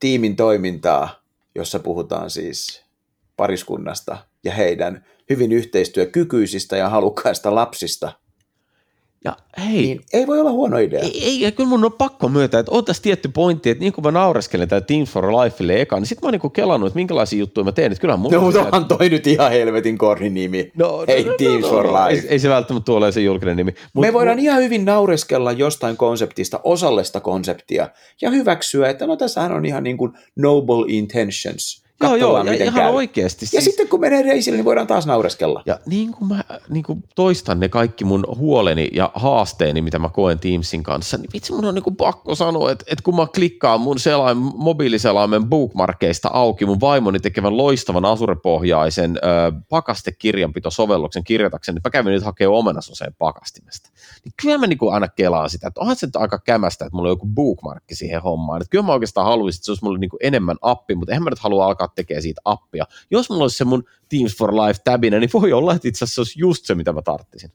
tiimin 0.00 0.36
toimintaa, 0.36 1.22
jossa 1.54 1.78
puhutaan 1.78 2.30
siis 2.30 2.84
pariskunnasta 3.36 4.18
ja 4.44 4.52
heidän 4.52 5.04
hyvin 5.30 5.52
yhteistyökykyisistä 5.52 6.76
ja 6.76 6.88
halukkaista 6.88 7.54
lapsista, 7.54 8.12
ja 9.24 9.36
hei, 9.58 9.82
niin 9.82 10.00
ei 10.12 10.26
voi 10.26 10.40
olla 10.40 10.50
huono 10.50 10.78
idea. 10.78 11.00
Ei, 11.00 11.24
ei 11.24 11.40
ja 11.40 11.52
kyllä 11.52 11.68
mun 11.68 11.84
on 11.84 11.92
pakko 11.92 12.28
myöntää, 12.28 12.60
että 12.60 12.72
on 12.72 12.84
tässä 12.84 13.02
tietty 13.02 13.28
pointti, 13.28 13.70
että 13.70 13.84
niin 13.84 13.92
kuin 13.92 14.04
mä 14.04 14.10
naureskelen 14.10 14.68
tätä 14.68 14.86
Teams 14.86 15.10
for 15.10 15.26
Lifeille 15.26 15.80
eka, 15.80 15.96
niin 15.96 16.06
sitten 16.06 16.26
mä 16.26 16.28
oon 16.28 16.40
niin 16.42 16.52
kelannut, 16.52 16.86
että 16.86 16.98
minkälaisia 16.98 17.38
juttuja 17.38 17.64
mä 17.64 17.72
teen. 17.72 17.92
Että 17.92 18.00
kyllä 18.00 18.16
mun 18.16 18.32
no, 18.32 18.40
mutta 18.40 18.62
onhan 18.62 18.84
toi 18.84 19.08
nyt 19.08 19.26
ihan 19.26 19.50
helvetin 19.50 19.98
korni 19.98 20.30
nimi. 20.30 20.72
No, 20.76 21.04
Hei, 21.08 21.24
no, 21.24 21.34
Teams 21.38 21.62
no, 21.62 21.68
for 21.68 21.86
no, 21.86 21.92
Life. 21.92 22.26
Ei, 22.26 22.32
ei, 22.32 22.38
se 22.38 22.48
välttämättä 22.48 22.92
ole 22.92 23.12
se 23.12 23.20
julkinen 23.20 23.56
nimi. 23.56 23.74
Mut, 23.92 24.02
me 24.02 24.12
voidaan 24.12 24.36
mut... 24.36 24.44
ihan 24.44 24.62
hyvin 24.62 24.84
naureskella 24.84 25.52
jostain 25.52 25.96
konseptista, 25.96 26.60
osallesta 26.64 27.20
konseptia, 27.20 27.88
ja 28.22 28.30
hyväksyä, 28.30 28.90
että 28.90 29.06
no 29.06 29.16
tässähän 29.16 29.52
on 29.52 29.64
ihan 29.64 29.82
niin 29.82 29.96
kuin 29.96 30.12
noble 30.36 30.84
intentions 30.88 31.89
Joo, 32.02 32.16
joo, 32.16 32.44
ja 32.44 32.52
ihan 32.52 32.74
käy. 32.74 32.94
oikeasti. 32.94 33.46
Siis... 33.46 33.52
Ja 33.52 33.60
sitten 33.60 33.88
kun 33.88 34.00
menee 34.00 34.22
reisille, 34.22 34.56
niin 34.56 34.64
voidaan 34.64 34.86
taas 34.86 35.06
naureskella. 35.06 35.62
Ja 35.66 35.78
niin 35.86 36.12
kuin 36.12 36.28
mä 36.28 36.44
niin 36.68 36.82
kuin 36.82 37.04
toistan 37.14 37.60
ne 37.60 37.68
kaikki 37.68 38.04
mun 38.04 38.24
huoleni 38.36 38.88
ja 38.92 39.10
haasteeni, 39.14 39.82
mitä 39.82 39.98
mä 39.98 40.08
koen 40.08 40.38
Teamsin 40.38 40.82
kanssa, 40.82 41.16
niin 41.16 41.30
vitsi 41.32 41.52
mun 41.52 41.64
on 41.64 41.74
niin 41.74 41.82
kuin 41.82 41.96
pakko 41.96 42.34
sanoa, 42.34 42.70
että, 42.70 42.84
että 42.88 43.02
kun 43.02 43.16
mä 43.16 43.26
klikkaan 43.34 43.80
mun 43.80 43.98
selain, 43.98 44.36
mobiiliselaimen 44.36 45.46
bookmarkeista 45.46 46.30
auki 46.32 46.66
mun 46.66 46.80
vaimoni 46.80 47.20
tekevän 47.20 47.56
loistavan 47.56 48.04
asurepohjaisen 48.04 49.16
ö, 49.16 49.52
pakastekirjanpitosovelluksen 49.68 51.24
kirjatakseni, 51.24 51.76
että 51.76 51.88
mä 51.88 51.92
kävin 51.92 52.12
nyt 52.12 52.24
hakemaan 52.24 52.58
omenasoseen 52.58 53.14
pakastimesta. 53.18 53.90
Niin 54.24 54.32
kyllä 54.42 54.58
mä 54.58 54.66
niin 54.66 54.78
kuin 54.78 54.94
aina 54.94 55.08
kelaan 55.08 55.50
sitä, 55.50 55.68
että 55.68 55.80
onhan 55.80 55.96
se 55.96 56.06
nyt 56.06 56.16
aika 56.16 56.38
kämästä, 56.38 56.84
että 56.84 56.96
mulla 56.96 57.08
on 57.08 57.12
joku 57.12 57.26
bookmarkki 57.26 57.94
siihen 57.94 58.22
hommaan. 58.22 58.60
Että 58.60 58.70
kyllä 58.70 58.84
mä 58.84 58.92
oikeastaan 58.92 59.26
haluaisin, 59.26 59.58
että 59.58 59.64
se 59.64 59.70
olisi 59.70 59.84
mulle 59.84 59.98
niin 59.98 60.10
kuin 60.10 60.20
enemmän 60.22 60.56
appi, 60.62 60.94
mutta 60.94 61.12
eihän 61.12 61.22
mä 61.22 61.30
nyt 61.30 61.38
halua 61.38 61.66
alkaa 61.66 61.88
tekee 61.94 62.20
siitä 62.20 62.40
appia. 62.44 62.84
Jos 63.10 63.30
mulla 63.30 63.44
olisi 63.44 63.56
se 63.56 63.64
mun 63.64 63.84
Teams 64.08 64.36
for 64.36 64.54
Life 64.54 64.80
tabina, 64.84 65.18
niin 65.18 65.30
voi 65.32 65.52
olla, 65.52 65.74
että 65.74 65.88
itse 65.88 66.04
asiassa 66.04 66.14
se 66.14 66.20
olisi 66.20 66.40
just 66.40 66.64
se, 66.64 66.74
mitä 66.74 66.92
mä 66.92 67.02
tarttisin. 67.02 67.52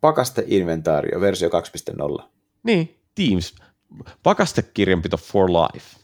Pakasteinventaario, 0.00 1.20
versio 1.20 1.48
2.0. 2.18 2.24
Niin, 2.62 2.98
Teams. 3.14 3.54
Pakastekirjanpito 4.22 5.16
for 5.16 5.50
life. 5.50 5.96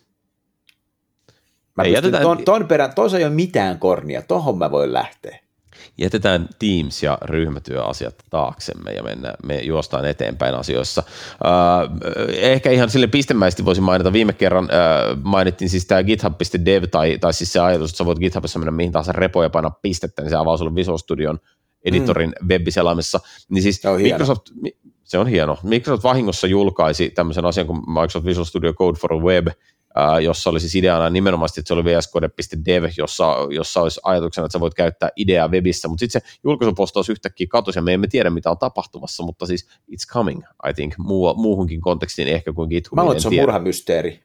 Mä 1.77 1.83
pystyn, 1.83 1.93
jätetään... 1.93 2.23
ton, 2.23 2.45
ton 2.45 2.69
perään, 2.69 2.95
toisa 2.95 3.19
ei 3.19 3.25
ole 3.25 3.35
mitään 3.35 3.79
kornia, 3.79 4.23
tohon 4.23 4.59
mä 4.59 4.71
voin 4.71 4.93
lähteä 4.93 5.50
jätetään 5.99 6.49
Teams- 6.59 7.03
ja 7.03 7.19
ryhmätyöasiat 7.23 8.15
taaksemme 8.31 8.93
ja 8.93 9.03
mennään, 9.03 9.35
me 9.45 9.61
juostaan 9.61 10.05
eteenpäin 10.05 10.55
asioissa. 10.55 11.03
Uh, 11.45 11.99
ehkä 12.33 12.71
ihan 12.71 12.91
sille 12.91 13.07
pistemäisesti 13.07 13.65
voisin 13.65 13.85
mainita, 13.85 14.13
viime 14.13 14.33
kerran 14.33 14.65
uh, 14.65 15.23
mainittiin 15.23 15.69
siis 15.71 15.87
tämä 15.87 16.03
github.dev 16.03 16.85
tai, 16.91 17.19
tai 17.21 17.33
siis 17.33 17.53
se 17.53 17.61
ajatus, 17.61 17.91
että 17.91 17.99
sä 17.99 18.05
voit 18.05 18.19
GitHubissa 18.19 18.59
mennä 18.59 18.73
mihin 18.73 18.93
tahansa 18.93 19.13
repoja 19.13 19.47
ja 19.47 19.51
painaa 19.51 19.79
pistettä, 19.83 20.23
niin 20.23 20.31
se 20.31 20.37
avaa 20.37 20.57
sulle 20.57 20.75
Visual 20.75 20.99
Studion 20.99 21.39
editorin 21.85 22.33
mm. 22.41 22.49
webiselaimessa. 22.49 23.21
Niin 23.49 23.63
siis 23.63 23.83
se 23.83 23.89
on 23.89 24.03
Microsoft, 24.03 24.43
hieno. 24.63 24.77
se 25.05 25.19
on 25.19 25.27
hieno. 25.27 25.59
Microsoft 25.63 26.05
vahingossa 26.05 26.47
julkaisi 26.47 27.11
tämmöisen 27.11 27.45
asian 27.45 27.67
kuin 27.67 27.79
Microsoft 27.87 28.27
Visual 28.27 28.45
Studio 28.45 28.73
Code 28.73 28.99
for 28.99 29.17
Web, 29.17 29.49
jossa 30.23 30.51
oli 30.51 30.61
siis 30.61 30.75
ideana 30.75 31.11
nimenomaan, 31.11 31.49
että 31.59 31.69
se 31.69 31.75
oli 31.75 31.85
vscode.dev, 31.85 32.85
jossa, 32.99 33.37
jossa 33.51 33.81
olisi 33.81 34.01
ajatuksena, 34.05 34.45
että 34.45 34.53
sä 34.53 34.61
voit 34.61 34.75
käyttää 34.75 35.09
ideaa 35.17 35.49
webissä, 35.49 35.89
mutta 35.89 36.01
sitten 36.01 36.21
se 36.21 36.29
julkaisupostaus 36.45 37.09
yhtäkkiä 37.09 37.47
katosi 37.51 37.79
ja 37.79 37.83
me 37.83 37.95
emme 37.95 38.07
tiedä, 38.07 38.31
mitä 38.31 38.51
on 38.51 38.59
tapahtumassa, 38.59 39.23
mutta 39.23 39.47
siis 39.47 39.69
it's 39.93 40.13
coming, 40.13 40.43
I 40.71 40.75
think, 40.75 40.95
muu, 40.99 41.35
muuhunkin 41.35 41.81
kontekstiin 41.81 42.29
ehkä 42.29 42.53
kuin 42.53 42.69
GitHub. 42.69 42.97
Mä 42.97 43.03
luulen, 43.03 43.17
että 43.17 43.23
se 43.23 43.29
on 43.29 43.35
murhamysteeri. 43.35 44.21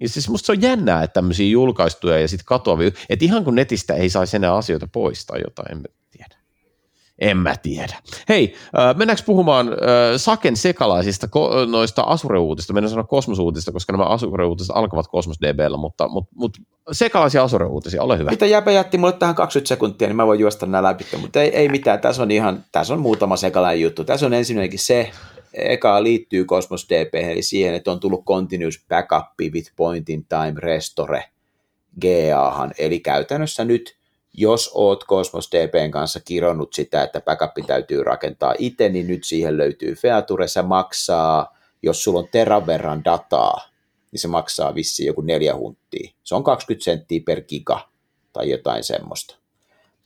Ja 0.00 0.08
siis 0.08 0.28
musta 0.28 0.46
se 0.46 0.52
on 0.52 0.62
jännää, 0.62 1.02
että 1.02 1.14
tämmöisiä 1.14 1.48
julkaistuja 1.48 2.18
ja 2.18 2.28
sitten 2.28 2.44
katoavia, 2.44 2.90
että 3.08 3.24
ihan 3.24 3.44
kun 3.44 3.54
netistä 3.54 3.94
ei 3.94 4.08
saisi 4.08 4.36
enää 4.36 4.54
asioita 4.54 4.88
poistaa 4.92 5.36
jotain, 5.38 5.84
en 7.18 7.36
mä 7.36 7.54
tiedä. 7.62 7.96
Hei, 8.28 8.54
mennäänkö 8.96 9.22
puhumaan 9.26 9.70
Saken 10.16 10.56
sekalaisista 10.56 11.28
noista 11.70 12.02
Asure-uutista, 12.02 12.72
mennään 12.72 12.90
sanoa 12.90 13.04
kosmosuutista, 13.04 13.72
koska 13.72 13.92
nämä 13.92 14.04
Asure-uutiset 14.04 14.76
alkavat 14.76 15.10
Cosmos 15.10 15.36
DBllä, 15.40 15.76
mutta, 15.76 16.08
mutta, 16.08 16.30
mutta 16.34 16.60
sekalaisia 16.92 17.42
Asure-uutisia, 17.42 18.02
ole 18.02 18.18
hyvä. 18.18 18.30
Mitä 18.30 18.46
jääpä 18.46 18.70
jätti 18.70 18.98
mulle 18.98 19.12
tähän 19.12 19.34
20 19.34 19.68
sekuntia, 19.68 20.08
niin 20.08 20.16
mä 20.16 20.26
voin 20.26 20.40
juosta 20.40 20.66
nämä 20.66 20.82
läpi, 20.82 21.04
mutta 21.18 21.42
ei, 21.42 21.48
ei 21.48 21.68
mitään, 21.68 22.00
tässä 22.00 22.22
on 22.22 22.30
ihan, 22.30 22.64
tässä 22.72 22.94
on 22.94 23.00
muutama 23.00 23.36
sekalainen 23.36 23.82
juttu. 23.82 24.04
Tässä 24.04 24.26
on 24.26 24.34
ensinnäkin 24.34 24.78
se, 24.78 25.10
eka 25.52 26.02
liittyy 26.02 26.44
Cosmos 26.44 26.86
DB, 26.88 27.14
eli 27.14 27.42
siihen, 27.42 27.74
että 27.74 27.90
on 27.90 28.00
tullut 28.00 28.24
Continuous 28.24 28.84
Backup 28.88 29.52
with 29.52 29.72
Point 29.76 30.08
in 30.08 30.26
Time 30.28 30.54
Restore 30.56 31.24
GAhan, 32.02 32.72
eli 32.78 33.00
käytännössä 33.00 33.64
nyt 33.64 33.95
jos 34.36 34.70
oot 34.74 35.04
Cosmos 35.04 35.50
DBn 35.52 35.90
kanssa 35.90 36.20
kironnut 36.20 36.72
sitä, 36.72 37.02
että 37.02 37.20
backup 37.20 37.66
täytyy 37.66 38.04
rakentaa 38.04 38.54
itse, 38.58 38.88
niin 38.88 39.06
nyt 39.06 39.24
siihen 39.24 39.58
löytyy 39.58 39.94
Feature, 39.94 40.48
se 40.48 40.62
maksaa, 40.62 41.56
jos 41.82 42.04
sulla 42.04 42.18
on 42.18 42.28
teran 42.32 42.66
verran 42.66 43.04
dataa, 43.04 43.68
niin 44.12 44.20
se 44.20 44.28
maksaa 44.28 44.74
vissiin 44.74 45.06
joku 45.06 45.20
neljä 45.20 45.56
hunttia. 45.56 46.10
Se 46.24 46.34
on 46.34 46.44
20 46.44 46.84
senttiä 46.84 47.20
per 47.26 47.42
giga 47.42 47.88
tai 48.32 48.50
jotain 48.50 48.84
semmoista. 48.84 49.36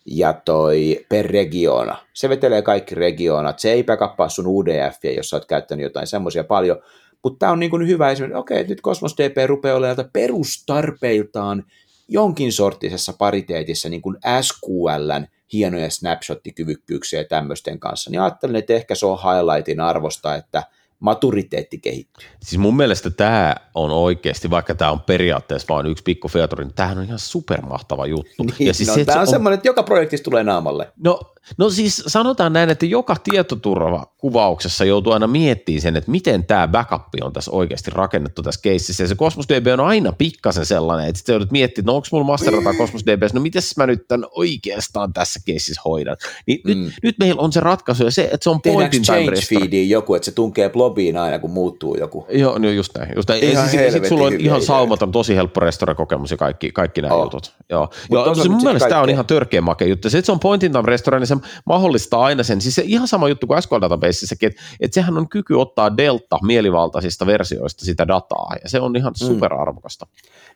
Ja 0.07 0.33
toi 0.33 1.07
per 1.09 1.27
regiona, 1.27 1.97
se 2.13 2.29
vetelee 2.29 2.63
kaikki 2.63 2.95
regionat, 2.95 3.59
se 3.59 3.73
ei 3.73 3.85
backuppaa 3.85 4.29
sun 4.29 4.47
UDF, 4.47 5.05
jos 5.17 5.31
sä 5.31 5.37
oot 5.37 5.45
käyttänyt 5.45 5.83
jotain 5.83 6.07
semmoisia 6.07 6.45
paljon, 6.45 6.83
mutta 7.25 7.39
tämä 7.39 7.53
on 7.53 7.61
niin 7.61 7.87
hyvä 7.87 8.11
esimerkki, 8.11 8.39
okei, 8.39 8.65
nyt 8.65 8.81
Cosmos 8.81 9.15
DB 9.15 9.37
rupeaa 9.47 9.77
olemaan 9.77 10.11
perustarpeiltaan 10.13 11.65
jonkin 12.11 12.53
sorttisessa 12.53 13.13
pariteetissa 13.13 13.89
niin 13.89 14.03
kuin 14.03 14.17
SQLn 14.41 15.27
hienoja 15.53 15.91
snapshottikyvykkyyksiä 15.91 17.21
ja 17.21 17.25
tämmöisten 17.25 17.81
kanssa, 17.81 18.11
niin 18.11 18.21
ajattelin, 18.21 18.57
että 18.57 18.73
ehkä 18.73 18.95
se 18.95 19.07
on 19.07 19.19
highlightin 19.19 19.81
arvosta, 19.81 20.35
että– 20.35 20.63
maturiteetti 21.01 21.79
kehittyy. 21.79 22.29
Siis 22.43 22.59
mun 22.59 22.77
mielestä 22.77 23.11
tämä 23.11 23.55
on 23.75 23.91
oikeasti, 23.91 24.51
vaikka 24.51 24.75
tämä 24.75 24.91
on 24.91 25.01
periaatteessa 25.01 25.75
vain 25.75 25.87
yksi 25.87 26.05
pikku 26.05 26.29
feature, 26.29 26.65
niin 26.65 26.75
tämähän 26.75 26.99
on 26.99 27.05
ihan 27.05 27.19
supermahtava 27.19 28.07
juttu. 28.07 28.43
Niin, 28.59 28.67
ja 28.67 28.75
siis 28.75 28.89
no, 28.89 28.95
se, 28.95 29.05
tämä 29.05 29.19
on, 29.19 29.21
on 29.21 29.27
semmoinen, 29.27 29.55
että 29.55 29.69
joka 29.69 29.83
projektissa 29.83 30.25
tulee 30.25 30.45
naamalle. 30.45 30.93
No, 31.05 31.21
no 31.59 31.71
siis 31.71 32.03
sanotaan 32.07 32.53
näin, 32.53 32.71
että 32.71 32.87
joka 32.87 33.17
tietoturvakuvauksessa 33.25 34.85
joutuu 34.85 35.13
aina 35.13 35.27
miettimään 35.27 35.81
sen, 35.81 35.97
että 35.97 36.11
miten 36.11 36.45
tämä 36.45 36.69
backup 36.69 37.03
on 37.23 37.33
tässä 37.33 37.51
oikeasti 37.51 37.91
rakennettu 37.91 38.43
tässä 38.43 38.61
keississä. 38.63 39.05
Ja 39.05 39.09
se 39.09 39.15
Cosmos 39.15 39.49
DB 39.49 39.67
on 39.73 39.81
aina 39.81 40.13
pikkasen 40.13 40.67
sellainen, 40.67 41.09
että 41.09 41.19
sitten 41.19 41.33
joudut 41.33 41.51
miettimään, 41.51 41.83
että 41.83 41.93
no 41.93 41.97
onko 41.97 42.09
mulla 42.13 42.25
masterata 42.25 42.75
Cosmos 42.79 43.05
no 43.33 43.41
miten 43.41 43.63
mä 43.77 43.87
nyt 43.87 44.09
tämän 44.09 44.29
oikeastaan 44.31 45.13
tässä 45.13 45.41
keississä 45.45 45.81
hoidan. 45.85 46.17
Niin 46.47 46.61
mm. 46.65 46.85
nyt, 46.85 46.95
nyt 47.03 47.19
meillä 47.19 47.43
on 47.43 47.53
se 47.53 47.61
ratkaisu 47.61 48.05
ja 48.05 48.11
se, 48.11 48.23
että 48.23 48.39
se 48.41 48.51
on 48.51 48.63
point 48.63 48.95
in 48.95 49.03
time 49.03 49.77
joku, 49.77 50.15
että 50.15 50.25
se 50.25 50.33
tunkee 50.33 50.69
blobiin 50.69 51.17
aina, 51.17 51.39
kun 51.39 51.51
muuttuu 51.51 51.97
joku. 51.97 52.27
Joo, 52.29 52.59
no 52.59 52.71
just 52.71 52.99
näin. 52.99 53.13
Just 53.17 53.29
näin. 53.29 53.45
Ihan 53.45 53.69
sitten 53.69 54.09
sulla 54.09 54.27
on 54.27 54.41
ihan 54.41 54.63
saumaton, 54.63 55.13
tosi 55.13 55.37
helppo 55.37 55.61
restore-kokemus 55.61 56.31
ja 56.31 56.37
kaikki, 56.37 56.73
kaikki 56.73 57.03
nämä 57.03 57.15
oh. 57.15 57.25
jutut. 57.25 57.53
Joo. 57.71 57.89
Joo, 58.11 58.35
se 58.35 58.49
mun 58.49 58.63
mielestä 58.63 58.89
tämä 58.89 59.01
on 59.01 59.11
ihan 59.11 59.27
törkeä 59.27 59.61
makea 59.61 59.89
juttu. 59.89 60.11
Se, 60.11 60.19
että 60.19 60.27
se 60.27 60.33
on 60.33 60.41
point 60.41 60.63
in 60.63 60.73
time 60.73 60.87
restore, 60.87 61.19
niin 61.19 61.27
se 61.31 61.37
mahdollistaa 61.67 62.25
aina 62.25 62.43
sen. 62.43 62.61
Siis 62.61 62.75
se 62.75 62.83
ihan 62.87 63.09
sama 63.09 63.29
juttu 63.29 63.47
kuin 63.47 63.63
SQL 63.63 63.81
databaseissakin, 63.81 64.47
että, 64.47 64.63
että 64.81 64.95
sehän 64.95 65.19
on 65.19 65.29
kyky 65.29 65.55
ottaa 65.55 65.97
delta 65.97 66.39
mielivaltaisista 66.43 67.27
versioista 67.27 67.85
sitä 67.85 68.09
dataa, 68.09 68.57
ja 68.63 68.69
se 68.69 68.81
on 68.81 68.97
ihan 68.97 69.13
mm. 69.21 69.27
superarvokasta. 69.27 70.07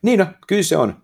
Niin 0.02 0.18
no, 0.18 0.26
kyllä 0.46 0.62
se 0.62 0.76
on. 0.76 0.96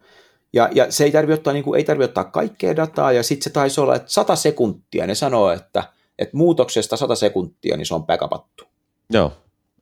Ja, 0.52 0.68
ja 0.72 0.92
se 0.92 1.04
ei 1.04 1.12
tarvitse 1.12 1.34
ottaa, 1.34 1.52
niin 1.52 1.64
kuin, 1.64 1.78
ei 1.78 1.84
tarvitse 1.84 2.10
ottaa 2.10 2.24
kaikkea 2.24 2.76
dataa, 2.76 3.12
ja 3.12 3.22
sitten 3.22 3.44
se 3.44 3.50
taisi 3.50 3.80
olla, 3.80 3.94
että 3.94 4.12
100 4.12 4.36
sekuntia, 4.36 5.06
ne 5.06 5.14
sanoo, 5.14 5.50
että, 5.50 5.84
että 6.18 6.36
muutoksesta 6.36 6.96
100 6.96 7.14
sekuntia, 7.14 7.76
niin 7.76 7.86
se 7.86 7.94
on 7.94 8.06
backupattu. 8.06 8.64
Joo. 9.10 9.32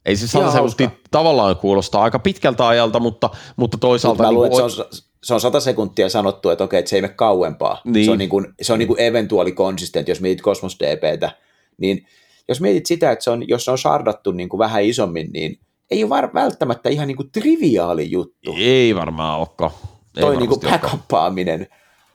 Ei 0.04 0.16
se 0.16 0.28
100 0.28 0.52
sekuntia 0.52 0.90
tavallaan 1.10 1.56
kuulostaa 1.56 2.02
aika 2.02 2.18
pitkältä 2.18 2.68
ajalta, 2.68 3.00
mutta, 3.00 3.30
mutta 3.56 3.78
toisaalta... 3.78 4.22
Mut 4.22 4.28
mä 4.28 4.32
luulen, 4.32 4.50
niin 4.50 4.60
että 4.60 4.74
se 4.74 4.82
on 4.82 4.88
se 5.22 5.34
on 5.34 5.40
sata 5.40 5.60
sekuntia 5.60 6.08
sanottu, 6.08 6.50
että 6.50 6.64
okei, 6.64 6.78
että 6.78 6.88
se 6.88 6.96
ei 6.96 7.02
mene 7.02 7.14
kauempaa. 7.14 7.80
Niin. 7.84 8.04
Se 8.04 8.10
on, 8.10 8.18
niin 8.18 8.30
kuin, 8.30 8.46
se 8.62 8.72
on 8.72 8.78
niin 8.78 8.88
kuin 8.88 9.00
eventuaali 9.00 9.52
consistent, 9.52 10.08
jos 10.08 10.20
mietit 10.20 10.42
Cosmos 10.42 10.78
DPtä, 10.78 11.30
niin 11.78 12.06
jos 12.48 12.60
mietit 12.60 12.86
sitä, 12.86 13.10
että 13.10 13.24
se 13.24 13.30
on, 13.30 13.48
jos 13.48 13.64
se 13.64 13.70
on 13.70 13.78
shardattu 13.78 14.32
niin 14.32 14.48
kuin 14.48 14.58
vähän 14.58 14.84
isommin, 14.84 15.30
niin 15.32 15.60
ei 15.90 16.04
ole 16.04 16.10
var- 16.10 16.34
välttämättä 16.34 16.88
ihan 16.88 17.08
niin 17.08 17.16
kuin 17.16 17.30
triviaali 17.32 18.10
juttu. 18.10 18.54
Ei 18.58 18.94
varmaan 18.94 19.38
olekaan. 19.38 19.70
Ei 20.16 20.20
Toi 20.20 20.36
niin 20.36 20.48
kuin 20.48 20.60
backuppaaminen, 20.60 21.66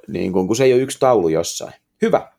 niin 0.07 0.33
kuin, 0.33 0.47
kun 0.47 0.55
se 0.55 0.63
ei 0.63 0.73
ole 0.73 0.81
yksi 0.81 0.99
taulu 0.99 1.27
jossain. 1.27 1.73
Hyvä. 2.01 2.31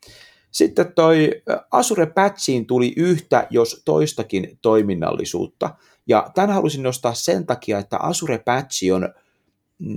Sitten 0.51 0.93
toi 0.95 1.43
Azure 1.71 2.07
Patchiin 2.07 2.67
tuli 2.67 2.93
yhtä, 2.97 3.47
jos 3.51 3.83
toistakin 3.85 4.59
toiminnallisuutta. 4.62 5.71
Ja 6.07 6.31
tämän 6.35 6.51
halusin 6.51 6.83
nostaa 6.83 7.15
sen 7.15 7.47
takia, 7.47 7.79
että 7.79 7.99
Azure 7.99 8.39
Patch 8.39 8.93
on 8.95 9.15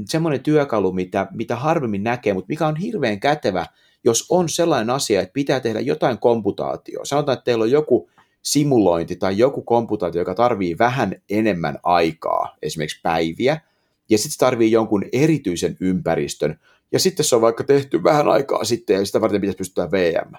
semmoinen 0.05 0.43
työkalu, 0.43 0.91
mitä, 0.91 1.27
mitä 1.31 1.55
harvemmin 1.55 2.03
näkee, 2.03 2.33
mutta 2.33 2.49
mikä 2.49 2.67
on 2.67 2.75
hirveän 2.75 3.19
kätevä, 3.19 3.65
jos 4.03 4.25
on 4.29 4.49
sellainen 4.49 4.89
asia, 4.89 5.21
että 5.21 5.33
pitää 5.33 5.59
tehdä 5.59 5.79
jotain 5.79 6.17
komputaatioa. 6.17 7.05
Sanotaan, 7.05 7.33
että 7.33 7.43
teillä 7.43 7.63
on 7.63 7.71
joku 7.71 8.09
simulointi 8.41 9.15
tai 9.15 9.37
joku 9.37 9.61
komputaatio, 9.61 10.21
joka 10.21 10.35
tarvii 10.35 10.77
vähän 10.77 11.15
enemmän 11.29 11.79
aikaa, 11.83 12.55
esimerkiksi 12.61 12.99
päiviä, 13.03 13.61
ja 14.09 14.17
sitten 14.17 14.31
se 14.31 14.39
tarvii 14.39 14.71
jonkun 14.71 15.05
erityisen 15.11 15.77
ympäristön, 15.79 16.59
ja 16.91 16.99
sitten 16.99 17.25
se 17.25 17.35
on 17.35 17.41
vaikka 17.41 17.63
tehty 17.63 18.03
vähän 18.03 18.27
aikaa 18.27 18.63
sitten, 18.63 18.99
ja 18.99 19.05
sitä 19.05 19.21
varten 19.21 19.41
pitäisi 19.41 19.57
pystyttää 19.57 19.91
VM. 19.91 20.31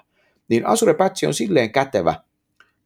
Niin 0.47 0.67
Azure 0.67 0.93
Patch 0.93 1.27
on 1.27 1.33
silleen 1.33 1.71
kätevä, 1.71 2.15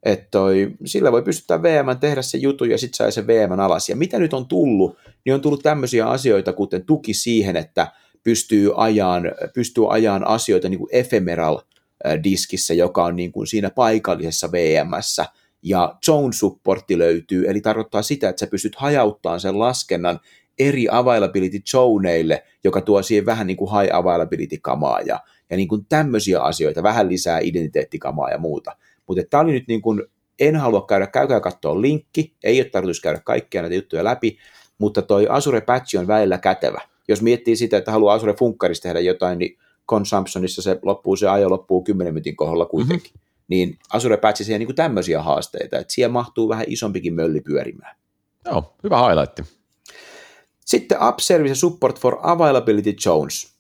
että 0.06 0.28
toi, 0.32 0.72
sillä 0.86 1.12
voi 1.12 1.22
pystyttää 1.22 1.64
VM, 1.64 2.00
tehdä 2.00 2.22
se 2.22 2.38
juttu 2.38 2.66
ja 2.66 2.78
sitten 2.78 2.98
sai 2.98 3.12
sen 3.12 3.28
VM 3.28 3.60
alas. 3.60 3.90
Ja 3.90 3.96
mitä 3.96 4.20
nyt 4.20 4.34
on 4.34 4.48
tullut, 4.48 4.98
niin 5.26 5.34
on 5.34 5.42
tullut 5.42 5.64
tämmöisiä 5.64 6.08
asioita, 6.08 6.54
kuten 6.54 6.86
tuki 6.86 7.14
siihen, 7.14 7.56
että 7.56 7.88
pystyy 8.24 8.72
ajaan, 8.76 9.24
pystyy 9.54 9.94
ajaan 9.94 10.28
asioita 10.28 10.70
niin 10.70 10.80
kuin 10.80 10.90
ephemeral 10.92 11.60
äh, 12.06 12.24
diskissä, 12.24 12.74
joka 12.74 13.06
on 13.06 13.16
niin 13.16 13.32
kuin 13.32 13.48
siinä 13.48 13.70
paikallisessa 13.70 14.52
VMssä, 14.52 15.26
ja 15.64 15.96
zone 16.06 16.34
supportti 16.34 16.98
löytyy, 16.98 17.46
eli 17.48 17.62
tarkoittaa 17.62 18.02
sitä, 18.02 18.30
että 18.30 18.40
sä 18.40 18.48
pystyt 18.48 18.76
hajauttamaan 18.76 19.40
sen 19.40 19.60
laskennan 19.60 20.20
eri 20.60 20.88
availability 20.92 21.60
zoneille, 21.72 22.44
joka 22.64 22.82
tuo 22.82 23.04
siihen 23.04 23.26
vähän 23.26 23.48
niin 23.48 23.58
kuin 23.58 23.72
high 23.80 23.96
availability 23.96 24.58
kamaa 24.62 25.02
ja, 25.02 25.20
ja 25.50 25.58
niin 25.58 25.68
kuin 25.68 25.86
tämmöisiä 25.90 26.42
asioita, 26.42 26.84
vähän 26.84 27.10
lisää 27.10 27.40
identiteettikamaa 27.40 28.30
ja 28.30 28.38
muuta. 28.38 28.76
Mutta 29.08 29.24
tämä 29.30 29.42
oli 29.42 29.52
nyt 29.52 29.68
niin 29.68 29.82
kuin, 29.82 30.04
en 30.40 30.56
halua 30.56 30.86
käydä, 30.86 31.08
käykää 31.08 31.40
katsoa 31.40 31.82
linkki, 31.82 32.34
ei 32.44 32.62
ole 32.62 32.70
tarkoitus 32.70 33.02
käydä 33.02 33.20
kaikkia 33.26 33.62
näitä 33.62 33.76
juttuja 33.76 34.04
läpi, 34.04 34.38
mutta 34.78 35.02
toi 35.02 35.28
Azure 35.30 35.62
Patch 35.62 36.00
on 36.00 36.08
välillä 36.08 36.38
kätevä. 36.38 36.82
Jos 37.08 37.22
miettii 37.22 37.56
sitä, 37.56 37.78
että 37.78 37.92
haluaa 37.92 38.16
Azure 38.16 38.34
Funkkarissa 38.34 38.84
tehdä 38.84 39.00
jotain, 39.00 39.40
niin 39.40 39.58
Consumptionissa 39.90 40.62
se 40.62 40.80
loppuu, 40.82 41.16
se 41.16 41.28
ajo 41.28 41.50
loppuu 41.50 41.84
10 41.84 42.14
minuutin 42.14 42.36
kohdalla 42.36 42.66
kuitenkin. 42.66 43.12
Mm-hmm. 43.14 43.46
Niin 43.48 43.78
Azure 43.94 44.18
Patch 44.18 44.44
siihen 44.44 44.60
niin 44.60 44.76
tämmöisiä 44.76 45.22
haasteita, 45.22 45.80
että 45.80 45.94
siellä 45.94 46.14
mahtuu 46.14 46.50
vähän 46.50 46.66
isompikin 46.68 47.14
mölli 47.14 47.42
pyörimään. 47.42 47.96
Joo, 48.46 48.76
hyvä 48.84 49.08
highlight. 49.08 49.40
Sitten 50.66 51.02
App 51.02 51.20
Service 51.20 51.56
Support 51.56 52.00
for 52.00 52.18
Availability 52.22 52.94
Zones. 52.94 53.53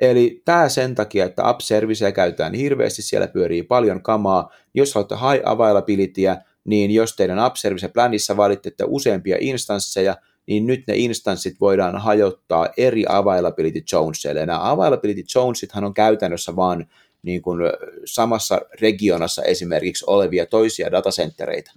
Eli 0.00 0.42
tämä 0.44 0.68
sen 0.68 0.94
takia, 0.94 1.24
että 1.24 1.48
App 1.48 1.60
Servicea 1.60 2.12
käytetään 2.12 2.54
hirveästi, 2.54 3.02
siellä 3.02 3.26
pyörii 3.28 3.62
paljon 3.62 4.02
kamaa. 4.02 4.52
Jos 4.74 4.94
haluatte 4.94 5.14
high 5.14 5.42
availabilityä, 5.48 6.36
niin 6.64 6.90
jos 6.90 7.16
teidän 7.16 7.38
App 7.38 7.56
Service 7.56 7.88
planissa 7.88 8.36
valitette 8.36 8.84
useampia 8.86 9.36
instansseja, 9.40 10.16
niin 10.46 10.66
nyt 10.66 10.86
ne 10.86 10.94
instanssit 10.96 11.60
voidaan 11.60 11.98
hajottaa 11.98 12.68
eri 12.76 13.04
availability 13.08 13.82
zonesille. 13.90 14.46
Nämä 14.46 14.70
availability 14.70 15.22
zonesithan 15.32 15.84
on 15.84 15.94
käytännössä 15.94 16.56
vaan 16.56 16.86
niin 17.22 17.42
kuin 17.42 17.60
samassa 18.04 18.60
regionassa 18.80 19.42
esimerkiksi 19.42 20.04
olevia 20.08 20.46
toisia 20.46 20.90
datacentereitä. 20.90 21.72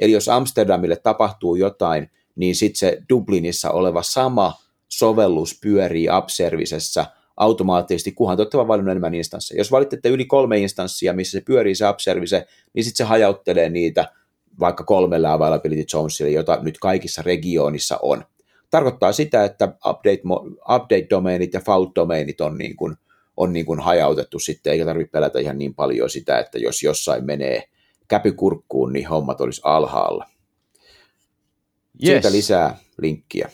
Eli 0.00 0.12
jos 0.12 0.28
Amsterdamille 0.28 0.96
tapahtuu 0.96 1.54
jotain, 1.54 2.10
niin 2.36 2.54
sitten 2.54 2.78
se 2.78 3.02
Dublinissa 3.08 3.70
oleva 3.70 4.02
sama 4.02 4.52
sovellus 4.88 5.58
pyörii 5.62 6.08
App-servicessä 6.08 7.06
automaattisesti, 7.38 8.12
kunhan 8.12 8.36
te 8.36 8.42
olette 8.42 8.58
valinnut 8.58 8.90
enemmän 8.90 9.14
instansseja. 9.14 9.60
Jos 9.60 9.72
valitsette 9.72 10.08
yli 10.08 10.24
kolme 10.24 10.58
instanssia, 10.58 11.12
missä 11.12 11.38
se 11.38 11.44
pyörii 11.44 11.74
se 11.74 11.86
App-service, 11.86 12.46
niin 12.72 12.84
sitten 12.84 13.06
se 13.06 13.08
hajauttelee 13.08 13.68
niitä 13.68 14.12
vaikka 14.60 14.84
kolmella 14.84 15.32
availability 15.32 15.84
zonesille, 15.90 16.30
jota 16.30 16.58
nyt 16.62 16.78
kaikissa 16.78 17.22
regioonissa 17.22 17.98
on. 18.02 18.24
Tarkoittaa 18.70 19.12
sitä, 19.12 19.44
että 19.44 19.64
update, 19.64 20.22
update-domeenit 20.74 21.52
ja 21.52 21.60
fault-domeenit 21.60 22.40
on, 22.40 22.58
niin 22.58 22.76
kuin, 22.76 22.96
on 23.36 23.52
niin 23.52 23.66
kuin 23.66 23.80
hajautettu 23.80 24.38
sitten, 24.38 24.72
eikä 24.72 24.84
tarvitse 24.84 25.10
pelätä 25.10 25.38
ihan 25.38 25.58
niin 25.58 25.74
paljon 25.74 26.10
sitä, 26.10 26.38
että 26.38 26.58
jos 26.58 26.82
jossain 26.82 27.24
menee 27.24 27.62
käpykurkkuun, 28.08 28.92
niin 28.92 29.08
hommat 29.08 29.40
olisi 29.40 29.60
alhaalla. 29.64 30.26
Yes. 32.04 32.12
Siitä 32.12 32.32
lisää 32.32 32.78
linkkiä. 33.02 33.50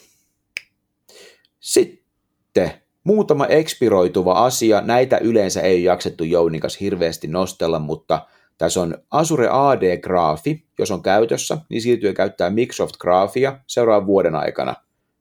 Sitten 1.61 2.84
muutama 3.05 3.47
expiroituva 3.47 4.33
asia. 4.33 4.81
Näitä 4.81 5.19
yleensä 5.19 5.61
ei 5.61 5.85
jaksettu 5.85 6.25
Jounikas 6.25 6.81
hirveästi 6.81 7.27
nostella, 7.27 7.79
mutta 7.79 8.27
tässä 8.59 8.81
on 8.81 8.95
Azure 9.11 9.49
AD-graafi, 9.51 10.65
jos 10.79 10.91
on 10.91 11.03
käytössä, 11.03 11.59
niin 11.69 11.83
siirtyy 11.83 12.13
käyttää 12.13 12.51
Microsoft-graafia 12.51 13.59
seuraavan 13.67 14.07
vuoden 14.07 14.35
aikana. 14.35 14.75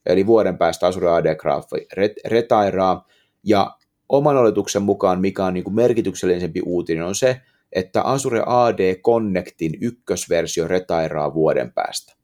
Eli 0.06 0.28
vuoden 0.28 0.58
päästä 0.58 0.88
Azure 0.88 1.10
AD-graafi 1.10 1.88
retairaa. 2.26 3.08
Ja 3.44 3.78
oman 4.10 4.38
oletuksen 4.38 4.82
mukaan, 4.82 5.22
mikä 5.22 5.46
on 5.46 5.54
niin 5.54 5.64
kuin 5.64 5.76
merkityksellisempi 5.76 6.62
uutinen, 6.66 7.04
on 7.04 7.16
se, 7.16 7.42
että 7.72 8.02
Azure 8.02 8.44
AD 8.46 8.96
Connectin 8.96 9.78
ykkösversio 9.82 10.68
retairaa 10.68 11.34
vuoden 11.34 11.74
päästä 11.74 12.23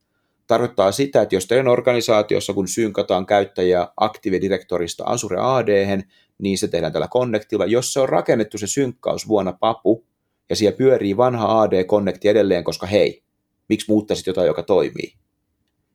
tarkoittaa 0.50 0.91
sitä, 0.91 1.22
että 1.22 1.36
jos 1.36 1.45
teidän 1.45 1.68
organisaatiossa, 1.68 2.54
kun 2.54 2.68
synkataan 2.68 3.26
käyttäjä 3.26 3.88
Active 3.97 4.41
Directorista 4.41 5.04
Azure 5.04 5.38
AD, 5.39 6.02
niin 6.38 6.58
se 6.58 6.68
tehdään 6.68 6.93
tällä 6.93 7.08
Connectilla. 7.08 7.66
Jos 7.66 7.93
se 7.93 8.00
on 8.00 8.10
rakennettu 8.10 8.58
se 8.58 8.68
synkkaus 8.68 9.28
vuonna 9.28 9.54
papu, 9.54 10.06
ja 10.50 10.56
siellä 10.56 10.78
pyörii 10.78 11.18
vanha 11.18 11.62
AD 11.62 11.84
Connecti 11.84 12.28
edelleen, 12.28 12.64
koska 12.64 12.88
hei, 12.88 13.24
miksi 13.70 13.86
muuttaisit 13.89 14.28
jotain, 14.28 14.47
joka 14.47 14.64
toimii? 14.64 15.14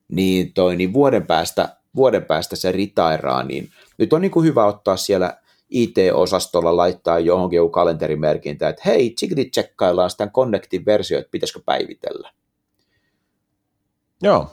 Niin, 0.07 0.53
toi, 0.53 0.75
niin 0.75 0.93
vuoden, 0.93 1.27
päästä, 1.27 1.77
vuoden 1.95 2.25
päästä 2.25 2.55
se 2.55 2.71
ritairaa, 2.71 3.43
niin 3.43 3.69
nyt 3.97 4.13
on 4.13 4.21
niin 4.21 4.31
kuin 4.31 4.45
hyvä 4.45 4.65
ottaa 4.65 4.97
siellä 4.97 5.37
IT-osastolla 5.69 6.77
laittaa 6.77 7.19
johonkin 7.19 7.57
joku 7.57 7.69
kalenterimerkintä, 7.69 8.69
että 8.69 8.81
hei, 8.85 9.15
tsekkaillaan 9.51 10.09
sitä 10.09 10.27
Connectin 10.27 10.85
versio, 10.85 11.19
että 11.19 11.31
pitäisikö 11.31 11.59
päivitellä. 11.65 12.31
Joo. 14.23 14.51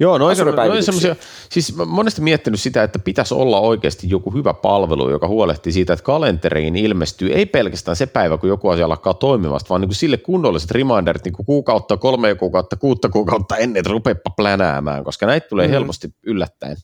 Joo, 0.00 0.18
no 0.18 0.24
noin 0.24 0.82
semmoisia, 0.82 1.16
siis 1.50 1.76
mä 1.76 1.84
monesti 1.84 2.20
miettinyt 2.20 2.60
sitä, 2.60 2.82
että 2.82 2.98
pitäisi 2.98 3.34
olla 3.34 3.60
oikeasti 3.60 4.10
joku 4.10 4.30
hyvä 4.30 4.54
palvelu, 4.54 5.10
joka 5.10 5.28
huolehtii 5.28 5.72
siitä, 5.72 5.92
että 5.92 6.02
kalenteriin 6.02 6.76
ilmestyy 6.76 7.32
ei 7.32 7.46
pelkästään 7.46 7.96
se 7.96 8.06
päivä, 8.06 8.38
kun 8.38 8.48
joku 8.48 8.68
asia 8.68 8.84
alkaa 8.84 9.14
toimimasta, 9.14 9.68
vaan 9.68 9.80
niin 9.80 9.88
kuin 9.88 9.96
sille 9.96 10.16
kunnolliset 10.16 10.70
reminderit 10.70 11.24
niin 11.24 11.32
kuin 11.32 11.46
kuukautta, 11.46 11.96
kolme 11.96 12.34
kuukautta, 12.34 12.76
kuutta 12.76 13.08
kuukautta 13.08 13.56
ennen, 13.56 13.80
että 13.80 13.90
rupeappa 13.90 14.30
plänäämään, 14.30 15.04
koska 15.04 15.26
näitä 15.26 15.48
tulee 15.48 15.66
mm. 15.66 15.70
helposti 15.70 16.08
yllättäen. 16.22 16.76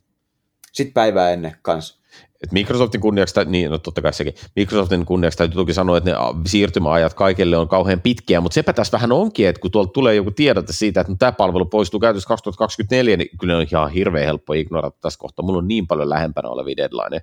Sitten 0.72 0.94
päivää 0.94 1.30
ennen 1.30 1.56
kanssa 1.62 2.00
että 2.42 2.54
Microsoftin 2.54 3.00
kunniaksi, 3.00 3.34
niin 3.46 3.70
no 3.70 3.78
totta 3.78 4.02
kai 4.02 4.12
sekin, 4.12 4.34
Microsoftin 4.56 5.06
kunniaksi 5.06 5.38
täytyy 5.38 5.54
toki 5.54 5.74
sanoa, 5.74 5.96
että 5.96 6.10
ne 6.10 6.16
siirtymäajat 6.46 7.14
kaikille 7.14 7.56
on 7.56 7.68
kauhean 7.68 8.00
pitkiä, 8.00 8.40
mutta 8.40 8.54
sepä 8.54 8.72
tässä 8.72 8.92
vähän 8.92 9.12
onkin, 9.12 9.48
että 9.48 9.60
kun 9.60 9.70
tuolta 9.70 9.92
tulee 9.92 10.14
joku 10.14 10.30
tiedote 10.30 10.72
siitä, 10.72 11.00
että 11.00 11.12
no, 11.12 11.16
tämä 11.18 11.32
palvelu 11.32 11.64
poistuu 11.64 12.00
käytössä 12.00 12.28
2024, 12.28 13.16
niin 13.16 13.28
kyllä 13.40 13.56
on 13.56 13.66
ihan 13.72 13.90
hirveän 13.90 14.26
helppo 14.26 14.52
ignorata 14.52 14.98
tässä 15.00 15.18
kohtaa. 15.18 15.44
Mulla 15.44 15.58
on 15.58 15.68
niin 15.68 15.86
paljon 15.86 16.10
lähempänä 16.10 16.48
olevia 16.48 16.76
deadline. 16.76 17.20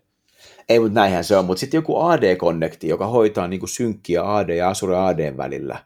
Ei, 0.70 0.80
mutta 0.80 0.94
näinhän 0.94 1.24
se 1.24 1.38
on, 1.38 1.46
mutta 1.46 1.60
sitten 1.60 1.78
joku 1.78 2.00
AD-konnekti, 2.00 2.88
joka 2.88 3.08
hoitaa 3.08 3.48
niin 3.48 3.60
kuin 3.60 3.70
synkkiä 3.70 4.36
AD 4.36 4.50
ja 4.50 4.70
Azure 4.70 4.98
AD 4.98 5.38
välillä, 5.38 5.80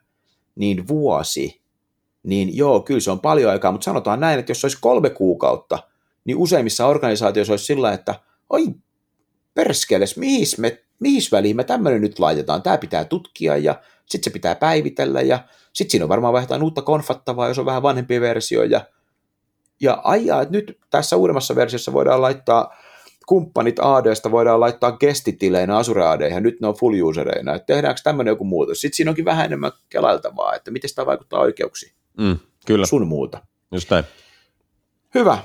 niin 0.55 0.87
vuosi, 0.87 1.61
niin 2.23 2.57
joo, 2.57 2.79
kyllä 2.79 2.99
se 2.99 3.11
on 3.11 3.19
paljon 3.19 3.51
aikaa, 3.51 3.71
mutta 3.71 3.85
sanotaan 3.85 4.19
näin, 4.19 4.39
että 4.39 4.51
jos 4.51 4.61
se 4.61 4.67
olisi 4.67 4.77
kolme 4.81 5.09
kuukautta, 5.09 5.79
niin 6.25 6.37
useimmissa 6.37 6.87
organisaatioissa 6.87 7.53
olisi 7.53 7.65
sillä, 7.65 7.93
että 7.93 8.15
oi 8.49 8.65
perskeles, 9.53 10.17
mihin, 10.17 10.47
me, 10.57 10.83
mihin 10.99 11.21
väliin 11.31 11.55
me 11.55 11.63
tämmöinen 11.63 12.01
nyt 12.01 12.19
laitetaan, 12.19 12.61
tämä 12.61 12.77
pitää 12.77 13.05
tutkia 13.05 13.57
ja 13.57 13.81
sitten 14.05 14.23
se 14.23 14.33
pitää 14.33 14.55
päivitellä 14.55 15.21
ja 15.21 15.39
sitten 15.73 15.91
siinä 15.91 16.05
on 16.05 16.09
varmaan 16.09 16.33
vähän 16.33 16.43
jotain 16.43 16.63
uutta 16.63 16.81
konfattavaa, 16.81 17.47
jos 17.47 17.59
on 17.59 17.65
vähän 17.65 17.83
vanhempi 17.83 18.21
versio 18.21 18.63
ja, 18.63 18.81
ja 19.81 19.93
aijaa, 20.03 20.41
että 20.41 20.51
nyt 20.51 20.77
tässä 20.89 21.15
uudemmassa 21.15 21.55
versiossa 21.55 21.93
voidaan 21.93 22.21
laittaa 22.21 22.75
kumppanit 23.27 23.75
ADsta 23.79 24.31
voidaan 24.31 24.59
laittaa 24.59 24.91
gestitileinä 24.91 25.77
Azure 25.77 26.07
AD, 26.07 26.31
ja 26.31 26.39
nyt 26.39 26.61
ne 26.61 26.67
on 26.67 26.75
full 26.75 26.95
usereina, 27.03 27.55
että 27.55 27.73
tehdäänkö 27.73 28.01
tämmöinen 28.03 28.31
joku 28.31 28.43
muutos. 28.43 28.81
Sitten 28.81 28.95
siinä 28.95 29.11
onkin 29.11 29.25
vähän 29.25 29.45
enemmän 29.45 29.71
kelailtavaa, 29.89 30.55
että 30.55 30.71
miten 30.71 30.89
sitä 30.89 31.05
vaikuttaa 31.05 31.39
oikeuksiin. 31.39 31.91
Mm, 32.17 32.39
kyllä. 32.65 32.85
Sun 32.85 33.07
muuta. 33.07 33.41
Just 33.71 33.91
näin. 33.91 34.03
Hyvä. 35.15 35.37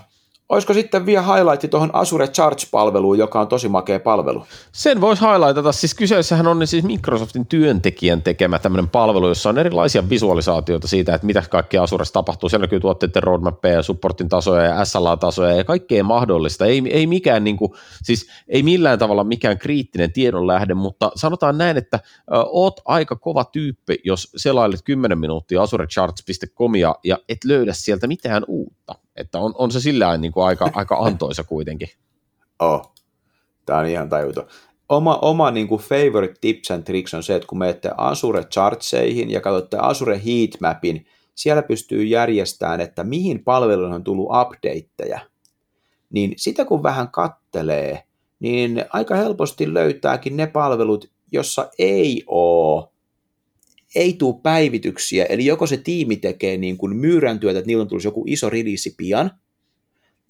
Olisiko 0.48 0.74
sitten 0.74 1.06
vielä 1.06 1.22
highlightti 1.22 1.68
tuohon 1.68 1.90
Azure 1.92 2.26
Charge-palveluun, 2.26 3.18
joka 3.18 3.40
on 3.40 3.48
tosi 3.48 3.68
makea 3.68 4.00
palvelu? 4.00 4.46
Sen 4.72 5.00
voisi 5.00 5.22
highlightata. 5.22 5.72
Siis 5.72 5.94
kyseessähän 5.94 6.46
on 6.46 6.66
siis 6.66 6.84
Microsoftin 6.84 7.46
työntekijän 7.46 8.22
tekemä 8.22 8.58
tämmöinen 8.58 8.88
palvelu, 8.88 9.28
jossa 9.28 9.48
on 9.48 9.58
erilaisia 9.58 10.08
visualisaatioita 10.08 10.88
siitä, 10.88 11.14
että 11.14 11.26
mitä 11.26 11.42
kaikkea 11.50 11.82
Azuressa 11.82 12.12
tapahtuu. 12.12 12.48
Siellä 12.48 12.64
näkyy 12.64 12.80
tuotteiden 12.80 13.22
roadmappeja, 13.22 13.82
supportin 13.82 14.28
tasoja 14.28 14.64
ja 14.64 14.84
SLA-tasoja 14.84 15.56
ja 15.56 15.64
kaikkea 15.64 16.04
mahdollista. 16.04 16.66
Ei, 16.66 16.82
ei 16.90 17.06
mikään 17.06 17.44
niin 17.44 17.56
kuin, 17.56 17.72
siis 18.02 18.26
ei 18.48 18.62
millään 18.62 18.98
tavalla 18.98 19.24
mikään 19.24 19.58
kriittinen 19.58 20.12
tiedonlähde, 20.12 20.74
mutta 20.74 21.12
sanotaan 21.14 21.58
näin, 21.58 21.76
että 21.76 22.00
oot 22.46 22.80
aika 22.84 23.16
kova 23.16 23.44
tyyppi, 23.44 23.98
jos 24.04 24.32
selailet 24.36 24.80
10 24.84 25.18
minuuttia 25.18 25.62
azurecharts.comia 25.62 26.94
ja 27.04 27.18
et 27.28 27.44
löydä 27.44 27.72
sieltä 27.72 28.06
mitään 28.06 28.44
uutta. 28.48 29.05
Että 29.16 29.38
on, 29.38 29.54
on 29.58 29.70
se 29.70 29.80
sillä 29.80 30.16
niin 30.16 30.32
kuin 30.32 30.46
aika, 30.46 30.70
aika 30.74 30.96
antoisa 31.06 31.44
kuitenkin. 31.44 31.88
Oh, 32.58 32.92
tämä 33.66 33.78
on 33.78 33.86
ihan 33.86 34.08
tajuton. 34.08 34.46
Oma, 34.88 35.18
oma 35.22 35.50
niin 35.50 35.68
kuin 35.68 35.82
favorite 35.82 36.34
tips 36.40 36.70
and 36.70 36.82
tricks 36.82 37.14
on 37.14 37.22
se, 37.22 37.34
että 37.34 37.48
kun 37.48 37.58
menette 37.58 37.90
Azure 37.96 38.44
Chartseihin 38.44 39.30
ja 39.30 39.40
katsotte 39.40 39.76
Azure 39.80 40.20
Heatmapin, 40.26 41.06
siellä 41.34 41.62
pystyy 41.62 42.04
järjestämään, 42.04 42.80
että 42.80 43.04
mihin 43.04 43.44
palveluihin 43.44 43.94
on 43.94 44.04
tullut 44.04 44.28
updateja. 44.40 45.20
Niin 46.10 46.32
sitä 46.36 46.64
kun 46.64 46.82
vähän 46.82 47.08
kattelee, 47.10 48.02
niin 48.40 48.84
aika 48.92 49.14
helposti 49.14 49.74
löytääkin 49.74 50.36
ne 50.36 50.46
palvelut, 50.46 51.10
jossa 51.32 51.70
ei 51.78 52.22
ole 52.26 52.88
ei 53.94 54.12
tule 54.12 54.40
päivityksiä, 54.42 55.24
eli 55.24 55.46
joko 55.46 55.66
se 55.66 55.76
tiimi 55.76 56.16
tekee 56.16 56.56
niin 56.56 56.76
kuin 56.76 56.96
myyrän 56.96 57.40
työtä, 57.40 57.58
että 57.58 57.66
niillä 57.66 57.82
on 57.82 57.88
tullut 57.88 58.04
joku 58.04 58.24
iso 58.26 58.50
release 58.50 58.90
pian, 58.96 59.30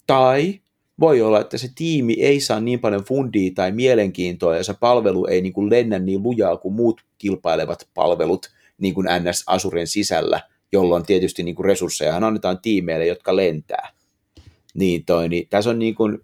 tai 0.07 0.59
voi 0.99 1.21
olla, 1.21 1.41
että 1.41 1.57
se 1.57 1.69
tiimi 1.75 2.13
ei 2.13 2.39
saa 2.39 2.59
niin 2.59 2.79
paljon 2.79 3.03
fundia 3.03 3.51
tai 3.55 3.71
mielenkiintoa, 3.71 4.55
ja 4.57 4.63
se 4.63 4.73
palvelu 4.79 5.25
ei 5.25 5.41
niin 5.41 5.53
kuin 5.53 5.69
lennä 5.69 5.99
niin 5.99 6.23
lujaa 6.23 6.57
kuin 6.57 6.73
muut 6.73 7.01
kilpailevat 7.17 7.87
palvelut 7.93 8.49
niin 8.77 8.93
kuin 8.93 9.07
NS 9.23 9.43
Azuren 9.47 9.87
sisällä, 9.87 10.41
jolloin 10.71 11.05
tietysti 11.05 11.43
niin 11.43 11.55
kuin 11.55 11.65
resursseja 11.65 12.15
annetaan 12.15 12.61
tiimeille, 12.61 13.05
jotka 13.05 13.35
lentää. 13.35 13.89
Niin, 14.73 15.05
toi, 15.05 15.29
niin 15.29 15.47
tässä 15.49 15.69
on, 15.69 15.79
niin 15.79 15.95
kuin, 15.95 16.19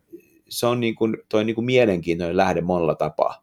se 0.49 0.65
on 0.65 0.79
niin 0.79 0.95
kuin, 0.95 1.17
toi 1.29 1.45
niin 1.45 1.55
kuin 1.55 1.65
mielenkiintoinen 1.65 2.37
lähde 2.37 2.61
monella 2.61 2.95
tapaa 2.95 3.42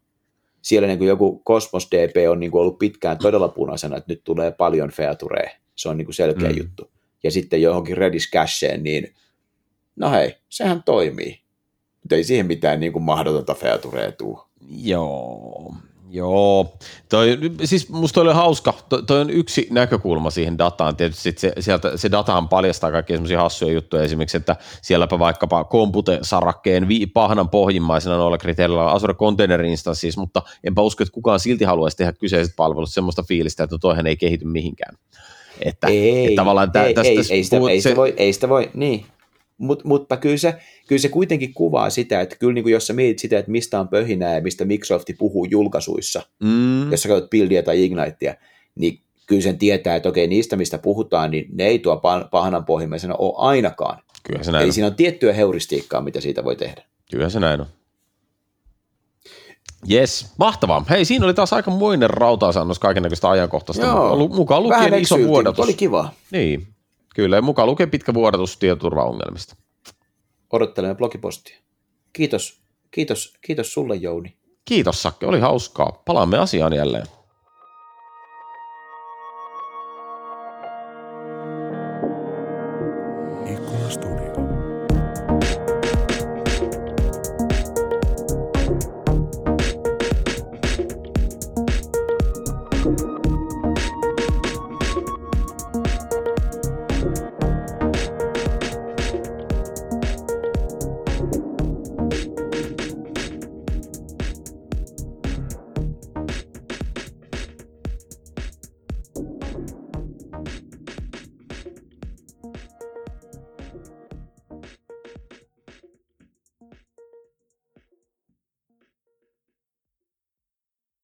siellä 0.63 0.89
niin 0.89 0.99
kuin 0.99 1.09
joku 1.09 1.43
Cosmos 1.47 1.89
DP 1.91 2.31
on 2.31 2.41
niin 2.41 2.51
kuin 2.51 2.61
ollut 2.61 2.79
pitkään 2.79 3.19
todella 3.19 3.49
punaisena, 3.49 3.97
että 3.97 4.13
nyt 4.13 4.25
tulee 4.25 4.51
paljon 4.51 4.91
featurea. 4.91 5.51
Se 5.77 5.89
on 5.89 5.97
niin 5.97 6.07
kuin 6.07 6.15
selkeä 6.15 6.51
mm. 6.51 6.57
juttu. 6.59 6.91
Ja 7.23 7.31
sitten 7.31 7.63
johonkin 7.63 7.97
Redis 7.97 8.31
Cacheen, 8.31 8.83
niin 8.83 9.15
no 9.97 10.11
hei, 10.11 10.37
sehän 10.49 10.83
toimii. 10.83 11.41
Mutta 12.03 12.15
ei 12.15 12.25
siihen 12.25 12.47
mitään 12.47 12.81
niin 12.81 12.93
kuin 12.93 13.03
mahdotonta 13.03 13.55
featurea 13.55 14.13
tuu. 14.13 14.41
Joo, 14.71 15.75
Joo, 16.13 16.75
toi, 17.09 17.39
siis 17.65 17.89
musta 17.89 18.21
oli 18.21 18.33
hauska, 18.33 18.75
toi, 18.89 19.03
toi 19.03 19.21
on 19.21 19.31
yksi 19.31 19.69
näkökulma 19.71 20.31
siihen 20.31 20.59
dataan, 20.59 20.97
tietysti 20.97 21.35
se, 21.37 21.53
sieltä, 21.61 21.97
se 21.97 22.11
datahan 22.11 22.49
paljastaa 22.49 22.91
kaikkia 22.91 23.17
semmoisia 23.17 23.43
hassuja 23.43 23.73
juttuja. 23.73 24.03
Esimerkiksi, 24.03 24.37
että 24.37 24.57
sielläpä 24.83 25.19
vaikkapa 25.19 25.65
Compute-sarakkeen 25.65 26.89
vi, 26.89 27.07
pahnan 27.07 27.49
pohjimmaisena 27.49 28.17
noilla 28.17 28.39
kriteereillä 28.39 28.91
Azure 28.91 29.15
Container 29.15 29.65
Instances, 29.65 30.17
mutta 30.17 30.43
enpä 30.65 30.83
usko, 30.83 31.03
että 31.03 31.15
kukaan 31.15 31.41
silti 31.41 31.65
haluaisi 31.65 31.97
tehdä 31.97 32.13
kyseiset 32.13 32.57
palvelut 32.57 32.93
semmoista 32.93 33.23
fiilistä, 33.23 33.65
että 33.65 33.79
toihan 33.81 34.07
ei 34.07 34.17
kehity 34.17 34.45
mihinkään. 34.45 34.97
Että, 35.61 35.87
ei, 35.87 36.27
että 36.27 36.37
tavallaan 36.37 36.73
tä, 36.73 36.85
ei, 36.85 36.95
tästä 36.95 37.11
ei, 37.11 37.25
ei, 37.31 37.45
sitä, 37.45 37.57
puhut, 37.57 37.71
ei, 37.71 37.81
sitä 37.81 37.97
voi, 37.97 38.15
ei 38.17 38.33
sitä 38.33 38.49
voi, 38.49 38.71
niin, 38.75 39.05
Mut, 39.61 39.85
mutta 39.85 40.17
kyllä 40.17 40.37
se, 40.37 40.55
kyllä 40.87 41.01
se 41.01 41.09
kuitenkin 41.09 41.55
kuvaa 41.55 41.91
sitä, 41.91 42.21
että 42.21 42.37
kyllä 42.37 42.53
niin 42.53 42.65
kuin 42.65 42.73
jos 42.73 42.87
sä 42.87 42.93
mietit 42.93 43.19
sitä, 43.19 43.39
että 43.39 43.51
mistä 43.51 43.81
on 43.81 43.89
pöhinää 43.89 44.35
ja 44.35 44.41
mistä 44.41 44.65
Microsoft 44.65 45.09
puhuu 45.19 45.45
julkaisuissa, 45.45 46.23
mm. 46.43 46.91
jos 46.91 47.03
sä 47.03 47.09
katsot 47.09 47.31
Buildia 47.31 47.63
tai 47.63 47.85
Ignitea, 47.85 48.35
niin 48.75 49.01
kyllä 49.27 49.43
sen 49.43 49.59
tietää, 49.59 49.97
että 49.97 50.09
okei, 50.09 50.27
niistä 50.27 50.57
mistä 50.57 50.79
puhutaan, 50.79 51.31
niin 51.31 51.47
ne 51.53 51.67
ei 51.67 51.79
tuo 51.79 52.01
pahanan 52.31 52.65
pohjimmaisena 52.65 53.15
ole 53.15 53.35
ainakaan. 53.37 54.03
Kyllä 54.23 54.45
se 54.45 54.53
näin 54.53 54.63
Eli 54.63 54.69
on. 54.69 54.73
siinä 54.73 54.87
on 54.87 54.95
tiettyä 54.95 55.33
heuristiikkaa, 55.33 56.01
mitä 56.01 56.21
siitä 56.21 56.45
voi 56.45 56.57
tehdä. 56.57 56.83
Kyllä 57.11 57.31
se 57.31 57.41
näin 57.41 57.61
on. 57.61 57.67
Yes, 59.91 60.27
mahtavaa. 60.39 60.85
Hei, 60.91 61.05
siinä 61.05 61.25
oli 61.25 61.35
taas 61.35 61.53
aika 61.53 61.71
muinen 61.71 62.11
rautaisannos 62.11 62.79
kaikennäköistä 62.79 63.31
ajankohtaista. 63.31 63.87
Joo, 63.87 64.29
mukaan 64.29 64.63
lukien 64.63 64.95
iso 64.95 65.19
vuodatus. 65.19 65.65
Oli 65.65 65.75
kiva. 65.75 66.11
Niin, 66.31 66.67
Kyllä, 67.15 67.37
ja 67.37 67.43
mukaan 67.43 67.69
lukee 67.69 67.87
pitkä 67.87 68.15
vuodatus 68.15 68.57
tietoturvaongelmista. 68.57 69.57
Odottelemme 70.53 70.95
blogipostia. 70.95 71.57
Kiitos, 72.13 72.61
kiitos, 72.91 73.35
kiitos 73.41 73.73
sulle 73.75 73.97
Jouni. 73.97 74.37
Kiitos 74.65 75.03
Sakke, 75.03 75.27
oli 75.27 75.41
hauskaa. 75.41 76.03
Palaamme 76.07 76.39
asiaan 76.39 76.73
jälleen. 76.73 77.07